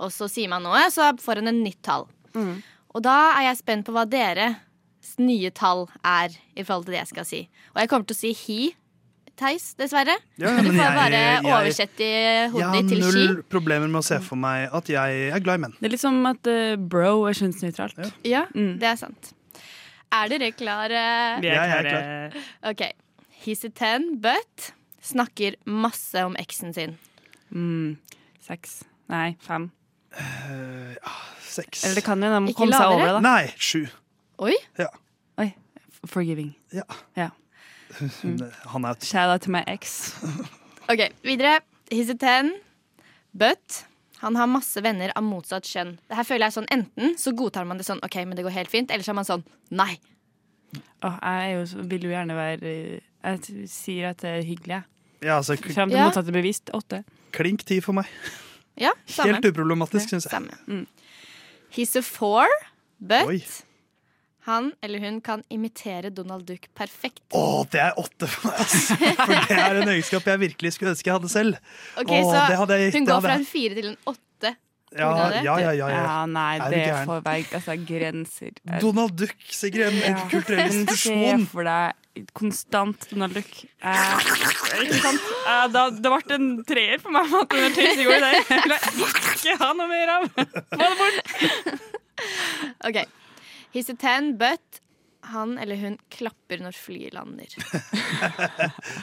Og 0.00 0.10
så 0.12 0.28
sier 0.28 0.48
man 0.52 0.62
noe, 0.66 0.82
så 0.92 1.12
får 1.22 1.38
en 1.42 1.48
en 1.52 1.62
nytt 1.64 1.80
tall. 1.86 2.06
Mm. 2.34 2.58
Og 2.94 3.02
da 3.02 3.14
er 3.38 3.48
jeg 3.50 3.56
spent 3.62 3.86
på 3.86 3.92
hva 3.96 4.04
deres 4.08 4.56
nye 5.18 5.50
tall 5.54 5.86
er 6.04 6.34
i 6.56 6.62
forhold 6.66 6.84
til 6.88 6.92
det 6.96 7.00
jeg 7.04 7.12
skal 7.14 7.24
si. 7.28 7.40
Og 7.74 7.80
jeg 7.80 7.88
kommer 7.88 8.06
til 8.10 8.16
å 8.16 8.18
si 8.24 8.32
he, 8.46 8.74
Theis, 9.36 9.74
dessverre. 9.76 10.14
Ja, 10.40 10.48
men 10.56 10.64
du 10.64 10.70
får 10.72 10.80
jeg- 10.80 10.96
bare 10.96 11.18
jeg- 11.20 11.44
oversette 11.44 12.00
i 12.00 12.12
Jeg 12.12 12.50
hodet 12.54 12.68
ski. 12.70 12.78
ditt 12.80 12.88
til 12.88 13.02
null 13.04 13.42
problemer 13.52 13.86
med 13.92 14.00
å 14.00 14.04
se 14.06 14.16
for 14.24 14.36
meg 14.40 14.70
at 14.72 14.88
jeg 14.88 15.26
er 15.28 15.40
glad 15.44 15.58
i 15.60 15.62
menn. 15.66 15.74
Det 15.78 15.84
er 15.90 15.92
litt 15.92 16.00
som 16.00 16.16
at 16.26 16.48
uh, 16.48 16.76
bro 16.80 17.26
er 17.28 17.36
kjønnsnøytralt. 17.36 18.00
Ja, 18.24 18.46
det 18.54 18.82
er 18.88 18.96
sant. 18.96 19.32
Er 20.16 20.28
dere 20.32 20.52
klare? 20.56 21.02
Vi 21.44 21.48
er 21.52 21.52
Jeg 21.52 21.68
er 21.76 21.90
klare. 21.90 22.44
OK. 22.72 22.82
He's 23.44 23.62
a 23.64 23.68
ten, 23.68 24.16
but 24.24 24.72
snakker 25.04 25.54
masse 25.68 26.16
om 26.24 26.34
eksen 26.40 26.72
sin. 26.74 26.96
Mm, 27.52 27.98
seks. 28.40 28.84
Nei, 29.12 29.36
fem. 29.44 29.68
Seks. 31.46 31.84
Eller 31.84 31.94
det 32.00 32.04
kan 32.04 32.22
jo 32.22 32.30
de 32.46 32.52
komme 32.56 32.76
seg 32.76 32.92
over 32.92 33.06
det, 33.06 33.12
da. 33.16 33.20
Nei, 33.24 33.46
sju. 33.56 33.86
Oi. 34.44 34.54
Ja. 34.78 34.88
Oi. 35.40 35.48
Forgiving. 36.06 36.50
Ja. 36.74 36.84
ja. 37.16 37.30
Han 38.74 38.84
er 38.84 38.98
Shout 39.00 39.30
out 39.32 39.42
to 39.46 39.50
my 39.54 39.62
ex. 39.66 40.12
OK, 40.92 41.06
videre. 41.24 41.60
He's 41.90 42.10
a 42.10 42.16
ten, 42.18 42.52
but 43.32 43.84
han 44.20 44.36
har 44.36 44.46
masse 44.50 44.80
venner 44.82 45.12
av 45.16 45.24
motsatt 45.24 45.64
kjønn. 45.70 45.94
Det 46.10 46.18
her 46.18 46.26
føler 46.26 46.48
jeg 46.48 46.56
sånn, 46.58 46.68
Enten 46.74 47.16
så 47.20 47.32
godtar 47.36 47.66
man 47.68 47.78
det 47.80 47.86
sånn 47.88 48.02
OK, 48.04 48.18
men 48.26 48.36
det 48.38 48.44
går 48.46 48.54
helt 48.58 48.72
fint, 48.72 48.90
eller 48.90 49.06
så 49.06 49.14
er 49.14 49.18
man 49.20 49.28
sånn 49.28 49.44
nei. 49.70 49.94
Åh, 51.06 51.16
jeg 51.22 51.44
er 51.46 51.52
jo, 51.54 51.66
så- 51.70 51.84
vil 51.88 52.04
jo 52.08 52.10
gjerne 52.10 52.34
være 52.36 52.72
Jeg 53.26 53.68
sier 53.70 54.10
at 54.10 54.18
det 54.24 54.30
er 54.30 54.42
hyggelig, 54.46 54.74
jeg. 54.76 54.82
ja, 55.28 55.36
altså, 55.38 55.56
Frem 55.56 55.88
til 55.90 55.96
Ja. 55.98 56.08
motsatt 56.08 56.28
er 56.28 56.32
bevist. 56.36 56.70
Åtte. 56.74 57.04
klink 57.32 57.64
ti 57.64 57.80
for 57.80 57.92
meg. 57.92 58.06
Ja, 58.76 58.92
samme. 59.08 59.32
Helt 59.38 59.44
uproblematisk, 59.52 60.08
syns 60.12 60.26
jeg. 60.28 60.32
Samme. 60.34 60.86
He's 61.76 61.96
a 61.96 62.02
four, 62.02 62.46
but 63.00 63.26
Oi. 63.28 63.38
han 64.46 64.72
eller 64.82 65.00
hun 65.02 65.20
kan 65.20 65.42
imitere 65.50 66.10
Donald 66.14 66.44
Duck 66.46 66.68
perfekt. 66.74 67.22
Å, 67.34 67.64
det 67.72 67.80
er 67.82 67.96
åtte 67.98 68.28
for 68.30 68.50
meg, 68.50 68.60
Altså. 68.62 68.96
For 69.16 69.32
det 69.48 69.56
er 69.58 69.80
en 69.82 69.88
egenskap 69.96 70.28
jeg 70.30 70.42
virkelig 70.44 70.72
skulle 70.76 70.92
ønske 70.94 71.10
jeg 71.10 71.16
hadde 71.18 71.32
selv. 71.32 71.58
Ok, 71.98 72.12
Åh, 72.12 72.30
Så 72.32 72.60
hadde 72.62 72.78
jeg- 72.82 72.92
hun 72.94 73.08
går 73.08 73.20
fra 73.26 73.34
en 73.40 73.44
fire 73.48 73.74
til 73.80 73.88
en 73.94 73.98
åtte? 74.12 74.54
På 74.96 75.04
Ja, 75.04 75.42
ja, 75.44 75.54
ja, 75.60 75.72
ja, 75.78 75.88
ja. 75.92 76.16
nei, 76.30 76.56
Er 76.58 76.70
det 76.74 76.84
får 77.08 77.22
være 77.26 77.44
altså, 77.60 77.76
grenser. 77.88 78.52
Donald 78.82 79.16
Duck, 79.20 79.36
Sigrid. 79.50 80.00
En 80.02 80.16
Ja. 80.16 80.24
kulturell 80.32 80.66
institusjon. 80.72 81.44
Se 81.46 81.50
for 81.52 81.68
deg 81.68 82.26
konstant 82.32 83.06
Donald 83.10 83.34
Duck. 83.36 83.52
Eh, 83.84 84.30
ikke 84.86 85.00
sant? 85.04 85.26
Eh, 85.46 85.66
da, 85.74 85.82
det 85.92 86.12
ble 86.14 86.38
en 86.38 86.48
treer 86.68 87.02
for 87.02 87.12
meg 87.12 87.28
at 87.42 87.52
den 87.52 87.76
i 87.76 88.06
går. 88.08 88.24
Det 88.24 88.32
vil 88.64 88.74
jeg 88.76 88.80
ikke 89.36 89.58
ha 89.60 89.70
noe 89.76 89.90
mer 89.92 90.14
av. 90.16 90.26
Få 90.32 90.80
det 90.80 90.96
bort. 91.02 91.86
OK. 92.88 93.02
He's 93.76 93.90
a 93.92 93.96
ten, 94.00 94.36
but 94.40 94.80
han 95.26 95.56
eller 95.58 95.76
hun 95.76 95.96
klapper 96.14 96.60
når 96.62 96.76
flyet 96.78 97.12
lander. 97.16 97.50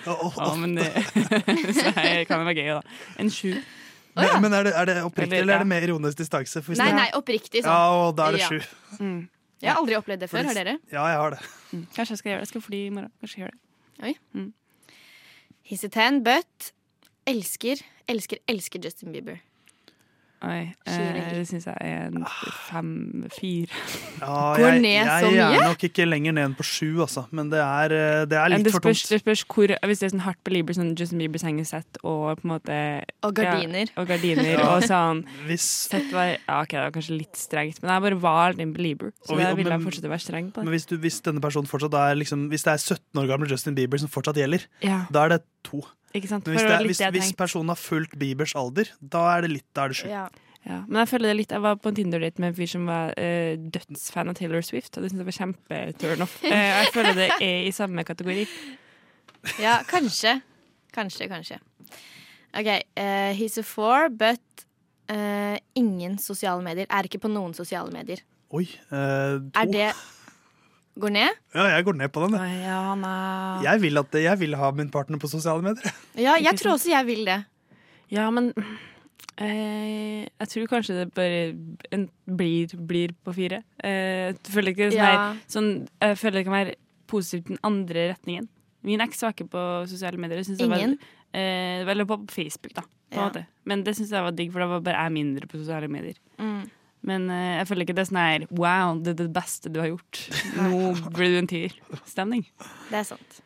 Ja, 0.07 0.55
men 0.55 0.75
det 0.77 0.87
det 1.95 2.27
kan 2.27 2.39
jo 2.41 2.47
være 2.47 2.55
gøy, 2.57 2.69
da. 2.77 2.81
En 3.19 3.29
sju. 3.31 3.53
Men, 4.15 4.41
men 4.41 4.53
er, 4.53 4.63
det, 4.67 4.73
er 4.77 4.85
det 4.85 4.95
oppriktig, 5.03 5.39
Eller, 5.39 5.55
er 5.55 5.63
det 5.63 5.67
med 5.67 5.83
ironisk 5.87 6.17
distanse? 6.17 6.61
For 6.61 6.77
Nei, 6.77 6.91
nei, 6.93 7.07
oppriktig 7.17 7.63
sånn. 7.63 7.71
Ja, 7.71 8.07
og 8.07 8.15
da 8.17 8.27
er 8.29 8.37
det 8.37 8.43
Ja. 8.43 8.49
sju. 8.49 8.59
Jeg 9.63 9.71
har 9.71 9.79
aldri 9.79 9.95
opplevd 9.95 10.19
det 10.25 10.29
før. 10.29 10.43
Har 10.49 10.57
dere? 10.57 10.75
Ja, 10.91 11.05
jeg 11.07 11.17
har 11.21 11.29
det. 11.37 11.39
Mm. 11.71 11.83
Kanskje 11.95 12.11
jeg 12.11 12.19
skal 12.19 12.29
gjøre 12.29 12.39
det. 12.41 12.45
Jeg 12.47 12.51
skal 12.51 12.61
fly 12.65 12.79
i 12.85 12.89
morgen. 12.93 13.11
Kanskje 13.23 13.37
jeg 13.39 13.45
gjør 13.45 13.53
det. 13.53 13.61
Oi. 14.03 14.13
Mm. 14.35 14.49
He's 15.71 15.83
a 15.87 15.89
ten, 15.89 16.19
but 16.23 16.71
elsker, 17.25 17.81
elsker, 18.11 18.37
elsker 18.51 18.83
Justin 18.83 19.13
Bieber. 19.15 19.39
Oi, 20.43 20.73
eh, 20.91 21.29
det 21.37 21.45
syns 21.47 21.65
jeg 21.69 21.77
er 21.79 22.09
en 22.09 22.25
fem-fire. 22.67 23.69
Ja, 24.19 24.33
Går 24.57 24.65
jeg, 24.73 24.81
ned 24.83 25.07
så 25.07 25.29
jeg 25.31 25.55
er 25.59 25.67
nok 25.69 25.85
ikke 25.87 26.03
lenger 26.07 26.35
ned 26.35 26.49
enn 26.49 26.55
på 26.57 26.65
sju, 26.67 26.89
altså. 27.05 27.23
Men 27.31 27.47
det 27.53 27.61
er, 27.63 27.95
eh, 27.95 28.25
det 28.27 28.37
er 28.41 28.51
litt 28.51 28.65
det 28.67 28.73
for 28.75 28.83
tungt. 28.83 29.05
det 29.13 29.21
spørs 29.23 29.43
hvor 29.47 29.71
Hvis 29.87 30.01
det 30.03 30.07
er 30.09 30.13
sånn 30.17 30.25
hardt 30.25 30.41
belieber, 30.43 30.75
sånn 30.75 30.91
Justin 30.99 31.21
Bieber 31.23 31.39
sengesett 31.39 32.01
og 32.03 32.41
på 32.41 32.47
en 32.47 32.51
måte 32.57 32.79
Og 33.23 33.33
gardiner. 33.39 33.87
Ja, 33.87 33.95
og 34.03 34.11
gardiner 34.11 34.51
Ja. 34.57 34.67
og 34.75 34.83
sånn 34.89 35.23
Hvis, 35.47 35.69
var, 36.11 36.33
ja, 36.35 36.59
ok, 36.59 36.75
det 36.75 36.83
var 36.89 36.93
kanskje 36.99 37.17
litt 37.21 37.39
strengt, 37.39 37.79
men 37.81 37.93
jeg 37.95 38.05
bare 38.09 38.19
var 38.27 38.59
en 38.59 38.75
belieber. 38.75 39.13
Så 39.23 39.37
vi- 39.39 39.43
da 39.47 39.55
ville 39.55 39.71
jeg 39.77 39.85
fortsette 39.87 40.11
å 40.11 40.13
være 40.17 40.25
streng 40.27 40.51
på 40.51 40.63
men 40.63 40.73
hvis, 40.75 40.85
du, 40.91 40.97
hvis 40.99 41.21
denne 41.23 41.39
personen 41.43 41.67
fortsatt 41.71 41.95
er 41.95 42.19
liksom, 42.19 42.49
Hvis 42.51 42.67
det 42.67 42.75
er 42.75 42.83
17 42.83 43.23
år 43.23 43.27
gammel 43.31 43.47
Justin 43.49 43.75
Bieber 43.79 43.97
som 44.01 44.11
fortsatt 44.11 44.35
gjelder, 44.43 44.67
Ja. 44.83 45.05
da 45.11 45.23
er 45.25 45.37
det 45.37 45.43
to. 45.63 45.81
Ikke 46.13 46.29
sant? 46.29 46.47
Hvis, 46.47 46.61
det 46.61 46.79
hvis, 46.85 47.03
hvis 47.15 47.35
personen 47.37 47.73
har 47.73 47.79
fulgt 47.79 48.17
Biebers 48.21 48.53
alder, 48.57 48.89
da 49.01 49.23
er 49.35 49.45
det 49.45 49.53
litt, 49.57 49.69
da 49.73 49.85
er 49.85 49.93
det 49.93 50.01
sjukt. 50.01 50.13
Ja. 50.13 50.27
Ja, 50.63 50.77
men 50.87 51.01
jeg 51.01 51.09
føler 51.11 51.27
det 51.27 51.35
litt 51.41 51.51
Jeg 51.51 51.59
var 51.59 51.75
på 51.75 51.91
en 51.91 51.95
Tinder-date 51.97 52.39
med 52.39 52.53
en 52.53 52.55
fyr 52.55 52.69
som 52.71 52.85
var 52.87 53.09
eh, 53.19 53.57
dødsfan 53.59 54.31
av 54.31 54.37
Taylor 54.37 54.63
Swift, 54.63 54.93
og 54.95 55.03
det 55.03 55.09
syntes 55.11 55.23
jeg 55.23 55.27
var 55.27 55.37
kjempe-turnoff. 55.39 56.37
Eh, 56.53 56.69
jeg 56.69 56.93
føler 56.95 57.17
det 57.17 57.27
er 57.35 57.67
i 57.67 57.73
samme 57.75 58.05
kategori. 58.07 58.45
Ja, 59.59 59.81
kanskje. 59.89 60.37
Kanskje, 60.95 61.27
kanskje. 61.27 61.59
OK. 62.53 62.69
Uh, 62.95 63.33
he's 63.35 63.57
a 63.57 63.63
four, 63.63 64.07
but 64.09 64.65
uh, 65.11 65.57
ingen 65.75 66.17
sosiale 66.17 66.63
medier. 66.63 66.87
Er 66.89 67.09
ikke 67.09 67.19
på 67.25 67.31
noen 67.31 67.55
sosiale 67.57 67.91
medier. 67.91 68.23
Oi. 68.53 68.67
Uh, 68.87 69.43
to. 69.49 69.59
Er 69.59 69.71
det 69.73 69.89
Går 70.99 71.09
ned? 71.09 71.37
Ja, 71.55 71.63
jeg 71.73 71.85
går 71.87 71.95
ned 71.97 72.11
på 72.13 72.21
den. 72.27 72.35
jeg. 72.37 72.59
Ja. 72.67 73.61
Jeg 73.65 73.81
vil, 73.81 73.97
at, 73.97 74.13
jeg 74.13 74.39
vil 74.39 74.53
ha 74.59 74.71
min 74.77 74.91
partner 74.93 75.17
på 75.17 75.29
sosiale 75.31 75.63
medier. 75.65 75.93
Ja, 76.15 76.35
jeg 76.37 76.53
tror 76.59 76.75
også 76.75 76.91
jeg 76.93 77.05
vil 77.07 77.25
det. 77.25 77.39
Ja, 78.13 78.27
men 78.29 78.51
eh, 79.41 80.27
jeg 80.27 80.49
tror 80.51 80.67
kanskje 80.69 80.99
det 80.99 81.07
bare 81.17 81.39
en, 81.95 82.07
blir, 82.29 82.73
blir 82.77 83.13
på 83.25 83.33
fire. 83.35 83.63
Eh, 83.83 84.33
jeg 84.33 84.53
føler 84.53 84.73
ikke 84.75 84.89
det 84.91 84.99
Ja. 84.99 85.09
her, 85.09 85.39
sånn 85.49 85.87
Jeg 86.01 86.17
føler 86.21 86.39
det 86.39 86.45
kan 86.45 86.57
være 86.59 86.75
positivt 87.09 87.47
den 87.49 87.59
andre 87.63 88.11
retningen. 88.13 88.47
Min 88.83 89.01
eks 89.01 89.21
var 89.23 89.33
ikke 89.33 89.49
på 89.49 89.63
sosiale 89.89 90.17
medier. 90.19 90.37
Jeg 90.43 90.45
synes 90.51 90.59
det 90.59 90.67
Ingen? 90.69 90.97
Var, 90.99 91.39
eh, 91.39 91.89
eller 91.89 92.05
på 92.05 92.19
Facebook, 92.29 92.73
da. 92.75 92.81
På 93.09 93.17
Ja. 93.17 93.29
måte. 93.29 93.45
Men 93.65 93.83
det 93.83 93.95
syns 93.95 94.11
jeg 94.11 94.21
var 94.23 94.31
digg, 94.31 94.51
for 94.51 94.59
da 94.59 94.67
var 94.67 94.81
bare 94.81 95.03
jeg 95.05 95.11
mindre 95.13 95.47
på 95.47 95.57
sosiale 95.57 95.87
medier. 95.87 96.15
Mm. 96.37 96.69
Men 97.07 97.27
eh, 97.33 97.57
jeg 97.59 97.69
føler 97.69 97.85
ikke 97.85 97.95
det 97.97 98.05
er 98.05 98.09
sånn 98.09 98.21
her 98.21 98.45
Wow, 98.51 98.99
det 99.03 99.13
er 99.13 99.19
det 99.25 99.31
beste 99.35 99.71
du 99.73 99.81
har 99.83 99.91
gjort. 99.91 100.21
Nå 100.55 100.93
blir 101.15 101.33
du 101.33 101.41
en 101.41 101.49
tier-stemning. 101.51 102.45
Det 102.91 103.01
er 103.01 103.09
sant. 103.09 103.41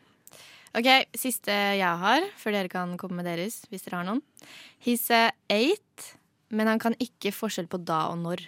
OK, 0.78 0.88
siste 1.16 1.54
jeg 1.78 2.02
har, 2.02 2.26
før 2.38 2.54
dere 2.54 2.70
kan 2.70 2.92
komme 3.00 3.18
med 3.18 3.26
deres, 3.26 3.62
hvis 3.72 3.86
dere 3.86 4.02
har 4.02 4.06
noen. 4.06 4.22
He's 4.84 5.08
a 5.10 5.30
eight, 5.50 6.12
men 6.54 6.70
han 6.70 6.80
kan 6.82 6.94
ikke 7.02 7.32
forskjell 7.34 7.66
på 7.72 7.80
da 7.82 8.04
og 8.12 8.20
når. 8.22 8.44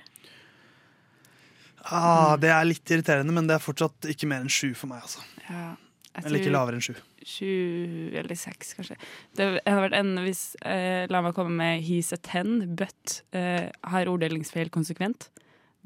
Ah, 1.89 2.37
det 2.39 2.51
er 2.53 2.67
litt 2.69 2.93
irriterende, 2.93 3.33
men 3.35 3.49
det 3.49 3.57
er 3.57 3.65
fortsatt 3.65 4.11
ikke 4.13 4.29
mer 4.31 4.45
enn 4.45 4.53
sju 4.53 4.75
for 4.77 4.93
meg. 4.93 5.01
Altså. 5.07 5.25
Ja, 5.49 5.73
Eller 6.19 6.41
ikke 6.41 6.53
lavere 6.53 6.79
enn 6.79 6.85
sju. 6.85 6.95
Sju 7.23 8.17
eller 8.19 8.39
seks, 8.39 8.75
kanskje. 8.75 8.97
Det 9.39 9.47
hadde 9.63 9.85
vært 9.85 9.97
en 10.01 10.17
hvis 10.25 10.43
eh, 10.67 11.07
La 11.11 11.21
meg 11.23 11.37
komme 11.37 11.55
med 11.55 11.85
'he's 11.87 12.11
a 12.13 12.19
ten', 12.19 12.75
but 12.77 13.23
eh, 13.33 13.71
har 13.71 14.11
orddelingsfeil 14.11 14.73
konsekvent. 14.75 15.31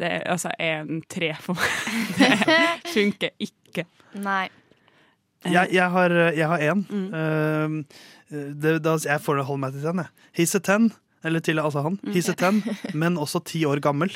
Det 0.01 0.09
er 0.11 0.25
altså 0.27 0.51
en 0.59 1.03
tre 1.09 1.35
for 1.41 1.55
meg. 1.55 1.71
Det 2.19 2.91
funker 2.95 3.31
ikke. 3.39 3.87
Nei. 4.15 4.49
Jeg, 5.45 5.69
jeg 5.77 5.91
har 5.91 6.11
jeg 6.33 6.49
har 6.49 6.59
én. 6.59 6.85
Mm. 6.89 7.09
Uh, 7.13 7.85
det, 8.63 8.79
da, 8.85 8.97
jeg 9.05 9.21
får 9.21 9.43
holde 9.45 9.61
meg 9.61 9.73
til 9.73 9.83
den. 9.83 9.99
jeg. 10.03 10.09
He's 10.39 10.55
a 10.57 10.59
ten, 10.59 10.93
eller 11.23 11.41
til 11.41 11.61
altså 11.61 11.83
han. 11.85 11.99
Mm. 12.03 12.13
He's 12.17 12.31
a 12.31 12.35
ten, 12.35 12.63
men 12.95 13.19
også 13.19 13.45
ti 13.45 13.65
år 13.65 13.81
gammel. 13.85 14.11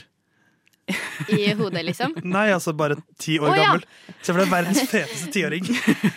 I 1.29 1.55
hodet, 1.59 1.85
liksom. 1.89 2.15
Nei, 2.37 2.49
altså 2.55 2.75
bare 2.77 2.99
ti 3.21 3.39
år 3.41 3.55
ja. 3.57 3.63
gammel. 3.63 3.87
Se 4.21 4.33
for 4.33 4.43
deg 4.43 4.53
verdens 4.53 4.85
feteste 4.91 5.33
tiåring, 5.35 5.67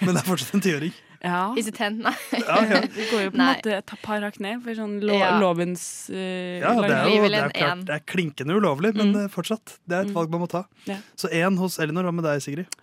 men 0.02 0.14
det 0.14 0.20
er 0.22 0.28
fortsatt 0.28 0.58
en 0.58 0.64
tiåring. 0.66 0.94
Ja. 1.22 1.54
Is 1.58 1.68
it 1.70 1.76
ten? 1.78 2.00
Nei. 2.02 2.14
Det 2.32 3.08
går 3.12 3.28
jo 3.28 3.32
på 3.34 3.38
en 3.38 3.44
måte 3.44 3.76
et 3.78 3.92
par 4.02 4.24
hakk 4.26 4.40
ned 4.42 4.64
for 4.66 4.74
sånn 4.78 4.96
lo 5.06 5.14
Ja. 5.20 5.36
lovens 5.42 5.84
uh, 6.10 6.18
Ja, 6.18 6.74
det 6.82 6.96
er 6.96 7.10
jo 7.14 7.28
det 7.28 7.42
er 7.42 7.54
klart, 7.54 7.84
det 7.86 7.98
er 8.00 8.06
klinkende 8.10 8.58
ulovlig, 8.58 8.96
men 8.98 9.14
mm. 9.14 9.28
fortsatt. 9.34 9.78
Det 9.86 10.00
er 10.00 10.10
et 10.10 10.16
valg 10.16 10.34
man 10.34 10.42
må 10.46 10.50
ta. 10.50 10.66
Ja. 10.90 10.98
Så 11.14 11.30
én 11.30 11.60
hos 11.62 11.78
Elinor. 11.82 12.10
Hva 12.10 12.16
med 12.18 12.26
deg, 12.26 12.42
Sigrid? 12.42 12.80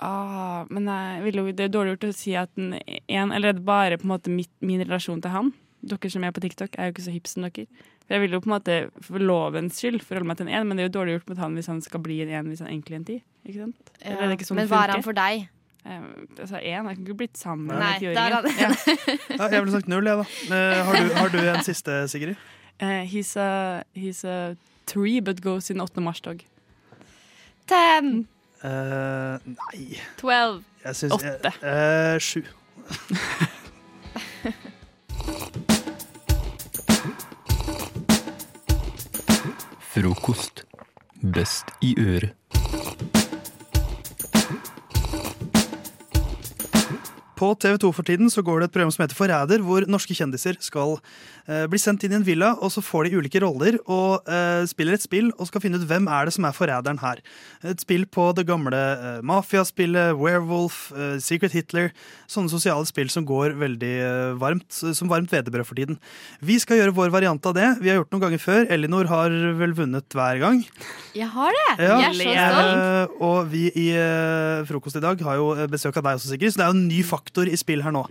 Ah, 0.00 0.64
men 0.72 0.88
jeg 0.88 1.20
vil 1.26 1.42
jo, 1.42 1.44
det 1.52 1.66
er 1.66 1.74
dårlig 1.74 1.92
gjort 1.94 2.08
å 2.08 2.14
si 2.16 2.32
at 2.38 2.50
den 2.56 2.78
en, 2.80 3.30
eller 3.30 3.52
er 3.52 3.58
det 3.58 3.66
bare 3.66 3.98
på 4.00 4.08
en 4.08 4.14
måte 4.14 4.32
mitt, 4.32 4.50
min 4.64 4.80
relasjon 4.80 5.20
til 5.22 5.34
han. 5.34 5.52
Dere 5.82 6.10
som 6.14 6.22
er 6.24 6.30
på 6.30 6.40
TikTok, 6.44 6.76
er 6.78 6.88
jo 6.88 6.92
ikke 6.94 7.02
så 7.08 7.12
hipp 7.14 7.26
som 7.26 7.42
dere. 7.42 7.66
For 8.06 8.14
jeg 8.14 8.22
vil 8.22 8.36
jo 8.36 8.40
på 8.44 8.48
en 8.50 8.54
måte 8.54 8.76
for 9.02 9.18
lovens 9.22 9.80
skyld 9.82 10.02
forholde 10.06 10.28
meg 10.28 10.36
til 10.38 10.46
en 10.46 10.54
en, 10.60 10.68
men 10.68 10.78
det 10.78 10.84
er 10.84 10.88
jo 10.90 10.94
dårlig 11.00 11.16
gjort 11.16 11.28
mot 11.32 11.38
han 11.42 11.56
hvis 11.58 11.66
han 11.72 11.80
skal 11.82 12.00
bli 12.04 12.20
en 12.22 12.30
en 12.38 12.46
hvis 12.52 12.62
han 12.62 12.68
egentlig 12.70 12.94
er 12.94 13.00
en 13.00 13.08
ti. 13.08 13.16
Ikke 13.46 13.64
sant? 13.64 13.90
Ja, 13.98 14.10
Eller 14.12 14.22
er 14.22 14.26
det 14.30 14.36
ikke 14.38 14.46
sånn 14.50 14.60
men 14.60 14.68
hva 14.70 14.84
er 14.86 14.94
han 14.94 15.02
for 15.02 15.18
deg? 15.18 15.48
Jeg 15.82 15.98
altså 16.38 16.56
én, 16.62 16.62
jeg 16.62 16.84
kan 16.94 17.02
ikke 17.02 17.16
blitt 17.18 17.38
sammen 17.38 17.66
med 17.66 17.80
Nei, 17.82 17.92
en 17.94 18.00
tiåring. 18.00 18.14
der 18.14 18.30
er. 18.38 18.42
Ja. 18.60 18.68
Ja, 19.40 19.48
jeg 19.50 19.64
ville 19.64 19.72
sagt 19.74 19.88
null, 19.90 20.06
jeg, 20.06 20.16
da. 20.22 20.26
Eh, 20.54 20.84
har, 20.86 20.94
du, 20.94 21.14
har 21.18 21.28
du 21.34 21.38
en 21.42 21.64
siste, 21.66 21.96
Sigrid? 22.08 22.36
Uh, 22.80 23.02
he's, 23.02 23.34
a, 23.36 23.82
he's 23.94 24.22
a 24.24 24.54
three 24.86 25.18
but 25.20 25.40
goes 25.42 25.70
in 25.70 25.80
8. 25.80 26.00
mars-tog. 26.00 26.44
Ten. 27.66 28.28
Uh, 28.62 29.38
nei. 29.42 29.98
Twelve. 30.16 30.62
Åtte. 30.84 31.52
eh, 31.62 32.18
Sju. 32.18 32.42
Frokost. 39.92 40.64
Best 41.22 41.64
i 41.82 41.94
øret. 41.98 42.32
På 47.42 47.48
TV2 47.58 47.88
for 47.90 48.06
tiden 48.06 48.30
så 48.30 48.42
går 48.46 48.60
det 48.62 48.66
et 48.68 48.74
program 48.76 48.90
som 48.94 49.02
heter 49.02 49.18
Forræder, 49.18 49.62
hvor 49.66 49.82
norske 49.90 50.14
kjendiser 50.14 50.54
skal 50.62 50.92
eh, 51.50 51.64
bli 51.66 51.78
sendt 51.82 52.04
inn 52.06 52.12
i 52.14 52.18
en 52.20 52.26
villa, 52.26 52.52
og 52.62 52.70
så 52.70 52.78
får 52.84 53.08
de 53.08 53.16
ulike 53.18 53.40
roller 53.42 53.80
og 53.90 54.28
eh, 54.30 54.62
spiller 54.70 54.94
et 54.94 55.02
spill 55.02 55.32
og 55.34 55.48
skal 55.48 55.64
finne 55.64 55.80
ut 55.80 55.86
hvem 55.90 56.06
er 56.06 56.28
det 56.30 56.34
som 56.36 56.46
er 56.46 56.54
forræderen 56.54 57.00
her. 57.02 57.18
Et 57.66 57.82
spill 57.82 58.04
på 58.06 58.28
det 58.38 58.44
gamle 58.46 58.78
eh, 58.78 59.18
mafiaspillet, 59.26 60.14
Werewolf, 60.20 60.92
eh, 60.94 61.16
Secret 61.24 61.56
Hitler, 61.56 61.90
sånne 62.30 62.52
sosiale 62.52 62.86
spill 62.86 63.10
som 63.10 63.26
går 63.26 63.56
veldig 63.58 63.90
eh, 64.06 64.36
varmt, 64.38 64.70
som 64.94 65.10
varmt 65.10 65.34
hvetebrød 65.34 65.66
for 65.66 65.80
tiden. 65.82 65.98
Vi 66.46 66.60
skal 66.62 66.78
gjøre 66.78 66.94
vår 67.00 67.10
variant 67.16 67.50
av 67.50 67.58
det. 67.58 67.72
Vi 67.82 67.90
har 67.90 67.98
gjort 67.98 68.12
det 68.12 68.16
noen 68.20 68.26
ganger 68.28 68.44
før. 68.46 68.70
Elinor 68.78 69.10
har 69.10 69.34
vel 69.58 69.74
vunnet 69.82 70.14
hver 70.14 70.38
gang. 70.44 70.62
Jeg 71.18 71.26
har 71.34 71.50
det! 71.58 71.66
Ja, 71.88 71.98
Jeg 72.06 72.06
er 72.06 72.14
så 72.22 72.38
stolt. 72.54 72.86
eh, 72.86 73.18
og 73.32 73.50
vi 73.50 73.66
i 73.82 73.88
frokost 74.70 75.02
i 75.02 75.04
dag 75.08 75.26
har 75.26 75.42
jo 75.42 75.50
besøk 75.74 75.98
av 75.98 76.06
deg 76.06 76.22
også, 76.22 76.30
Sigrid, 76.36 76.54
så 76.54 76.62
det 76.62 76.68
er 76.68 76.70
jo 76.70 76.78
en 76.78 76.86
ny 76.86 77.02
faktor 77.02 77.30
i 77.48 77.56
spill 77.56 77.82
her 77.82 77.92
nå. 77.94 78.04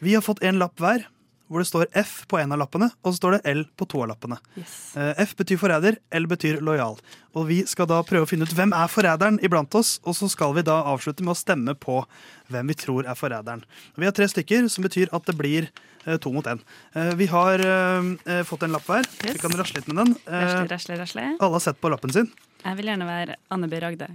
Vi 0.00 0.14
har 0.16 0.22
fått 0.24 0.42
en 0.42 0.58
lapp 0.58 0.80
hver, 0.80 1.04
hvor 1.52 1.60
det 1.60 1.68
står 1.68 1.86
F 2.00 2.22
på 2.30 2.38
en 2.40 2.52
av 2.54 2.58
lappene, 2.62 2.86
og 3.04 3.12
så 3.12 3.18
står 3.18 3.34
det 3.36 3.40
L 3.52 3.58
på 3.76 3.84
to 3.84 4.00
av 4.00 4.08
lappene. 4.08 4.38
Yes. 4.56 4.94
F 5.20 5.34
betyr 5.36 5.58
forræder, 5.60 5.98
L 6.16 6.24
betyr 6.30 6.62
lojal. 6.64 6.96
Og 7.36 7.44
vi 7.50 7.58
skal 7.68 7.86
da 7.90 7.98
prøve 8.08 8.24
å 8.24 8.30
finne 8.30 8.46
ut 8.48 8.54
hvem 8.56 8.72
er 8.72 8.88
forræderen 8.88 9.36
iblant 9.44 9.74
oss, 9.76 9.98
og 10.08 10.16
så 10.16 10.30
skal 10.32 10.54
vi 10.56 10.64
da 10.64 10.78
avslutte 10.88 11.20
med 11.26 11.34
å 11.34 11.36
stemme 11.36 11.74
på 11.76 11.98
hvem 12.48 12.72
vi 12.72 12.78
tror 12.80 13.04
er 13.04 13.18
forræderen. 13.20 13.66
Vi 14.00 14.08
har 14.08 14.16
tre 14.16 14.30
stykker, 14.32 14.64
som 14.72 14.86
betyr 14.88 15.12
at 15.12 15.28
det 15.28 15.36
blir 15.36 15.68
eh, 16.06 16.16
to 16.16 16.32
mot 16.32 16.48
én. 16.48 16.64
Eh, 16.96 17.12
vi 17.20 17.28
har 17.28 17.60
eh, 17.60 18.10
eh, 18.32 18.42
fått 18.48 18.64
en 18.64 18.72
lapp 18.72 18.88
hver. 18.88 19.04
Vi 19.20 19.36
kan 19.42 19.52
rasle 19.60 19.82
litt 19.82 19.92
med 19.92 20.00
den. 20.06 20.16
Eh, 20.24 20.48
Rasle, 20.48 20.66
rasle, 20.72 21.00
rasle. 21.04 21.28
alle 21.36 21.58
har 21.60 21.66
sett 21.68 21.80
på 21.84 21.92
lappen 21.92 22.16
sin. 22.16 22.32
Jeg 22.64 22.80
vil 22.80 22.88
gjerne 22.94 23.12
være 23.12 23.36
Anne 23.52 23.68
B. 23.68 23.76
Ragde. 23.84 24.08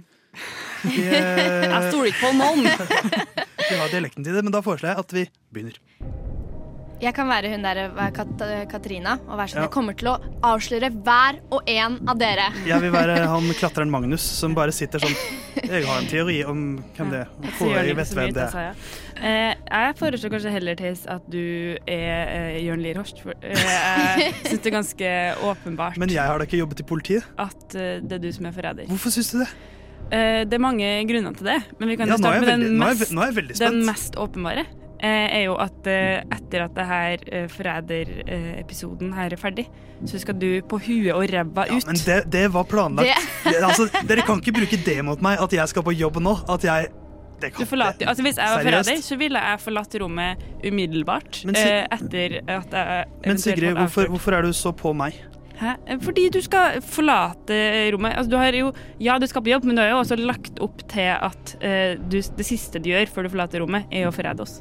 Eh, 0.90 0.90
Jeg 1.70 1.86
stoler 1.92 2.10
ikke 2.10 2.26
på 2.26 2.34
noen. 2.34 2.66
vi 3.70 3.76
har 3.80 3.88
dialekten 3.92 4.24
til 4.26 4.34
det, 4.38 4.44
men 4.46 4.54
da 4.54 4.62
foreslår 4.64 4.94
jeg 4.94 5.04
at 5.04 5.12
vi 5.18 5.26
begynner. 5.54 5.78
Jeg 6.98 7.14
kan 7.14 7.28
være 7.30 7.52
hun 7.52 7.62
der 7.62 7.78
Kat 8.10 8.40
Katrina 8.72 9.12
og 9.28 9.36
være 9.38 9.52
sånn 9.52 9.60
Ja. 9.60 9.66
Jeg 9.68 9.70
kommer 9.70 9.94
til 9.94 10.08
å 10.10 10.16
avsløre 10.42 10.88
hver 10.96 11.36
og 11.54 11.68
en 11.70 12.00
av 12.10 12.18
dere. 12.18 12.48
Jeg 12.66 12.82
vil 12.82 12.90
være 12.90 13.20
han 13.32 13.46
klatreren 13.54 13.92
Magnus 13.94 14.24
som 14.40 14.56
bare 14.56 14.74
sitter 14.74 14.98
sånn 15.04 15.14
Jeg 15.62 15.84
har 15.86 16.00
en 16.00 16.08
teori 16.10 16.40
om 16.42 16.64
hvem 16.96 17.12
det 17.14 17.20
er. 17.22 17.30
Gjør 17.60 17.86
jeg 17.86 17.96
vet 18.00 18.10
hvem 18.18 18.34
det 18.34 18.42
er. 18.48 18.50
seg. 18.50 18.90
Eh, 19.22 19.54
jeg 19.70 19.94
foreslår 20.00 20.34
kanskje 20.34 20.50
heller 20.56 20.78
Theis, 20.78 21.06
at 21.10 21.22
du 21.30 21.38
er 21.86 22.34
eh, 22.34 22.58
Jørn 22.66 22.82
Lier 22.82 22.98
Horst. 22.98 23.22
For, 23.22 23.38
eh, 23.46 23.62
jeg 23.62 24.34
syns 24.50 24.58
det 24.66 24.72
er 24.72 24.76
ganske 24.80 25.14
åpenbart 25.52 26.02
Men 26.02 26.10
jeg 26.10 26.26
har 26.26 26.38
da 26.42 26.50
ikke 26.50 26.58
jobbet 26.64 26.82
i 26.82 26.88
politiet. 26.90 27.30
at 27.38 27.78
eh, 27.78 27.98
det 28.02 28.18
er 28.18 28.26
du 28.26 28.30
som 28.34 28.50
er 28.50 28.58
forræder. 28.58 28.90
Hvorfor 28.90 29.14
syns 29.14 29.30
du 29.36 29.44
det? 29.44 29.52
Eh, 30.10 30.44
det 30.48 30.54
er 30.56 30.62
mange 30.62 30.88
grunner 31.08 31.34
til 31.36 31.46
det, 31.50 31.58
men 31.78 31.88
vi 31.88 31.96
kan 32.00 32.08
Ja, 32.08 32.16
starte 32.16 32.40
med 32.40 32.48
veldig- 32.48 32.68
den 32.68 32.78
nå 32.78 32.84
er 32.88 32.94
mest, 32.94 33.12
nå 33.12 33.22
er 33.22 33.70
den 33.70 33.84
mest 33.86 34.14
åpenbare. 34.16 34.64
eh, 35.00 35.28
er 35.38 35.42
jo 35.44 35.54
at 35.54 35.86
eh, 35.86 36.22
etter 36.34 36.64
at 36.64 36.74
det 36.74 36.86
her 36.86 37.16
forræder-episoden 37.48 39.12
her 39.14 39.32
er 39.32 39.36
ferdig, 39.40 39.66
så 40.06 40.18
skal 40.18 40.34
du 40.38 40.48
på 40.68 40.78
huet 40.82 41.12
og 41.14 41.24
ræva 41.32 41.66
ut. 41.68 41.84
Ja, 41.84 41.86
Men 41.86 42.00
det, 42.06 42.18
det 42.32 42.46
var 42.54 42.64
planlagt. 42.64 43.28
Det- 43.44 43.62
altså, 43.62 43.88
dere 44.08 44.22
kan 44.26 44.40
ikke 44.42 44.52
bruke 44.60 44.80
det 44.84 45.04
mot 45.04 45.20
meg, 45.22 45.38
at 45.40 45.52
jeg 45.52 45.68
skal 45.68 45.82
på 45.82 45.94
jobb 45.94 46.16
nå. 46.22 46.36
At 46.48 46.64
jeg 46.64 46.88
det 47.40 47.52
kan, 47.54 47.62
Du 47.62 47.66
forlater, 47.70 48.08
altså 48.08 48.22
Hvis 48.22 48.36
jeg 48.36 48.48
var 48.50 48.62
forræder, 48.64 49.00
så 49.02 49.16
ville 49.16 49.38
jeg 49.38 49.60
forlatt 49.60 49.94
rommet 50.02 50.36
umiddelbart. 50.66 51.44
Men 51.46 51.54
etter 51.54 52.40
at 52.48 52.72
jeg 52.72 53.04
Men 53.26 53.38
Sigrid, 53.38 53.74
hvorfor, 53.76 54.06
hvorfor 54.10 54.32
er 54.32 54.42
du 54.42 54.52
så 54.52 54.72
på 54.74 54.92
meg? 54.92 55.14
Hæ? 55.58 55.74
Fordi 56.04 56.28
du 56.30 56.38
skal 56.44 56.78
forlate 56.86 57.56
rommet. 57.94 58.14
Altså, 58.14 58.30
du 58.30 58.36
har 58.38 58.54
jo, 58.54 58.72
ja, 59.02 59.18
du 59.18 59.26
skal 59.26 59.42
på 59.42 59.50
jobb, 59.50 59.64
men 59.66 59.78
du 59.78 59.82
har 59.82 59.90
jo 59.90 60.02
også 60.04 60.18
lagt 60.20 60.60
opp 60.62 60.84
til 60.90 61.10
at 61.16 61.54
uh, 61.62 61.94
du, 61.98 62.20
det 62.22 62.46
siste 62.46 62.78
du 62.82 62.92
gjør 62.92 63.10
før 63.10 63.26
du 63.26 63.32
forlater 63.34 63.64
rommet, 63.64 63.88
er 63.90 64.06
å 64.06 64.14
forræde 64.14 64.44
oss. 64.46 64.60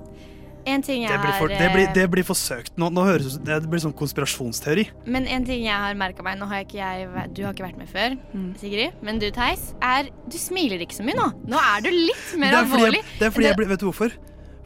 En 0.67 0.81
ting 0.83 1.05
jeg 1.05 1.13
Det 1.13 1.19
blir 1.23 1.35
for, 1.37 1.47
har 1.47 1.61
det 1.61 1.67
blir, 1.71 1.85
eh, 1.87 1.93
det 1.95 2.05
blir 2.11 2.25
forsøkt. 2.27 2.73
Nå, 2.75 2.89
nå 2.91 3.05
høres 3.07 3.37
det 3.39 3.61
det 3.63 3.69
blir 3.71 3.79
sånn 3.79 3.93
konspirasjonsteori. 3.95 4.83
Men 5.07 5.23
en 5.31 5.45
ting 5.47 5.61
jeg 5.63 5.71
har 5.79 5.95
merka 5.95 6.25
meg, 6.25 6.35
nå 6.41 6.49
har 6.49 6.59
jeg 6.59 6.67
ikke 6.67 6.81
jeg, 6.81 7.29
du 7.37 7.43
har 7.45 7.53
ikke 7.55 7.67
vært 7.69 7.77
med 7.79 7.87
før, 7.93 8.17
Mm. 8.33 8.49
Sigrid, 8.59 8.97
men 9.01 9.21
du 9.21 9.29
Theis, 9.31 9.69
er 9.81 10.09
Du 10.27 10.35
smiler 10.37 10.81
ikke 10.83 10.97
så 10.97 11.05
mye 11.07 11.15
nå. 11.15 11.29
Nå 11.47 11.61
er 11.61 11.85
du 11.85 11.89
litt 11.93 12.33
mer 12.35 12.51
det 12.51 12.59
er 12.59 12.67
fordi, 12.67 12.83
alvorlig. 12.83 12.99
jeg, 13.05 13.19
det 13.21 13.27
er 13.29 13.31
fordi 13.37 13.47
jeg 13.47 13.69
Vet 13.69 13.79
du 13.79 13.85
hvorfor? 13.87 14.17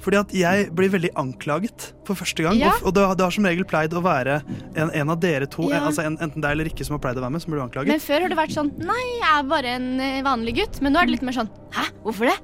Fordi 0.01 0.17
at 0.17 0.31
jeg 0.33 0.71
blir 0.73 0.89
veldig 0.89 1.11
anklaget 1.21 1.91
for 2.07 2.17
første 2.17 2.41
gang. 2.41 2.57
Ja. 2.57 2.71
Og, 2.79 2.87
og 2.89 2.93
det, 2.97 3.03
har- 3.05 3.15
det 3.19 3.25
har 3.27 3.35
som 3.35 3.45
regel 3.45 3.65
pleid 3.69 3.93
å 3.93 4.01
være 4.01 4.39
en, 4.75 4.89
en 4.89 5.09
av 5.13 5.19
dere 5.21 5.45
to, 5.45 5.67
Ja. 5.69 5.83
altså 5.85 6.01
en, 6.07 6.17
enten 6.17 6.41
deg 6.41 6.55
eller 6.57 6.65
ikke, 6.71 6.83
som 6.87 6.97
har 6.97 7.03
pleid 7.03 7.19
å 7.21 7.21
være 7.21 7.35
med, 7.35 7.43
som 7.45 7.53
blir 7.53 7.61
anklaget. 7.61 7.93
Men 7.93 8.01
før 8.01 8.25
har 8.25 8.33
det 8.33 8.37
vært 8.39 8.55
sånn 8.57 8.71
Nei, 8.81 9.03
jeg 9.19 9.29
er 9.37 9.47
bare 9.51 9.75
en 9.77 9.87
eh, 10.01 10.21
vanlig 10.25 10.55
gutt. 10.57 10.81
Men 10.81 10.93
nå 10.95 10.99
er 11.03 11.05
det 11.09 11.15
litt 11.19 11.25
mer 11.29 11.37
sånn 11.37 11.51
Hæ, 11.77 11.85
hvorfor 12.03 12.31
det? 12.31 12.37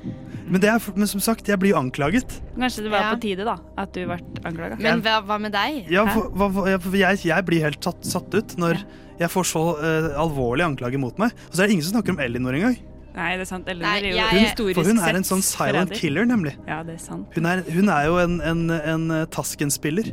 Men, 0.47 0.61
det 0.63 0.69
er, 0.71 0.79
men 0.95 1.09
som 1.11 1.19
sagt, 1.19 1.49
jeg 1.51 1.59
blir 1.59 1.73
jo 1.73 1.79
anklaget. 1.81 2.37
Kanskje 2.55 2.85
det 2.85 2.91
var 2.93 3.01
Ja. 3.03 3.09
på 3.17 3.19
tide 3.25 3.43
da, 3.43 3.57
at 3.83 3.91
du 3.97 4.05
ble 4.07 4.15
anklaga. 4.47 4.77
Men 4.79 5.01
hva, 5.03 5.17
hva 5.27 5.35
med 5.43 5.51
deg? 5.51 5.89
Ja, 5.91 6.05
for, 6.13 6.29
hva- 6.31 6.95
jeg, 6.95 7.19
jeg 7.27 7.45
blir 7.49 7.65
helt 7.65 7.83
satt, 7.83 8.05
satt 8.07 8.31
ut 8.37 8.55
når 8.61 8.79
jeg 9.19 9.27
får 9.33 9.47
så 9.49 9.63
uh, 9.81 10.07
alvorlige 10.21 10.69
anklager 10.69 11.01
mot 11.01 11.17
meg. 11.19 11.33
Og 11.49 11.57
så 11.57 11.63
er 11.65 11.67
det 11.67 11.75
ingen 11.75 11.83
som 11.89 11.97
snakker 11.97 12.15
om 12.15 12.21
Elinor 12.23 12.55
engang. 12.55 12.77
Nei, 13.17 13.31
det 13.35 13.41
er 13.47 13.49
sant. 13.49 13.65
Nei, 13.65 13.95
er 13.97 14.07
jo 14.11 14.15
jeg- 14.15 14.29
Hun, 14.31 14.39
historisk 14.45 14.77
for 14.77 14.87
hun 14.91 14.99
er 15.01 15.15
en 15.17 15.23
sånn 15.25 15.41
silent 15.43 15.89
forræder. 15.89 15.99
killer, 15.99 16.25
nemlig. 16.29 16.53
Ja, 16.67 16.83
det 16.85 16.95
er 16.99 17.03
sant. 17.03 17.27
Hun 17.35 17.45
er, 17.49 17.63
hun 17.73 17.89
er 17.89 18.05
jo 18.05 18.17
en, 18.21 18.35
en, 18.45 18.61
en 18.71 19.07
eh, 19.11 19.25
Tasken-spiller. 19.33 20.11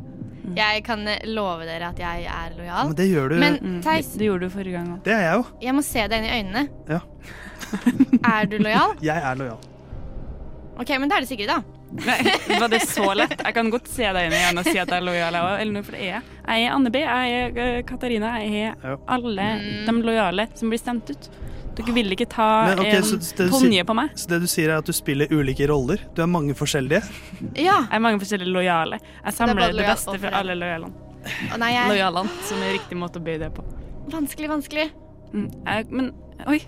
Jeg 0.56 0.84
kan 0.86 1.06
eh, 1.08 1.18
love 1.26 1.64
dere 1.68 1.88
at 1.92 1.98
jeg 1.98 2.24
er 2.30 2.56
lojal. 2.56 2.88
Men 2.90 2.96
det 2.96 3.06
gjør 3.10 3.28
du 3.32 3.36
Men 3.42 3.80
Theis, 3.84 4.12
Det 4.16 4.26
gjorde 4.28 4.48
du 4.48 4.54
forrige 4.54 4.72
gang 4.78 4.88
òg. 4.96 5.02
Det 5.04 5.12
er 5.12 5.22
jeg 5.28 5.36
jo. 5.38 5.44
jeg 5.68 5.74
må 5.74 5.82
se 5.84 6.06
deg 6.08 6.18
inn 6.18 6.24
i 6.24 6.34
øynene. 6.40 6.68
Ja. 6.88 7.00
Er 8.38 8.44
du 8.46 8.58
lojal? 8.58 8.96
Jeg 9.02 9.16
er 9.30 9.34
lojal. 9.40 9.58
OK, 10.80 10.90
men 10.98 11.08
da 11.10 11.16
er 11.20 11.24
det 11.24 11.28
Sigrid, 11.30 11.48
da. 11.50 11.60
Nei, 11.94 12.58
var 12.58 12.68
det 12.72 12.80
så 12.90 13.06
lett? 13.14 13.36
Jeg 13.38 13.54
kan 13.54 13.68
godt 13.70 13.86
se 13.92 14.02
deg 14.16 14.26
inn 14.26 14.32
i 14.34 14.40
øynene 14.42 14.62
og 14.64 14.66
si 14.66 14.78
at 14.80 14.88
jeg 14.90 14.96
er 14.98 15.04
lojal, 15.06 15.36
Eller 15.60 15.72
noe, 15.76 15.84
for 15.86 15.94
det 15.94 16.00
er 16.02 16.08
jeg. 16.16 16.22
Jeg 16.48 16.64
er 16.66 16.72
Anne 16.74 16.90
B, 16.90 17.02
jeg 17.04 17.34
er 17.38 17.60
eh, 17.64 17.82
Katarina, 17.86 18.32
jeg 18.42 18.72
er 18.72 18.96
alle 19.14 19.46
Mm. 19.54 19.86
de 19.86 19.94
lojale 20.08 20.48
som 20.58 20.72
blir 20.72 20.80
stemt 20.82 21.10
ut. 21.14 21.28
Dere 21.74 21.94
ville 21.96 22.14
ikke 22.14 22.28
ta 22.30 22.48
Men, 22.68 22.82
okay, 22.84 23.00
en 23.00 23.08
ponje 23.10 23.50
Tonje 23.50 23.84
på 23.88 23.96
meg. 23.98 24.12
Så 24.18 24.30
det 24.30 24.40
du 24.44 24.48
sier 24.50 24.70
er 24.70 24.82
at 24.82 24.86
du 24.86 24.94
spiller 24.94 25.30
ulike 25.34 25.66
roller? 25.70 26.02
Du 26.14 26.22
er 26.22 26.30
mange 26.30 26.54
forskjellige? 26.58 27.02
Ja. 27.58 27.80
Jeg 27.82 27.96
er 27.98 28.04
mange 28.04 28.22
forskjellige 28.22 28.54
lojale. 28.54 29.00
Jeg 29.02 29.36
samler 29.38 29.66
det, 29.66 29.70
lojal 29.80 29.94
beste 29.94 30.18
fra 30.22 30.34
alle 30.40 30.58
lojalene. 30.58 30.92
Jeg 31.24 31.88
Lojalene, 31.88 32.42
som 32.44 32.60
er 32.62 32.76
riktig 32.76 32.98
måte 33.00 33.20
å 33.20 33.24
bøye 33.24 33.40
det 33.40 33.50
på. 33.56 33.64
Vanskelig, 34.12 34.50
vanskelig. 34.52 34.90
Mm. 35.34 35.48
Jeg, 35.66 35.86
men 35.90 36.10
oi, 36.50 36.58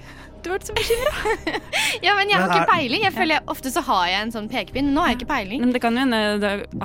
du 0.42 0.48
ble 0.50 0.58
så 0.62 0.74
bekymra. 0.76 1.12
Ja, 2.04 2.14
men 2.18 2.30
jeg 2.30 2.38
har 2.38 2.52
ikke 2.52 2.70
peiling. 2.70 3.02
Jeg 3.06 3.14
føler 3.14 3.38
jeg, 3.38 3.44
Ofte 3.52 3.72
så 3.74 3.82
har 3.86 4.06
jeg 4.10 4.26
en 4.26 4.32
sånn 4.34 4.48
pekepinn. 4.50 4.92
Nå 4.94 5.02
har 5.02 5.12
jeg 5.12 5.20
ikke 5.20 5.30
peiling. 5.32 5.62
Men 5.64 5.74
det 5.74 5.82
kan 5.84 5.96
jo 5.96 6.04
hende 6.04 6.20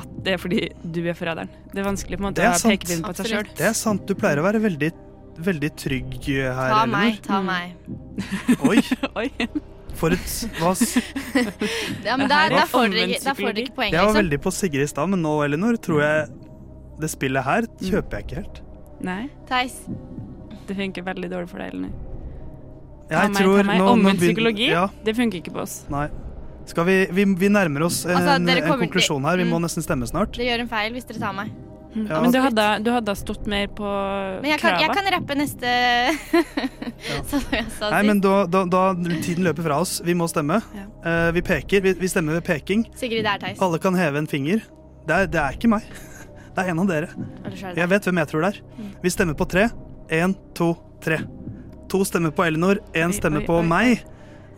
at 0.02 0.18
det 0.26 0.36
er 0.36 0.42
fordi 0.42 0.62
du 0.82 1.02
er 1.04 1.18
forræderen. 1.18 1.52
Det 1.72 1.84
er 1.84 1.88
vanskelig 1.88 2.20
på 2.20 2.24
en 2.24 2.30
måte 2.30 2.46
å 2.46 2.52
ha 2.54 2.60
pekepinn 2.62 3.06
på 3.06 3.14
seg 3.20 3.32
sjøl. 3.34 3.52
Det 3.58 3.68
er 3.72 3.78
sant. 3.78 4.06
Du 4.10 4.18
pleier 4.18 4.42
å 4.42 4.46
være 4.46 4.62
veldig, 4.64 4.92
veldig 5.46 5.70
trygg 5.78 6.16
her, 6.28 6.54
Ta 6.56 6.84
Elinor. 6.84 6.98
meg, 6.98 7.22
ta 7.22 7.42
meg. 7.42 7.76
Oi. 9.18 9.30
For 10.00 10.14
et 10.16 10.32
hva, 10.60 10.72
s- 10.72 10.98
Ja, 12.08 12.16
men 12.18 12.30
da, 12.32 12.48
der 12.50 12.66
får 12.72 12.88
dere 12.94 13.10
ikke, 13.12 13.24
da 13.26 13.34
får 13.38 13.52
dere 13.54 13.66
ikke 13.68 13.76
poeng, 13.76 13.92
Jeg 13.92 14.00
var 14.00 14.08
liksom. 14.08 14.22
veldig 14.22 14.40
på 14.46 14.54
Sigrid 14.56 14.86
i 14.86 14.88
stad, 14.88 15.10
men 15.12 15.22
nå, 15.22 15.34
Elinor, 15.46 15.76
tror 15.84 16.00
jeg 16.02 16.30
det 17.02 17.10
spillet 17.12 17.44
her 17.44 17.68
kjøper 17.82 18.18
jeg 18.22 18.28
ikke 18.28 18.40
helt. 18.42 18.62
Nei, 19.02 19.22
Theis. 19.50 19.76
det 20.68 20.78
funker 20.78 21.04
veldig 21.04 21.30
dårlig 21.34 21.50
for 21.52 21.60
deg, 21.64 21.74
Elinor. 21.74 21.94
Ta 23.12 23.26
Jeg 23.26 23.32
meg, 23.34 23.42
tror 23.44 23.58
ta 23.58 23.64
meg. 23.68 23.80
nå- 23.82 23.86
nå 23.86 23.92
Omvendt 23.98 24.20
begyn- 24.22 24.32
psykologi, 24.32 24.68
Ja. 24.72 24.88
det 25.04 25.16
funker 25.18 25.42
ikke 25.42 25.52
på 25.58 25.62
oss. 25.66 25.82
Nei. 25.92 26.08
Skal 26.72 26.86
vi, 26.86 26.96
vi, 27.12 27.26
vi 27.26 27.48
nærmer 27.50 27.84
oss 27.90 28.06
en, 28.06 28.16
Altså, 28.16 28.38
dere 28.46 28.62
en 28.62 28.70
kommer- 28.70 28.86
konklusjon 28.88 29.24
her. 29.28 29.36
Vi 29.38 29.44
må 29.50 29.58
Mm. 29.60 29.66
nesten 29.66 29.84
stemme 29.84 30.08
snart. 30.08 30.32
Dere 30.38 30.46
gjør 30.56 30.60
en 30.62 30.70
feil 30.70 30.94
hvis 30.94 31.04
dere 31.10 31.20
tar 31.20 31.34
meg. 31.34 31.52
Ja. 31.92 32.22
Men 32.24 32.32
du 32.32 32.40
hadde, 32.40 32.66
du 32.86 32.90
hadde 32.94 33.14
stått 33.20 33.48
mer 33.52 33.66
på 33.76 33.84
Men 33.84 34.48
jeg 34.54 34.62
kan, 34.62 34.78
jeg 34.80 34.94
kan 34.96 35.08
rappe 35.12 35.36
neste 35.36 35.72
Som 37.32 37.44
jeg 37.52 37.66
sa 37.76 37.90
Nei, 37.92 38.00
men 38.08 38.22
da, 38.24 38.46
da, 38.48 38.62
da 38.70 38.84
tiden 39.26 39.44
løper 39.44 39.66
fra 39.66 39.82
oss. 39.84 39.98
Vi 40.06 40.16
må 40.16 40.28
stemme. 40.32 40.62
Eh, 40.78 41.32
vi 41.36 41.44
peker. 41.46 41.84
Vi, 41.84 41.94
vi 42.00 42.12
stemmer 42.12 42.40
ved 42.40 42.46
peking. 42.48 42.86
Sigrid, 42.96 43.26
det 43.28 43.34
er 43.34 43.44
Theis. 43.44 43.60
Alle 43.66 43.82
kan 43.84 43.98
heve 44.00 44.22
en 44.22 44.30
finger. 44.32 44.64
Det 45.08 45.18
er, 45.18 45.30
det 45.34 45.42
er 45.42 45.60
ikke 45.60 45.72
meg. 45.74 45.88
Det 46.52 46.66
er 46.66 46.74
en 46.74 46.82
av 46.84 46.88
dere. 46.90 47.08
Er 47.48 47.78
Jeg 47.80 47.88
vet 47.94 48.08
hvem 48.10 48.18
jeg 48.20 48.28
tror 48.28 48.44
det 48.44 48.50
er. 48.50 48.58
Vi 49.00 49.12
stemmer 49.14 49.38
på 49.40 49.46
tre. 49.48 49.70
Én, 50.12 50.34
to, 50.58 50.74
tre. 51.00 51.22
To 51.92 52.04
stemmer 52.08 52.36
på 52.36 52.44
Elinor, 52.44 52.82
én 52.92 53.16
stemmer 53.16 53.40
oi, 53.40 53.48
på 53.48 53.62
oi, 53.62 53.68
meg. 53.72 54.04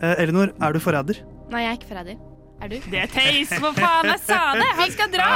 Eh, 0.01 0.23
Elinor, 0.25 0.55
er 0.57 0.73
du 0.73 0.81
forræder? 0.81 1.21
Nei, 1.53 1.67
jeg 1.67 1.69
er 1.69 1.77
ikke 1.77 1.91
forræder. 1.93 2.32
Er 2.63 2.69
du? 2.71 2.77
Det 2.91 2.99
er 3.03 3.07
Theis, 3.11 3.49
for 3.59 3.75
faen! 3.75 4.07
Jeg 4.07 4.19
sa 4.23 4.39
det! 4.55 4.67
Han 4.77 4.91
skal 4.93 5.09
dra! 5.11 5.29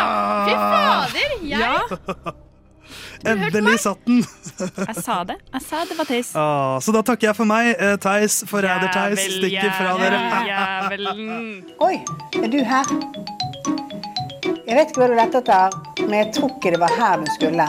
Fy 0.47 0.53
fader! 0.55 1.33
Jeg 1.43 1.59
Ja, 1.59 3.33
Endelig 3.33 3.79
satt 3.81 4.03
den! 4.07 4.19
jeg 4.61 4.95
sa 5.03 5.15
det. 5.27 5.35
Jeg 5.53 5.61
sa 5.65 5.81
det 5.89 5.97
var 5.97 6.05
Theis. 6.07 6.29
Ah, 6.37 6.77
så 6.85 6.93
da 6.95 7.01
takker 7.03 7.27
jeg 7.31 7.35
for 7.35 7.49
meg. 7.49 7.71
Eh, 7.81 7.95
Theis, 7.99 8.37
forræder-Theis, 8.47 9.25
stikker 9.39 9.73
fra 9.75 9.95
dere. 9.99 10.21
Jævelen. 10.51 11.65
Oi, 11.83 11.95
er 12.43 12.47
du 12.53 12.59
her? 12.63 12.93
Jeg 14.67 14.75
vet 14.77 14.91
ikke 14.93 15.01
hva 15.01 15.09
du 15.11 15.17
lette 15.17 15.41
etter, 15.41 15.77
men 16.05 16.15
jeg 16.21 16.29
tror 16.37 16.53
ikke 16.55 16.73
det 16.77 16.81
var 16.85 16.95
her 16.99 17.19
du 17.23 17.27
skulle. 17.35 17.67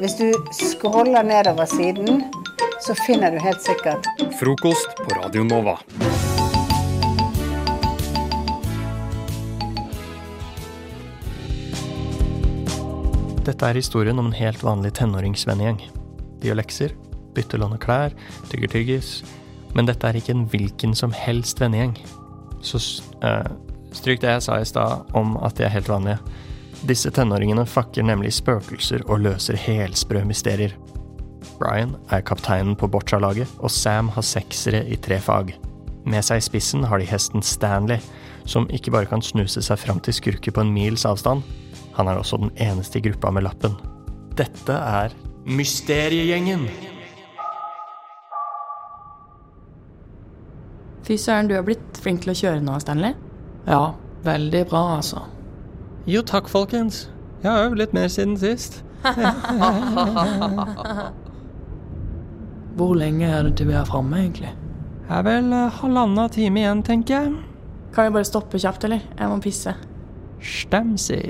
Hvis 0.00 0.16
du 0.20 0.26
scroller 0.56 1.26
nedover 1.26 1.68
siden, 1.68 2.24
så 2.86 2.96
finner 3.04 3.34
du 3.34 3.38
helt 3.44 3.60
sikkert 3.64 4.08
Frokost 4.40 4.96
på 5.02 5.18
Radio 5.20 5.44
Nova. 5.48 5.76
Dette 13.44 13.68
er 13.68 13.76
historien 13.76 14.16
om 14.16 14.30
en 14.30 14.38
helt 14.38 14.62
vanlig 14.64 14.94
tenåringsvennegjeng. 14.96 15.82
De 16.40 16.48
gjør 16.48 16.56
lekser, 16.62 16.94
bytter 17.36 17.60
og 17.66 17.74
klær, 17.82 18.14
tygger 18.48 18.70
tyggis. 18.72 19.18
Men 19.76 19.88
dette 19.90 20.08
er 20.08 20.16
ikke 20.16 20.32
en 20.32 20.46
hvilken 20.48 20.94
som 20.96 21.12
helst 21.12 21.60
vennegjeng. 21.60 21.92
Så 22.64 22.80
eh, 23.20 23.50
stryk 23.92 24.22
det 24.22 24.30
jeg 24.32 24.44
sa 24.46 24.56
i 24.60 24.68
stad 24.68 25.12
om 25.18 25.36
at 25.44 25.58
de 25.58 25.66
er 25.66 25.74
helt 25.74 25.90
vanlige. 25.92 26.22
Disse 26.88 27.12
tenåringene 27.12 27.66
fakker 27.68 28.06
nemlig 28.06 28.32
spøkelser 28.38 29.04
og 29.08 29.20
løser 29.26 29.58
helsprø 29.60 30.24
mysterier. 30.24 30.72
Brian 31.58 31.94
er 32.12 32.24
kapteinen 32.24 32.72
på 32.80 32.88
boccia-laget, 32.88 33.50
og 33.60 33.70
Sam 33.70 34.08
har 34.14 34.24
seksere 34.24 34.86
i 34.88 34.96
tre 34.96 35.20
fag. 35.20 35.52
Med 36.08 36.24
seg 36.24 36.40
i 36.40 36.46
spissen 36.48 36.84
har 36.88 37.00
de 37.00 37.08
hesten 37.08 37.44
Stanley, 37.44 38.00
som 38.48 38.68
ikke 38.72 38.92
bare 38.92 39.08
kan 39.08 39.24
snuse 39.24 39.60
seg 39.64 39.80
fram 39.80 40.00
til 40.00 40.16
skurker 40.16 40.52
på 40.52 40.64
en 40.64 40.72
mils 40.72 41.04
avstand, 41.08 41.44
han 41.94 42.08
er 42.10 42.18
også 42.18 42.36
den 42.42 42.50
eneste 42.60 42.98
i 42.98 43.04
gruppa 43.04 43.30
med 43.34 43.42
lappen. 43.46 43.74
Dette 44.38 44.72
er 44.74 45.14
Mysteriegjengen. 45.44 46.68
Fy 51.04 51.16
søren, 51.20 51.48
du 51.48 51.54
har 51.54 51.62
blitt 51.66 51.98
flink 52.00 52.22
til 52.24 52.32
å 52.32 52.34
kjøre 52.38 52.60
nå, 52.64 52.78
Stanley. 52.80 53.12
Ja, 53.68 53.92
veldig 54.24 54.62
bra, 54.70 54.96
altså. 54.96 55.20
Jo 56.08 56.22
takk, 56.24 56.48
folkens. 56.48 57.10
Jeg 57.44 57.50
har 57.52 57.64
øvd 57.68 57.78
litt 57.82 57.92
mer 57.96 58.08
siden 58.08 58.36
sist. 58.40 58.80
Hvor 62.74 62.94
lenge 62.98 63.28
er 63.28 63.42
det 63.46 63.56
til 63.60 63.68
vi 63.68 63.74
er 63.76 63.84
framme, 63.86 64.16
egentlig? 64.24 64.52
Det 65.04 65.12
er 65.18 65.22
vel 65.26 65.52
eh, 65.52 65.74
halvannen 65.82 66.30
time 66.32 66.60
igjen, 66.62 66.80
tenker 66.86 67.14
jeg. 67.18 67.28
Kan 67.94 68.08
vi 68.08 68.14
bare 68.16 68.26
stoppe 68.26 68.58
kjapt, 68.58 68.84
eller? 68.88 69.00
Jeg 69.18 69.28
må 69.28 69.36
pisse. 69.44 69.72
Stemsi. 70.40 71.20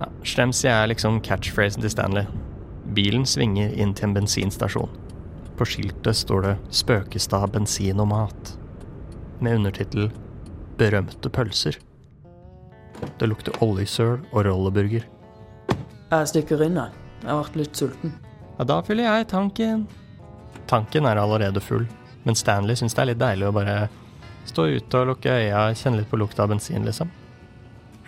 Ja, 0.00 0.08
Stemsi 0.24 0.68
er 0.68 0.88
liksom 0.88 1.20
catchphrasen 1.20 1.84
til 1.84 1.92
Stanley. 1.92 2.24
Bilen 2.96 3.26
svinger 3.28 3.74
inn 3.76 3.92
til 3.94 4.08
en 4.08 4.16
bensinstasjon. 4.16 4.90
På 5.58 5.66
skiltet 5.68 6.16
står 6.16 6.42
det 6.42 6.56
'Spøkestad 6.70 7.52
bensin 7.52 8.00
og 8.00 8.08
mat', 8.08 8.56
med 9.40 9.56
undertittel 9.56 10.10
'Berømte 10.78 11.28
pølser'. 11.28 11.78
Det 13.18 13.28
lukter 13.28 13.62
oljesøl 13.62 14.20
og 14.32 14.44
rolleburger. 14.44 15.04
Jeg 16.10 16.28
stikker 16.28 16.62
inn, 16.62 16.76
jeg. 16.76 16.90
Vært 17.24 17.56
litt 17.56 17.76
sulten. 17.76 18.14
Ja, 18.58 18.64
da 18.64 18.80
fyller 18.80 19.04
jeg 19.04 19.28
tanken. 19.28 19.86
Tanken 20.66 21.04
er 21.04 21.16
allerede 21.16 21.60
full, 21.60 21.86
men 22.24 22.34
Stanley 22.34 22.74
syns 22.74 22.94
det 22.94 23.02
er 23.02 23.12
litt 23.12 23.20
deilig 23.20 23.48
å 23.48 23.52
bare 23.52 23.88
stå 24.44 24.66
ute 24.66 24.98
og 24.98 25.06
lukke 25.06 25.28
øya, 25.28 25.74
kjenne 25.74 26.00
litt 26.00 26.10
på 26.10 26.16
lukta 26.16 26.42
av 26.42 26.48
bensin, 26.48 26.84
liksom. 26.84 27.10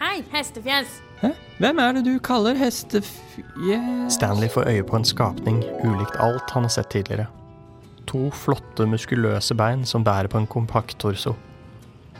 Hei, 0.00 0.24
hestefjes. 0.32 1.11
Hvem 1.62 1.78
er 1.78 1.92
det 1.94 2.02
du 2.08 2.16
kaller 2.18 2.58
hestefjes? 2.58 4.10
Stanley 4.10 4.50
får 4.50 4.66
øye 4.66 4.82
på 4.86 4.98
en 4.98 5.06
skapning 5.06 5.60
ulikt 5.84 6.16
alt 6.18 6.50
han 6.50 6.66
har 6.66 6.72
sett 6.74 6.90
tidligere. 6.90 7.28
To 8.10 8.26
flotte, 8.34 8.86
muskuløse 8.90 9.54
bein 9.54 9.84
som 9.86 10.02
bærer 10.02 10.26
på 10.32 10.40
en 10.40 10.48
kompakt 10.50 10.98
torso. 10.98 11.36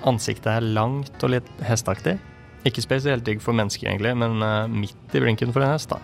Ansiktet 0.07 0.47
er 0.53 0.63
langt 0.63 1.25
og 1.27 1.35
litt 1.35 1.51
hesteaktig. 1.67 2.17
Ikke 2.69 2.85
spesielt 2.85 3.27
digg 3.27 3.43
for 3.43 3.57
mennesker, 3.59 3.89
egentlig, 3.91 4.15
men 4.19 4.43
eh, 4.47 4.71
midt 4.71 5.17
i 5.19 5.23
blinken 5.25 5.51
for 5.55 5.67
en 5.67 5.75
hest, 5.75 5.91
da. 5.91 5.99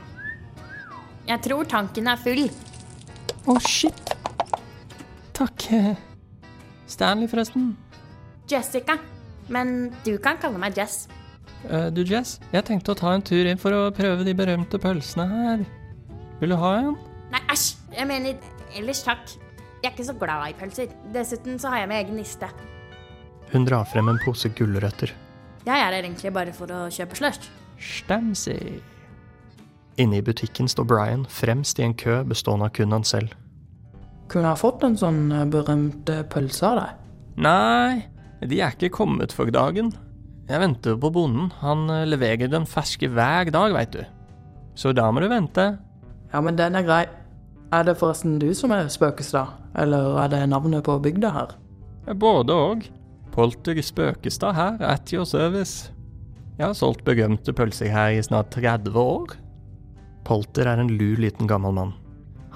Jeg 1.29 1.45
tror 1.45 1.69
tanken 1.71 2.11
er 2.11 2.19
full. 2.19 2.49
Å, 3.47 3.59
shit. 3.63 4.15
Takk. 5.39 5.69
Stanley, 6.91 7.31
forresten. 7.31 7.77
Jessica. 8.51 8.99
Men 9.53 9.93
du 10.05 10.17
kan 10.19 10.41
kalle 10.43 10.59
meg 10.61 10.77
Jess. 10.77 11.07
Eh, 11.67 11.89
du, 11.95 12.05
Jess, 12.07 12.39
jeg 12.55 12.65
tenkte 12.69 12.95
å 12.95 12.99
ta 12.99 13.13
en 13.17 13.25
tur 13.25 13.49
inn 13.49 13.61
for 13.61 13.75
å 13.75 13.89
prøve 13.95 14.27
de 14.27 14.35
berømte 14.37 14.81
pølsene 14.81 15.27
her. 15.33 15.65
Vil 16.39 16.55
du 16.55 16.59
ha 16.61 16.73
en? 16.85 16.97
Nei, 17.33 17.43
æsj. 17.51 17.69
Jeg 17.97 18.07
mener 18.09 18.51
ellers 18.79 19.03
takk. 19.05 19.33
Jeg 19.83 19.91
er 19.91 19.95
ikke 19.95 20.07
så 20.07 20.15
glad 20.19 20.45
i 20.49 20.57
pølser. 20.59 20.93
Dessuten 21.15 21.59
så 21.61 21.73
har 21.73 21.83
jeg 21.83 21.91
med 21.91 22.05
egen 22.05 22.21
niste. 22.21 22.51
Hun 23.53 23.67
drar 23.67 23.89
frem 23.89 24.11
en 24.11 24.21
pose 24.23 24.51
gulrøtter. 24.55 25.15
Jeg 25.67 25.75
er 25.75 25.91
her 25.91 25.99
egentlig 25.99 26.33
bare 26.33 26.55
for 26.57 26.71
å 26.73 26.87
kjøpe 26.93 27.19
slush. 27.19 27.51
Stamsy. 27.79 28.59
Inne 29.99 30.21
i 30.21 30.25
butikken 30.25 30.71
står 30.71 30.87
Brian 30.87 31.25
fremst 31.31 31.81
i 31.81 31.87
en 31.87 31.95
kø 31.99 32.21
bestående 32.29 32.69
av 32.69 32.75
kun 32.77 32.95
han 32.95 33.07
selv. 33.07 33.35
Kunne 34.31 34.53
jeg 34.53 34.61
fått 34.61 34.85
en 34.85 34.99
sånn 35.01 35.23
berømte 35.29 35.51
berømt 35.55 36.13
eh, 36.13 36.25
pølse 36.31 36.69
av 36.69 36.81
deg? 36.83 37.07
Nei, 37.49 38.05
de 38.45 38.61
er 38.61 38.77
ikke 38.77 38.93
kommet 38.95 39.35
for 39.35 39.51
dagen. 39.55 39.91
Jeg 40.49 40.63
venter 40.63 40.97
på 40.97 41.11
bonden. 41.13 41.51
Han 41.61 41.91
eh, 41.93 42.07
leverer 42.09 42.49
den 42.49 42.65
ferske 42.69 43.11
hver 43.13 43.51
dag, 43.53 43.75
veit 43.77 43.93
du. 43.93 44.01
Så 44.79 44.95
da 44.97 45.11
må 45.13 45.21
du 45.21 45.29
vente. 45.29 45.75
Ja, 46.33 46.41
men 46.45 46.57
den 46.57 46.79
er 46.79 46.87
grei. 46.87 47.03
Er 47.69 47.85
det 47.85 47.99
forresten 48.01 48.39
du 48.41 48.49
som 48.57 48.73
er 48.73 48.89
Spøkestad, 48.89 49.53
eller 49.77 50.17
er 50.23 50.31
det 50.33 50.47
navnet 50.49 50.87
på 50.87 50.97
bygda 51.05 51.33
her? 51.35 51.53
Både 52.17 52.57
og. 52.57 52.87
Polter 53.35 53.77
Spøkestad 53.85 54.57
her, 54.57 54.81
at 54.81 55.13
your 55.13 55.29
service. 55.29 55.93
Jeg 56.57 56.67
har 56.67 56.75
solgt 56.75 57.05
berømte 57.05 57.53
pølser 57.53 57.93
her 57.93 58.17
i 58.17 58.25
snart 58.25 58.51
30 58.57 58.97
år. 58.97 59.37
Polter 60.25 60.73
er 60.73 60.81
en 60.81 60.97
lur 60.97 61.21
liten 61.21 61.47
gammel 61.47 61.77
mann. 61.77 61.93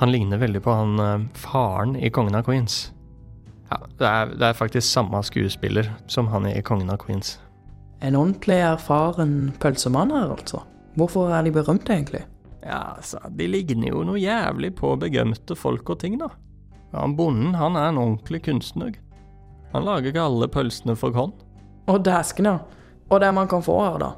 Han 0.00 0.10
ligner 0.10 0.40
veldig 0.40 0.64
på 0.64 0.72
han 0.74 0.98
eh, 0.98 1.28
faren 1.38 1.92
i 2.00 2.08
Kongen 2.10 2.40
av 2.40 2.48
Queens. 2.48 2.86
Ja, 3.68 3.78
det 4.00 4.08
er, 4.08 4.32
det 4.32 4.48
er 4.48 4.58
faktisk 4.58 4.88
samme 4.88 5.20
skuespiller 5.24 5.92
som 6.10 6.32
han 6.32 6.48
i 6.48 6.60
Kongen 6.64 6.90
av 6.90 7.04
Queens. 7.04 7.36
En 8.02 8.18
ordentlig 8.18 8.58
erfaren 8.66 9.52
pølsemann 9.62 10.10
her, 10.10 10.32
altså. 10.34 10.64
Hvorfor 10.98 11.30
er 11.32 11.46
de 11.46 11.52
berømte, 11.54 11.94
egentlig? 11.94 12.24
Ja, 12.62 12.96
altså, 12.96 13.20
de 13.30 13.46
ligner 13.46 13.92
jo 13.92 14.02
noe 14.06 14.20
jævlig 14.20 14.72
på 14.78 14.92
begømte 15.00 15.56
folk 15.58 15.94
og 15.94 16.00
ting, 16.02 16.18
da. 16.18 16.28
Ja, 16.92 17.04
han 17.04 17.16
Bonden, 17.16 17.54
han 17.54 17.78
er 17.78 17.92
en 17.92 18.00
ordentlig 18.02 18.42
kunstner. 18.48 18.92
Han 19.72 19.86
lager 19.86 20.10
ikke 20.10 20.26
alle 20.26 20.50
pølsene 20.52 20.96
for 20.98 21.14
hånd. 21.16 21.32
Og 21.88 22.02
dæsken, 22.04 22.50
ja. 22.50 22.58
Og 23.08 23.20
det 23.22 23.32
man 23.34 23.48
kan 23.48 23.64
få 23.64 23.78
her, 23.84 23.98
da? 24.02 24.12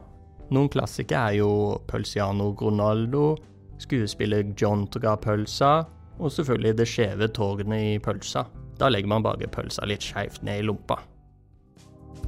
Noen 0.55 0.69
klassikere 0.73 1.31
er 1.33 1.39
jo 1.41 1.51
Pølsiano 1.89 2.51
Ronaldo, 2.61 3.35
skuespiller 3.81 4.45
John 4.61 4.87
Tra 4.93 5.17
og 6.19 6.31
selvfølgelig 6.31 6.77
det 6.79 6.87
skjeve 6.89 7.29
tårnet 7.35 7.81
i 7.81 7.99
pølsa. 7.99 8.45
Da 8.79 8.89
legger 8.89 9.11
man 9.11 9.25
bare 9.25 9.49
pølsa 9.51 9.87
litt 9.87 10.05
skeivt 10.05 10.43
ned 10.47 10.63
i 10.63 10.67
lompa. 10.67 11.01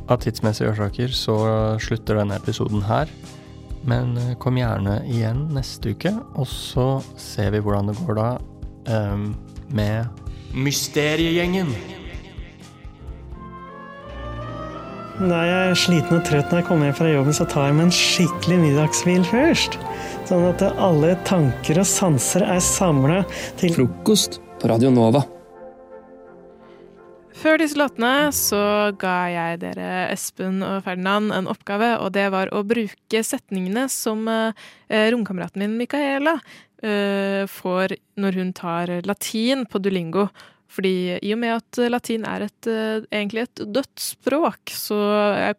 Av 0.07 0.21
tidsmessige 0.23 0.71
årsaker 0.71 1.15
så 1.17 1.37
slutter 1.83 2.21
denne 2.21 2.39
episoden 2.39 2.85
her. 2.87 3.11
Men 3.87 4.17
eh, 4.19 4.35
kom 4.43 4.59
gjerne 4.59 5.01
igjen 5.07 5.47
neste 5.55 5.95
uke, 5.95 6.13
og 6.35 6.49
så 6.51 6.89
ser 7.21 7.53
vi 7.55 7.63
hvordan 7.63 7.93
det 7.93 7.99
går 8.03 8.19
da 8.19 8.31
um, 9.13 9.29
med 9.71 10.25
Mysteriegjengen. 10.57 11.71
Da 15.17 15.39
jeg 15.49 15.69
er 15.71 15.79
sliten 15.81 16.19
og 16.19 16.27
trøtt 16.29 16.51
når 16.53 16.61
jeg 16.61 16.67
kommer 16.69 16.91
hjem 16.91 16.97
fra 16.99 17.13
jobben, 17.13 17.37
så 17.37 17.47
tar 17.49 17.71
jeg 17.71 17.77
meg 17.79 17.87
en 17.87 17.95
skikkelig 17.99 18.59
middagshvil 18.65 19.25
først. 19.31 19.79
Sånn 20.29 20.45
at 20.51 20.65
alle 20.75 21.15
tanker 21.29 21.81
og 21.81 21.89
sanser 21.89 22.45
er 22.45 22.61
samla 22.65 23.23
til 23.61 23.73
Frokost 23.79 24.41
på 24.61 24.73
Radio 24.73 24.93
Nova. 24.93 25.25
Før 27.37 27.61
disse 27.61 27.77
låtene 27.77 28.31
så 28.33 28.59
ga 28.97 29.17
jeg 29.29 29.59
dere 29.61 30.07
Espen 30.09 30.63
og 30.65 30.87
Ferdinand 30.87 31.35
en 31.37 31.51
oppgave, 31.53 31.93
og 32.01 32.15
det 32.17 32.31
var 32.33 32.49
å 32.49 32.63
bruke 32.65 33.21
setningene 33.23 33.87
som 33.93 34.25
uh, 34.25 34.57
romkameraten 34.89 35.61
min 35.61 35.77
Micaela 35.77 36.39
uh, 36.41 37.45
får 37.51 37.99
når 38.17 38.41
hun 38.41 38.55
tar 38.57 38.95
latin 39.05 39.67
på 39.69 39.83
Duolingo. 39.85 40.31
Fordi 40.73 41.19
i 41.23 41.31
og 41.33 41.39
med 41.41 41.55
at 41.57 41.79
latin 41.91 42.25
er 42.27 42.47
et, 42.49 42.69
eh, 42.69 43.05
egentlig 43.15 43.45
et 43.47 43.63
dødt 43.73 44.03
språk, 44.03 44.73
så, 44.75 44.99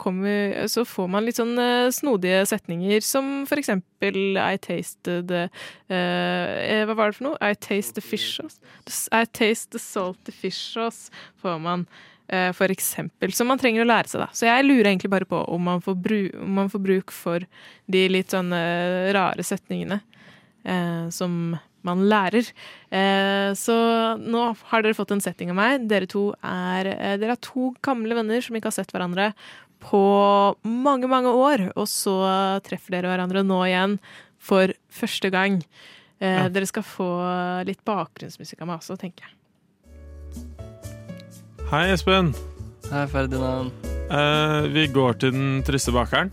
kommer, 0.01 0.67
så 0.67 0.83
får 0.85 1.07
man 1.13 1.25
litt 1.25 1.39
sånn 1.39 1.55
eh, 1.61 1.87
snodige 1.95 2.43
setninger 2.49 3.05
som 3.05 3.45
for 3.49 3.61
eksempel 3.61 4.37
I 4.37 4.59
tasted 4.61 5.31
eh, 5.31 5.47
eh, 5.87 6.83
Hva 6.85 6.97
var 6.97 7.11
det 7.13 7.19
for 7.19 7.29
noe? 7.29 7.39
I 7.39 7.55
taste 7.55 7.95
the 7.97 8.03
fish 8.03 8.35
sauce. 8.35 8.59
I 9.11 9.23
taste 9.25 9.71
the 9.71 9.81
salty 9.81 10.35
fish 10.35 10.75
sauce 10.75 11.09
får 11.41 11.59
man. 11.63 11.87
Uh, 12.27 12.51
For 12.51 12.67
eksempel, 12.67 13.31
som 13.31 13.47
man 13.47 13.55
trenger 13.55 13.85
å 13.85 13.87
lære 13.87 14.11
seg. 14.11 14.19
da. 14.19 14.27
Så 14.35 14.49
jeg 14.49 14.65
lurer 14.65 14.89
egentlig 14.89 15.13
bare 15.13 15.27
på 15.29 15.37
om 15.47 15.61
man 15.63 15.79
får, 15.79 15.95
bru 15.95 16.17
om 16.41 16.57
man 16.59 16.67
får 16.67 16.81
bruk 16.83 17.13
for 17.15 17.45
de 17.87 18.01
litt 18.11 18.35
sånne 18.35 18.59
rare 19.15 19.45
setningene 19.47 20.01
uh, 20.67 21.07
som 21.07 21.55
man 21.87 22.03
lærer. 22.11 22.49
Eh, 22.91 23.49
så 23.57 23.75
nå 24.19 24.43
har 24.71 24.83
dere 24.85 24.97
fått 24.97 25.13
en 25.15 25.23
setting 25.23 25.49
av 25.53 25.57
meg. 25.59 25.87
Dere 25.89 26.07
to 26.11 26.29
er, 26.43 26.91
eh, 26.93 27.15
dere 27.21 27.37
er 27.37 27.41
to 27.41 27.71
gamle 27.85 28.15
venner 28.19 28.43
som 28.43 28.55
ikke 28.59 28.69
har 28.69 28.77
sett 28.77 28.91
hverandre 28.93 29.31
på 29.83 30.01
mange, 30.67 31.07
mange 31.09 31.31
år. 31.31 31.67
Og 31.75 31.87
så 31.89 32.15
treffer 32.65 32.97
dere 32.97 33.11
hverandre 33.13 33.43
nå 33.47 33.61
igjen 33.69 33.97
for 34.37 34.73
første 34.91 35.31
gang. 35.33 35.61
Eh, 36.19 36.43
Ja. 36.43 36.47
Dere 36.49 36.65
skal 36.65 36.83
få 36.83 37.07
litt 37.67 37.83
bakgrunnsmusikk 37.85 38.61
av 38.61 38.67
meg 38.71 38.79
også, 38.81 38.97
tenker 38.97 39.21
jeg. 39.27 39.33
Hei, 41.69 41.91
Espen. 41.91 42.33
Hei, 42.89 43.05
Ferdinand. 43.11 43.71
Eh, 44.09 44.67
vi 44.71 44.87
går 44.87 45.17
til 45.19 45.31
den 45.35 45.63
triste 45.67 45.91
bakeren. 45.91 46.31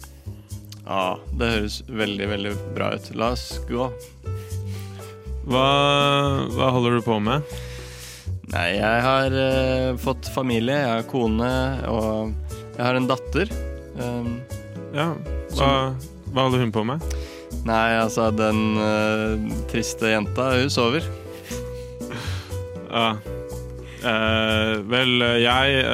Ja, 0.87 1.17
det 1.37 1.49
høres 1.51 1.81
veldig, 1.89 2.29
veldig 2.31 2.53
bra 2.77 2.93
ut. 2.95 3.09
La 3.19 3.33
oss 3.35 3.59
gå. 3.69 3.89
Hva, 5.45 5.69
hva 6.55 6.69
holder 6.73 6.99
du 6.99 7.05
på 7.05 7.19
med? 7.21 7.45
Nei, 8.53 8.69
jeg 8.79 9.03
har 9.05 9.35
uh, 9.35 9.97
fått 10.01 10.29
familie, 10.33 10.77
jeg 10.79 10.93
har 10.93 11.07
kone, 11.11 11.51
og 11.91 12.33
jeg 12.77 12.85
har 12.85 12.99
en 12.99 13.09
datter. 13.11 13.53
Um, 13.99 14.39
Ja, 14.95 15.09
hva, 15.59 15.69
hva 16.31 16.47
holder 16.47 16.63
hun 16.63 16.73
på 16.75 16.85
med? 16.87 17.03
Nei, 17.67 17.97
altså, 17.99 18.29
den 18.35 18.79
uh, 18.79 19.35
triste 19.73 20.13
jenta, 20.13 20.53
hun 20.61 20.73
sover. 20.73 21.07
Ja. 22.95 23.09
Uh, 24.05 24.81
vel, 24.87 25.25
jeg, 25.43 25.85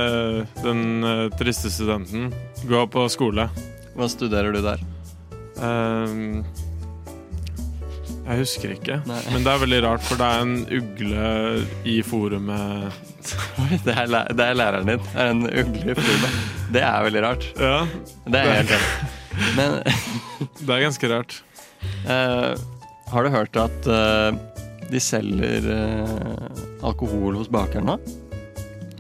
den 0.61 1.07
triste 1.39 1.71
studenten, 1.73 2.31
går 2.69 2.91
på 2.93 3.07
skole. 3.13 3.49
Hva 3.97 4.09
studerer 4.11 4.53
du 4.55 4.61
der? 4.65 4.83
Eh, 5.61 6.09
jeg 8.31 8.39
husker 8.45 8.73
ikke, 8.77 8.97
men 9.07 9.43
det 9.45 9.51
er 9.53 9.61
veldig 9.63 9.79
rart, 9.85 10.03
for 10.07 10.21
det 10.21 10.27
er 10.27 10.43
en 10.45 10.53
ugle 10.77 11.31
i 11.89 11.97
forumet 12.07 13.01
Oi, 13.65 13.79
det 13.85 13.95
er, 13.97 14.07
læ- 14.11 14.29
det 14.39 14.45
er 14.47 14.55
læreren 14.57 14.87
din. 14.93 15.03
Er 15.19 15.33
en 15.35 15.43
ugle 15.47 15.93
i 15.93 15.97
forumet. 15.99 16.37
Det 16.73 16.83
er 16.87 17.03
veldig 17.09 17.23
rart. 17.27 17.47
Ja. 17.61 17.81
Det 18.31 18.41
er 18.41 18.53
helt 18.55 18.75
enig. 18.77 19.11
Men 19.59 19.77
Det 20.61 20.71
er 20.77 20.85
ganske 20.87 21.11
rart. 21.13 21.37
Uh, 22.07 22.55
har 23.11 23.27
du 23.27 23.31
hørt 23.35 23.57
at 23.61 23.91
uh, 23.91 24.39
de 24.91 25.01
selger 25.03 25.67
uh, 25.69 26.87
alkohol 26.87 27.37
hos 27.41 27.51
bakeren 27.53 27.89
nå? 27.91 27.99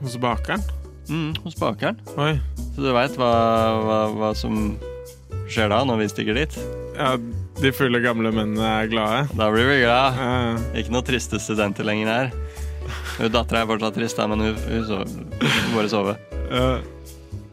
Hos 0.03 0.19
bakeren? 0.21 0.63
Mm, 1.11 1.33
hos 1.45 1.57
bakeren. 1.61 1.99
Oi. 2.21 2.35
Så 2.75 2.85
du 2.85 2.91
veit 2.95 3.17
hva, 3.21 3.33
hva, 3.85 4.01
hva 4.17 4.35
som 4.39 4.77
skjer 5.51 5.73
da, 5.73 5.81
når 5.89 6.03
vi 6.05 6.11
stikker 6.13 6.37
dit? 6.39 6.61
Ja, 7.01 7.15
de 7.63 7.71
fulle 7.73 8.01
gamle 8.05 8.29
mennene 8.29 8.67
er 8.83 8.89
glade. 8.93 9.21
Da 9.33 9.47
blir 9.53 9.65
vi 9.71 9.79
glad. 9.81 10.19
Ikke 10.77 10.93
noe 10.93 11.05
triste 11.07 11.41
studenter 11.41 11.87
lenger 11.89 12.11
her. 12.13 12.33
Dattera 13.33 13.63
er 13.63 13.69
fortsatt 13.71 13.97
trist, 13.97 14.21
men 14.29 14.43
hun, 14.45 14.59
hun, 14.67 14.85
sover. 14.85 15.15
hun 15.41 15.73
bare 15.79 15.93
sove. 15.93 16.15
Uh, 16.51 16.83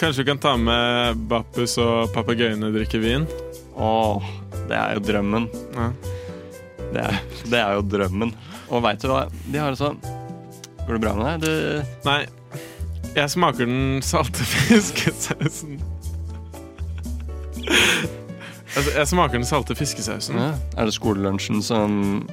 kanskje 0.01 0.23
vi 0.23 0.27
kan 0.31 0.41
ta 0.43 0.55
med 0.59 1.23
Bappus 1.31 1.77
og 1.79 2.11
papegøyene 2.15 2.73
drikke 2.75 2.99
vin? 3.03 3.27
Åh, 3.77 4.31
det 4.67 4.75
er 4.75 4.97
jo 4.97 5.05
drømmen. 5.07 5.47
Ja. 5.77 5.89
Det, 6.91 7.03
er, 7.03 7.19
det 7.47 7.61
er 7.61 7.77
jo 7.77 7.87
drømmen. 7.95 8.35
Og 8.67 8.83
veit 8.83 8.99
du 9.03 9.11
hva, 9.11 9.27
de 9.47 9.59
har 9.63 9.71
det 9.71 9.79
sånn 9.79 9.95
Går 10.83 10.97
det 10.97 10.99
bra 11.03 11.13
med 11.15 11.43
deg? 11.43 11.45
Du 11.47 12.07
Nei, 12.07 12.19
jeg 13.15 13.31
smaker 13.31 13.67
den 13.67 14.03
salte 14.03 14.43
fiskesausen. 14.53 15.79
Jeg 18.75 19.07
smaker 19.07 19.37
den 19.39 19.45
salte 19.47 19.75
fiskesausen. 19.77 20.35
ja. 20.37 20.51
Er 20.77 20.85
det 20.89 20.93
skolelunsjen 20.97 21.61
som, 21.63 22.27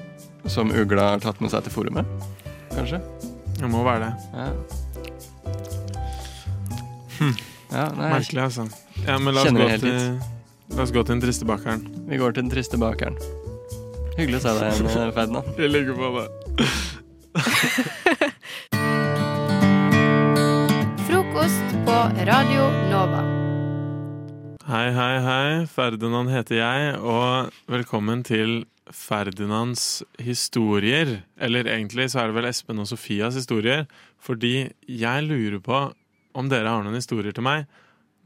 som 0.51 0.71
ugla 0.75 1.11
har 1.15 1.21
tatt 1.23 1.41
med 1.41 1.51
seg 1.55 1.63
til 1.67 1.73
forumet? 1.73 2.05
Kanskje? 2.75 2.99
Det 3.61 3.69
må 3.71 3.85
være 3.87 4.01
det. 4.09 4.13
Ja. 4.35 4.49
Hm. 7.21 7.35
Ja, 7.75 7.89
nei, 7.95 8.11
Merkelig, 8.17 8.43
altså. 8.43 8.67
Ja, 9.07 9.19
men 9.19 9.35
la 9.35 9.41
oss, 9.43 9.51
gå 9.55 9.69
til, 9.79 10.19
la 10.75 10.83
oss 10.83 10.93
gå 10.95 11.03
til 11.07 11.15
den 11.15 11.23
triste 11.23 11.47
bakeren. 11.49 11.87
Vi 12.11 12.19
går 12.21 12.35
til 12.35 12.43
den 12.45 12.53
triste 12.53 12.79
bakeren. 12.79 13.17
Hyggelig 14.19 14.39
å 14.39 14.45
se 14.45 14.53
deg 14.59 14.65
igjen, 14.83 15.13
Ferdinand. 15.15 15.47
Jeg 15.63 15.71
ligger 15.75 15.95
på 15.99 16.07
det. 16.19 16.27
Frokost 21.07 21.75
på 21.87 21.97
Radio 22.31 22.69
Nova. 22.91 23.34
Hei, 24.75 24.89
hei, 24.91 25.19
hei. 25.23 25.51
Ferdinand 25.71 26.33
heter 26.33 26.57
jeg, 26.57 26.95
og 26.99 27.53
velkommen 27.71 28.25
til 28.27 28.65
Ferdinands 28.91 30.03
historier. 30.19 31.21
Eller 31.39 31.69
egentlig 31.71 32.09
så 32.11 32.25
er 32.25 32.33
det 32.33 32.35
vel 32.41 32.49
Espen 32.49 32.83
og 32.83 32.89
Sofias 32.91 33.39
historier, 33.39 33.85
fordi 34.19 34.73
jeg 34.91 35.29
lurer 35.29 35.63
på 35.63 35.79
om 36.35 36.51
dere 36.51 36.73
har 36.75 36.83
noen 36.83 36.99
historier 36.99 37.37
til 37.37 37.47
meg 37.47 37.69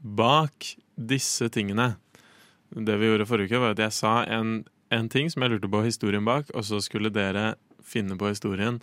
bak 0.01 0.71
disse 0.97 1.51
tingene. 1.53 1.91
Det 2.73 2.97
vi 2.97 3.11
gjorde 3.11 3.29
forrige 3.29 3.53
uke, 3.53 3.61
var 3.67 3.77
at 3.77 3.85
jeg 3.85 3.97
sa 3.99 4.15
en, 4.25 4.63
en 4.89 5.13
ting 5.13 5.29
som 5.29 5.45
jeg 5.45 5.53
lurte 5.53 5.69
på 5.69 5.85
historien 5.85 6.25
bak, 6.25 6.49
og 6.57 6.65
så 6.65 6.81
skulle 6.81 7.13
dere 7.13 7.59
finne 7.85 8.17
på 8.17 8.33
historien 8.33 8.81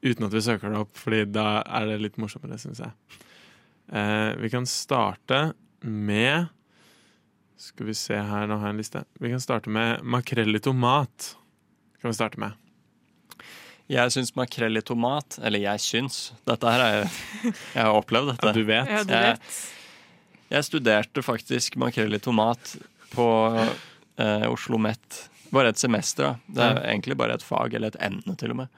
uten 0.00 0.30
at 0.30 0.40
vi 0.40 0.46
søker 0.48 0.72
det 0.72 0.80
opp, 0.86 0.96
fordi 1.04 1.26
da 1.36 1.48
er 1.68 1.92
det 1.92 2.00
litt 2.00 2.16
morsommere, 2.16 2.56
syns 2.64 2.80
jeg. 2.80 2.96
Eh, 3.92 4.32
vi 4.40 4.56
kan 4.56 4.64
starte 4.64 5.50
med 5.84 6.48
Skal 7.64 7.86
vi 7.88 7.94
se 7.96 8.16
her, 8.18 8.46
nå 8.50 8.58
har 8.60 8.68
jeg 8.70 8.74
en 8.76 8.80
liste. 8.82 9.00
Vi 9.22 9.30
kan 9.32 9.40
starte 9.42 9.72
med 9.72 10.02
makrell 10.04 10.56
i 10.56 10.60
tomat. 10.62 11.30
Kan 12.02 12.10
vi 12.12 12.16
starte 12.18 12.40
med. 12.42 12.52
Jeg 13.92 14.12
syns 14.14 14.30
makrell 14.36 14.80
i 14.80 14.80
tomat 14.80 15.36
Eller 15.44 15.60
jeg 15.60 15.80
syns. 15.84 16.14
Dette 16.48 16.70
her 16.72 16.80
er 16.80 17.02
Jeg 17.04 17.82
har 17.84 17.92
opplevd 17.98 18.30
dette. 18.32 18.48
Ja, 18.48 18.52
du 18.56 18.62
vet. 18.68 18.88
Ja, 18.94 19.02
du 19.04 19.12
Jeg, 19.12 19.34
vet. 19.34 19.58
jeg 20.54 20.64
studerte 20.70 21.24
faktisk 21.24 21.76
makrell 21.80 22.16
i 22.16 22.20
tomat 22.24 22.76
på 23.12 23.26
eh, 23.60 24.46
Oslo 24.48 24.78
Met. 24.80 25.20
Bare 25.54 25.72
et 25.74 25.78
semester. 25.80 26.24
da. 26.24 26.34
Det 26.48 26.64
er 26.64 26.74
Ja. 26.80 26.86
egentlig 26.94 27.16
bare 27.20 27.34
et 27.36 27.42
fag, 27.44 27.74
eller 27.74 27.92
et 27.92 28.00
emne, 28.00 28.36
til 28.40 28.50
og 28.50 28.56
med. 28.64 28.68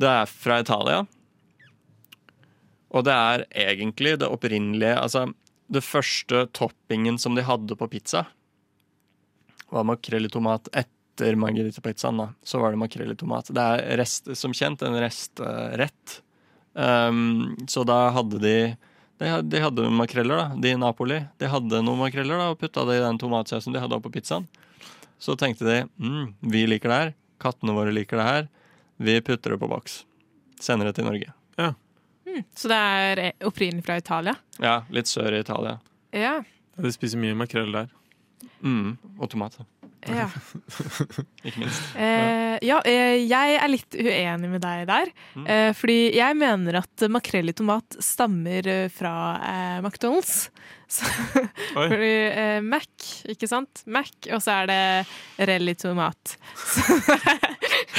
Det 0.00 0.08
er 0.08 0.26
fra 0.30 0.60
Italia. 0.62 1.02
Og 2.90 3.04
det 3.06 3.12
er 3.14 3.44
egentlig 3.54 4.16
det 4.18 4.28
opprinnelige 4.30 4.96
Altså, 4.98 5.26
det 5.70 5.82
første 5.86 6.44
toppingen 6.56 7.18
som 7.18 7.36
de 7.38 7.46
hadde 7.46 7.76
på 7.78 7.88
pizza, 7.90 8.24
var 9.70 9.86
makrell 9.86 10.26
i 10.26 10.32
tomat 10.32 10.68
etter 10.74 11.38
margaritapizzaen. 11.38 12.18
da. 12.18 12.28
Så 12.42 12.58
var 12.58 12.74
det 12.74 12.82
makrell 12.82 13.12
i 13.12 13.18
tomat. 13.18 13.52
Det 13.54 13.62
er 13.62 14.00
rest, 14.00 14.32
som 14.36 14.54
kjent 14.56 14.82
en 14.82 14.98
restrett. 14.98 16.20
Um, 16.74 17.56
så 17.70 17.84
da 17.86 18.08
hadde 18.14 18.42
de 18.42 18.56
de, 19.20 19.58
hadde 19.60 19.90
makreller, 19.92 20.38
da, 20.38 20.56
de 20.56 20.70
i 20.72 20.78
Napoli. 20.80 21.18
De 21.36 21.48
hadde 21.52 21.82
noen 21.84 22.00
makreller 22.00 22.40
da, 22.40 22.46
og 22.54 22.60
putta 22.60 22.86
det 22.88 22.96
i 22.96 23.02
den 23.04 23.18
tomatsausen 23.20 23.74
de 23.74 23.82
hadde 23.82 23.98
oppå 23.98 24.12
pizzaen. 24.14 24.46
Så 25.20 25.36
tenkte 25.36 25.66
de 25.68 25.82
mm, 26.00 26.30
vi 26.48 26.64
liker 26.64 26.88
det 26.88 27.00
her, 27.02 27.12
kattene 27.42 27.76
våre 27.76 27.92
liker 27.92 28.16
det 28.16 28.24
her, 28.24 28.48
vi 28.96 29.18
putter 29.20 29.52
det 29.52 29.60
på 29.60 29.68
boks. 29.68 30.06
Sender 30.60 30.88
det 30.88 30.96
til 30.96 31.04
Norge. 31.04 31.34
Mm, 32.30 32.44
så 32.54 32.70
det 32.70 32.78
er 32.78 33.22
eh, 33.24 33.46
opprinnelig 33.48 33.84
fra 33.86 33.98
Italia? 33.98 34.36
Ja, 34.62 34.80
litt 34.94 35.10
sør 35.10 35.34
i 35.34 35.42
Italia. 35.42 35.78
Ja. 36.14 36.38
De 36.80 36.92
spiser 36.94 37.20
mye 37.20 37.36
makrell 37.38 37.74
der. 37.74 37.90
Mm, 38.62 38.96
og 39.18 39.30
tomat. 39.32 39.58
Ja. 40.08 40.28
Ikke 41.44 41.60
minst. 41.60 41.90
Eh, 41.96 42.56
ja, 42.64 42.78
eh, 42.88 43.18
jeg 43.28 43.56
er 43.58 43.68
litt 43.68 43.96
uenig 43.96 44.50
med 44.54 44.62
deg 44.64 44.86
der. 44.88 45.10
Mm. 45.36 45.44
Eh, 45.44 45.70
fordi 45.76 45.98
jeg 46.16 46.38
mener 46.40 46.80
at 46.80 47.04
makrell 47.12 47.52
i 47.52 47.56
tomat 47.56 47.98
stammer 48.00 48.70
fra 48.94 49.14
eh, 49.44 49.78
McDonald's. 49.82 50.48
Så, 50.90 51.06
fordi 51.70 52.14
eh, 52.34 52.56
Mac, 52.66 53.04
ikke 53.30 53.46
sant? 53.46 53.84
Mac, 53.86 54.10
og 54.26 54.40
så 54.42 54.56
er 54.64 54.70
det 54.70 55.46
rell 55.52 55.70
i 55.70 55.76
tomat. 55.78 56.34
Så, 56.72 56.96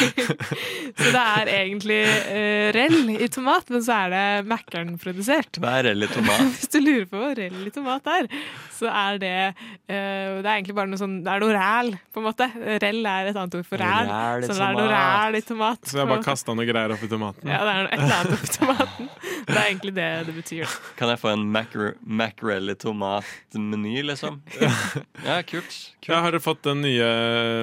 så 0.01 1.11
det 1.13 1.21
er 1.21 1.51
egentlig 1.53 1.99
uh, 2.07 2.67
rell 2.75 3.11
i 3.15 3.27
tomat, 3.31 3.69
men 3.73 3.83
så 3.85 3.97
er 4.05 4.13
det 4.13 4.23
Mækkern-produsert. 4.51 5.59
Hva 5.61 5.77
er 5.79 5.87
rell 5.91 6.05
i 6.07 6.09
tomat? 6.11 6.43
Hvis 6.57 6.71
du 6.73 6.79
lurer 6.83 7.07
på 7.11 7.21
hva 7.21 7.31
rell 7.37 7.61
i 7.67 7.73
tomat 7.75 8.09
er, 8.15 8.29
så 8.75 8.89
er 8.89 9.19
det 9.21 9.33
uh, 9.53 9.91
Det 9.91 10.47
er 10.47 10.53
egentlig 10.55 10.73
bare 10.77 10.89
noe 10.89 10.97
sånn 10.99 11.19
Det 11.25 11.33
er 11.35 11.43
noe 11.43 11.53
ræl, 11.55 11.91
på 12.13 12.21
en 12.23 12.27
måte. 12.29 12.47
Rell 12.81 13.01
er 13.13 13.29
et 13.31 13.37
annet 13.41 13.59
ord 13.59 13.67
for 13.69 13.81
ræl. 13.83 14.09
Ræl 14.11 14.47
Så 14.47 14.55
det 14.57 14.65
er 14.67 14.77
noe 14.79 14.89
ræl 14.91 15.37
i 15.39 15.43
tomat. 15.45 15.81
Så 15.91 16.01
jeg 16.01 16.09
bare 16.11 16.25
kasta 16.25 16.55
noe 16.57 16.67
greier 16.69 16.95
oppi 16.95 17.09
tomaten? 17.11 17.49
Ja, 17.51 17.61
det 17.67 17.75
er 17.75 17.83
noe- 17.85 17.91
et 17.91 18.05
eller 18.05 18.17
annet 18.19 18.37
oppi 18.37 18.53
tomaten. 18.57 19.11
Det 19.51 19.57
er 19.57 19.65
egentlig 19.67 19.93
det 19.97 20.09
det 20.27 20.35
betyr. 20.37 20.75
Kan 20.99 21.09
jeg 21.11 21.19
få 21.21 21.31
en 21.33 21.45
mackerel 21.51 22.71
i 22.73 22.77
tomat-meny, 22.79 24.01
liksom? 24.11 24.41
Ja, 25.25 25.37
kult. 25.45 25.75
Ja, 26.07 26.17
har 26.23 26.33
dere 26.33 26.41
fått 26.41 26.63
den 26.65 26.81
nye 26.81 27.07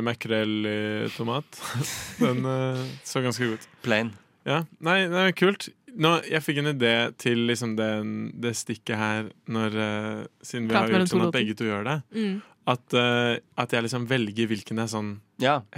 makrell 0.07 0.67
i 0.69 1.09
tomat? 1.17 1.59
Den 2.29 2.47
uh, 2.47 2.87
så 3.07 3.25
ganske 3.25 3.49
god 3.49 3.59
ut. 3.59 3.69
Plain. 3.85 4.13
Ja, 4.49 4.63
nei, 4.85 5.03
nei 5.13 5.31
kult. 5.37 5.71
Nå, 5.99 6.13
jeg 6.29 6.45
fikk 6.45 6.61
en 6.63 6.71
idé 6.71 6.93
til 7.19 7.41
liksom 7.49 7.75
den, 7.79 8.13
det 8.39 8.55
stikket 8.59 9.01
her, 9.01 9.33
når, 9.51 9.75
uh, 9.75 10.23
siden 10.45 10.69
vi 10.69 10.77
Prat 10.77 10.87
har 10.87 10.95
gjort 11.01 11.13
sånn 11.15 11.27
at 11.27 11.35
begge 11.35 11.57
to 11.59 11.67
gjør 11.67 11.89
det. 11.89 11.99
Mm. 12.15 12.39
At, 12.69 12.85
uh, 12.93 13.35
at 13.59 13.73
jeg 13.73 13.87
liksom 13.87 14.05
velger 14.11 14.49
hvilken 14.51 14.81
jeg 14.83 14.93
sånn 14.93 15.13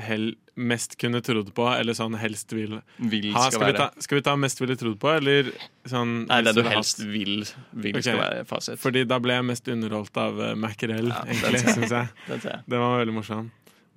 hell, 0.03 0.33
mest 0.61 0.97
kunne 1.01 1.21
trodd 1.25 1.53
på, 1.57 1.67
eller 1.73 1.95
sånn 1.97 2.17
helst 2.21 2.53
vil, 2.53 2.81
Vil 2.99 3.31
ha. 3.33 3.47
skal 3.47 3.55
Skal, 3.55 3.67
vi 3.71 3.77
ta, 3.79 3.87
skal 4.03 4.19
vi 4.19 4.25
ta 4.27 4.35
mest 4.41 4.61
ville 4.61 4.77
trodd 4.81 4.99
på, 5.01 5.13
eller 5.21 5.53
sånn 5.89 6.25
Nei, 6.27 6.41
det 6.45 6.57
du 6.59 6.65
helst 6.67 7.01
hatt? 7.01 7.13
vil, 7.13 7.45
vil 7.71 7.95
okay. 7.97 8.09
skal 8.09 8.21
være 8.21 8.43
fasit. 8.51 8.81
Fordi 8.83 9.07
da 9.09 9.21
ble 9.23 9.39
jeg 9.39 9.47
mest 9.53 9.71
underholdt 9.73 10.21
av 10.21 10.43
uh, 10.43 10.51
makrell, 10.59 11.13
Ja, 11.15 11.23
egentlig, 11.31 11.63
syns 11.69 11.95
jeg. 11.95 12.11
Den 12.27 12.45
jeg. 12.45 12.67
Det 12.75 12.83
var 12.83 12.99
veldig 13.05 13.17
morsom. 13.17 13.49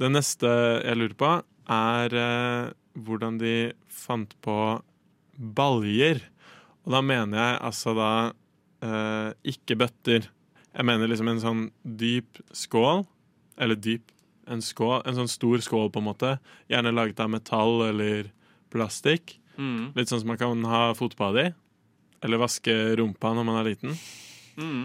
Det 0.01 0.09
neste 0.13 0.53
jeg 0.83 1.01
lurer 1.01 1.17
på, 1.17 1.33
er 1.71 2.15
eh, 2.17 2.71
hvordan 2.93 3.39
de 3.41 3.73
fant 3.91 4.33
på 4.43 4.57
baljer. 5.33 6.21
Og 6.83 6.95
da 6.95 7.01
mener 7.05 7.39
jeg 7.39 7.61
altså 7.69 7.93
da 7.97 8.11
eh, 8.83 9.29
ikke 9.53 9.79
bøtter. 9.83 10.27
Jeg 10.73 10.87
mener 10.89 11.09
liksom 11.09 11.29
en 11.31 11.43
sånn 11.43 11.63
dyp 11.83 12.41
skål. 12.55 13.05
Eller 13.61 13.77
dyp 13.77 14.09
en 14.49 14.63
skål, 14.63 15.03
en 15.07 15.15
sånn 15.21 15.31
stor 15.31 15.61
skål, 15.63 15.91
på 15.93 16.01
en 16.01 16.09
måte. 16.09 16.31
Gjerne 16.71 16.93
laget 16.93 17.21
av 17.23 17.31
metall 17.31 17.85
eller 17.87 18.27
plastikk. 18.73 19.37
Mm. 19.55 19.93
Litt 19.95 20.09
sånn 20.09 20.23
som 20.23 20.33
man 20.33 20.41
kan 20.41 20.65
ha 20.67 20.89
fotbad 20.97 21.39
i. 21.39 21.47
Eller 22.23 22.41
vaske 22.41 22.73
rumpa 22.99 23.33
når 23.35 23.47
man 23.47 23.59
er 23.61 23.69
liten. 23.71 23.95
Mm. 24.57 24.83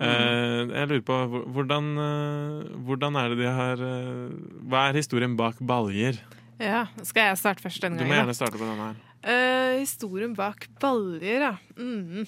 Eh, 0.00 0.70
jeg 0.70 0.88
lurer 0.88 1.02
på 1.04 1.16
hvordan, 1.52 1.88
eh, 2.00 2.68
hvordan 2.86 3.16
er 3.20 3.32
det 3.32 3.40
de 3.42 3.48
har 3.52 3.80
eh, 3.84 4.36
Hva 4.70 4.86
er 4.88 4.96
historien 4.96 5.34
bak 5.36 5.58
baljer? 5.60 6.20
Ja, 6.60 6.86
Skal 7.02 7.30
jeg 7.30 7.40
starte 7.40 7.64
først 7.64 7.82
denne 7.82 7.98
gangen? 7.98 8.08
Du 8.08 8.12
må 8.12 8.20
gjerne 8.20 8.36
starte 8.36 8.60
på 8.60 8.68
denne 8.68 8.92
her. 8.92 9.00
Uh, 9.20 9.80
historien 9.82 10.32
bak 10.32 10.64
baljer, 10.80 11.42
ja. 11.44 11.54
Mm. 11.76 12.24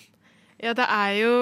Ja, 0.61 0.75
det 0.77 0.85
er 0.85 1.15
jo 1.17 1.37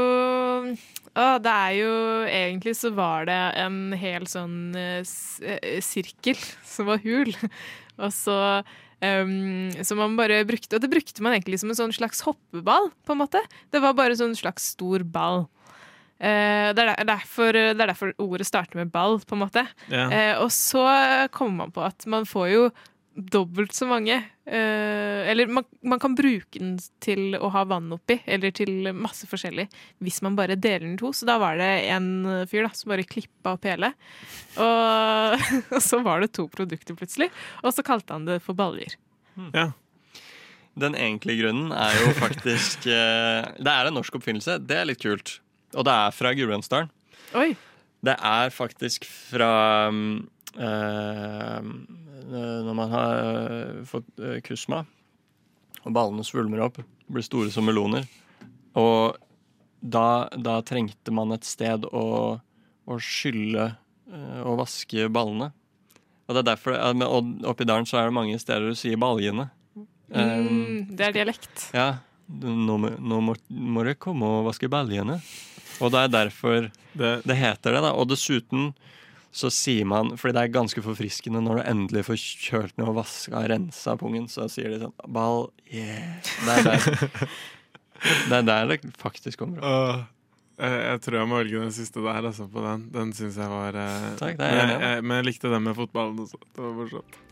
Å, 1.18 1.25
det 1.43 1.55
er 1.55 1.73
jo 1.75 1.95
Egentlig 2.31 2.77
så 2.79 2.93
var 2.95 3.27
det 3.27 3.41
en 3.59 3.91
hel 3.99 4.29
sånn 4.31 4.71
uh, 4.79 5.03
sirkel 5.83 6.39
som 6.75 6.91
var 6.93 7.03
hul. 7.03 7.33
Og 7.99 8.14
så 8.14 8.39
um, 9.03 9.71
Som 9.83 10.03
man 10.05 10.14
bare 10.21 10.45
brukte. 10.47 10.79
Og 10.79 10.85
det 10.85 10.93
brukte 10.93 11.27
man 11.27 11.35
egentlig 11.35 11.59
som 11.62 11.73
en 11.73 11.81
sånn 11.83 11.97
slags 11.97 12.23
hoppeball, 12.27 12.93
på 13.03 13.16
en 13.16 13.25
måte. 13.25 13.43
Det 13.75 13.83
var 13.83 13.99
bare 13.99 14.14
en 14.14 14.23
sånn 14.29 14.39
slags 14.39 14.71
stor 14.77 15.03
ball. 15.03 15.49
Eh, 16.21 16.71
det, 16.77 16.85
er 16.85 16.93
der, 16.93 17.09
derfor, 17.09 17.57
det 17.57 17.81
er 17.81 17.91
derfor 17.95 18.12
ordet 18.21 18.47
starter 18.49 18.83
med 18.83 18.93
ball, 18.93 19.18
på 19.25 19.37
en 19.37 19.45
måte. 19.47 19.64
Ja. 19.89 20.07
Eh, 20.12 20.35
og 20.43 20.51
så 20.53 20.85
kommer 21.33 21.64
man 21.64 21.75
på 21.75 21.85
at 21.87 22.05
man 22.11 22.29
får 22.29 22.49
jo 22.53 22.64
dobbelt 23.14 23.73
så 23.75 23.89
mange. 23.89 24.21
Eh, 24.47 25.31
eller 25.31 25.51
man, 25.51 25.64
man 25.83 26.01
kan 26.03 26.14
bruke 26.16 26.61
den 26.61 26.77
til 27.03 27.37
å 27.41 27.51
ha 27.55 27.64
vann 27.68 27.91
oppi, 27.97 28.18
eller 28.29 28.53
til 28.55 28.93
masse 28.97 29.29
forskjellig, 29.31 29.66
hvis 30.05 30.21
man 30.27 30.37
bare 30.39 30.59
deler 30.61 30.87
den 30.87 30.99
to. 31.01 31.12
Så 31.16 31.29
da 31.29 31.39
var 31.41 31.59
det 31.61 31.71
en 31.91 32.11
fyr 32.51 32.68
da, 32.68 32.73
som 32.77 32.93
bare 32.93 33.09
klippa 33.09 33.57
opp 33.57 33.68
hele. 33.68 33.95
Og, 34.61 35.47
og 35.75 35.83
så 35.85 36.03
var 36.05 36.23
det 36.23 36.35
to 36.37 36.49
produkter 36.53 36.99
plutselig, 36.99 37.31
og 37.64 37.73
så 37.77 37.87
kalte 37.87 38.16
han 38.16 38.29
det 38.29 38.43
for 38.45 38.59
baljer. 38.59 38.99
Ja. 39.55 39.71
Den 40.81 40.95
egentlige 40.95 41.43
grunnen 41.43 41.73
er 41.75 41.97
jo 41.99 42.12
faktisk 42.18 42.87
eh, 42.87 43.47
Det 43.59 43.73
er 43.73 43.89
en 43.89 43.97
norsk 43.97 44.21
oppfinnelse. 44.21 44.61
Det 44.62 44.77
er 44.79 44.87
litt 44.87 45.01
kult. 45.03 45.41
Og 45.77 45.85
det 45.87 45.93
er 45.95 46.11
fra 46.16 46.33
Gudbrandsdalen. 46.35 46.91
Oi. 47.39 47.53
Det 48.03 48.14
er 48.16 48.51
faktisk 48.55 49.05
fra 49.07 49.51
eh, 49.91 51.61
Når 52.31 52.75
man 52.77 52.91
har 52.95 53.21
eh, 53.21 53.83
fått 53.89 54.09
eh, 54.23 54.41
kusma, 54.47 54.83
og 55.85 55.93
ballene 55.97 56.25
svulmer 56.27 56.62
opp, 56.66 56.81
blir 57.11 57.25
store 57.25 57.51
som 57.55 57.66
meloner. 57.68 58.05
Og 58.79 59.16
da, 59.81 60.29
da 60.37 60.59
trengte 60.66 61.12
man 61.16 61.33
et 61.35 61.47
sted 61.49 61.87
å, 61.89 62.05
å 62.85 62.99
skylle 63.01 63.71
og 64.45 64.57
vaske 64.59 65.07
ballene. 65.12 65.53
Og 66.29 66.35
det 66.37 66.41
er 66.43 66.49
derfor, 66.51 66.75
og 67.07 67.31
oppi 67.49 67.64
dalen 67.66 67.87
så 67.89 68.01
er 68.01 68.09
det 68.11 68.14
mange 68.16 68.37
steder 68.43 68.68
du 68.71 68.77
sier 68.79 68.99
baljene. 69.01 69.49
Mm, 70.11 70.91
det 70.99 71.05
er 71.09 71.14
dialekt. 71.14 71.68
ja, 71.75 71.89
nå, 72.31 72.77
må- 72.83 72.97
nå 72.99 73.21
må, 73.23 73.35
må 73.51 73.85
dere 73.87 73.95
komme 74.03 74.27
og 74.41 74.49
vaske 74.51 74.68
baljene. 74.71 75.21
Og 75.81 75.93
det 75.95 76.05
er 76.05 76.14
derfor 76.14 76.70
det, 76.93 77.37
heter 77.37 77.76
det. 77.76 77.83
da. 77.85 77.93
Og 77.95 78.09
dessuten 78.11 78.70
så 79.31 79.51
sier 79.55 79.87
man, 79.87 80.16
fordi 80.18 80.35
det 80.35 80.43
er 80.43 80.55
ganske 80.57 80.83
forfriskende 80.83 81.43
når 81.45 81.61
du 81.61 81.66
endelig 81.70 82.07
får 82.09 82.18
kjølt 82.18 82.78
ned 82.81 82.91
og 82.91 82.97
vaska 82.99 83.45
rensa 83.53 83.95
pungen, 84.01 84.26
så 84.31 84.49
sier 84.51 84.74
de 84.74 84.81
sånn 84.83 84.97
Ball, 85.07 85.47
yeah. 85.70 86.18
Det 86.43 86.57
er 86.57 86.66
der 86.66 86.89
det, 88.31 88.41
er 88.41 88.49
der 88.49 88.72
det 88.72 88.95
faktisk 88.99 89.43
kommer 89.43 89.61
fra. 89.61 89.70
Uh. 89.70 90.64
jeg, 90.66 91.03
tror 91.05 91.18
jeg 91.20 91.31
må 91.31 91.43
velge 91.45 91.62
den 91.62 91.76
siste 91.76 92.03
der, 92.03 92.24
altså, 92.33 92.49
på 92.51 92.64
den. 92.64 92.89
Den 92.95 93.12
syns 93.16 93.39
jeg 93.39 93.53
var 93.53 93.78
eh, 93.78 94.09
Takk, 94.20 94.41
det 94.41 94.51
jeg 94.51 94.64
men, 94.64 94.74
jeg, 94.89 95.05
men 95.05 95.20
jeg 95.20 95.28
likte 95.31 95.53
den 95.53 95.68
med 95.68 95.78
fotballen 95.78 96.24
også. 96.26 96.43
Det 96.49 96.64
var 96.64 96.74
morsomt. 96.81 97.22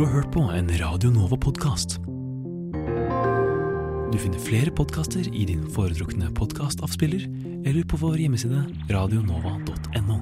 Du 0.00 0.06
har 0.06 0.14
hørt 0.14 0.30
på 0.32 0.40
en 0.40 0.70
Radio 0.80 1.10
Nova-podkast. 1.12 1.98
Du 4.08 4.16
finner 4.16 4.40
flere 4.40 4.72
podkaster 4.72 5.26
i 5.28 5.42
din 5.44 5.66
foretrukne 5.74 6.30
podkastavspiller 6.38 7.26
eller 7.68 7.84
på 7.84 7.98
vår 8.00 8.16
hjemmeside 8.22 8.62
radionova.no. 8.88 10.16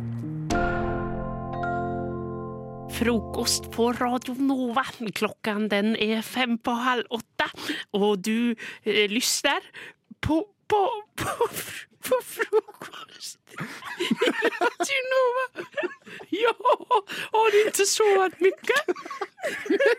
Frokost 2.98 3.70
på 3.70 3.92
Radio 4.00 4.34
Nova. 4.42 4.82
Klokken 5.14 5.70
den 5.70 5.94
er 5.94 6.26
fem 6.26 6.58
på 6.58 6.74
halv 6.74 7.06
åtte, 7.14 7.46
og 7.94 8.18
du 8.26 8.56
eh, 8.82 9.06
lyster 9.14 9.62
på, 10.18 10.42
på, 10.66 10.82
på, 11.22 11.52
på 12.02 12.14
frokost 12.24 13.38
i 14.94 14.98
Nova. 15.12 15.68
Ja, 16.30 16.54
har 17.32 17.50
du 17.50 17.66
inte 17.66 17.86
sovit 17.86 18.40
mycket? 18.40 18.82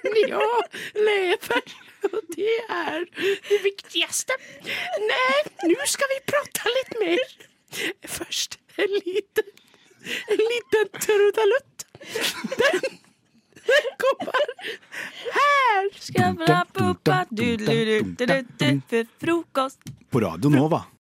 Men 0.04 0.30
jag 0.30 0.64
lever 0.94 1.64
och 2.02 2.22
det 2.36 2.58
är 2.70 3.06
det 3.50 3.64
viktigaste. 3.64 4.34
Nej, 5.00 5.54
nu 5.64 5.76
ska 5.86 6.04
vi 6.16 6.32
prata 6.32 6.70
lite 6.70 7.06
mer. 7.06 7.20
Först 8.08 8.60
en 8.76 8.92
liten, 8.92 9.44
en 10.28 10.38
liten 10.38 11.00
trudelutt. 11.02 11.86
Den, 12.58 12.82
kommer 13.98 14.34
her. 15.34 15.90
Du, 17.30 17.58
du, 17.58 17.66
för. 19.76 20.10
På 20.10 20.20
Radio 20.20 20.50
Nova. 20.50 20.84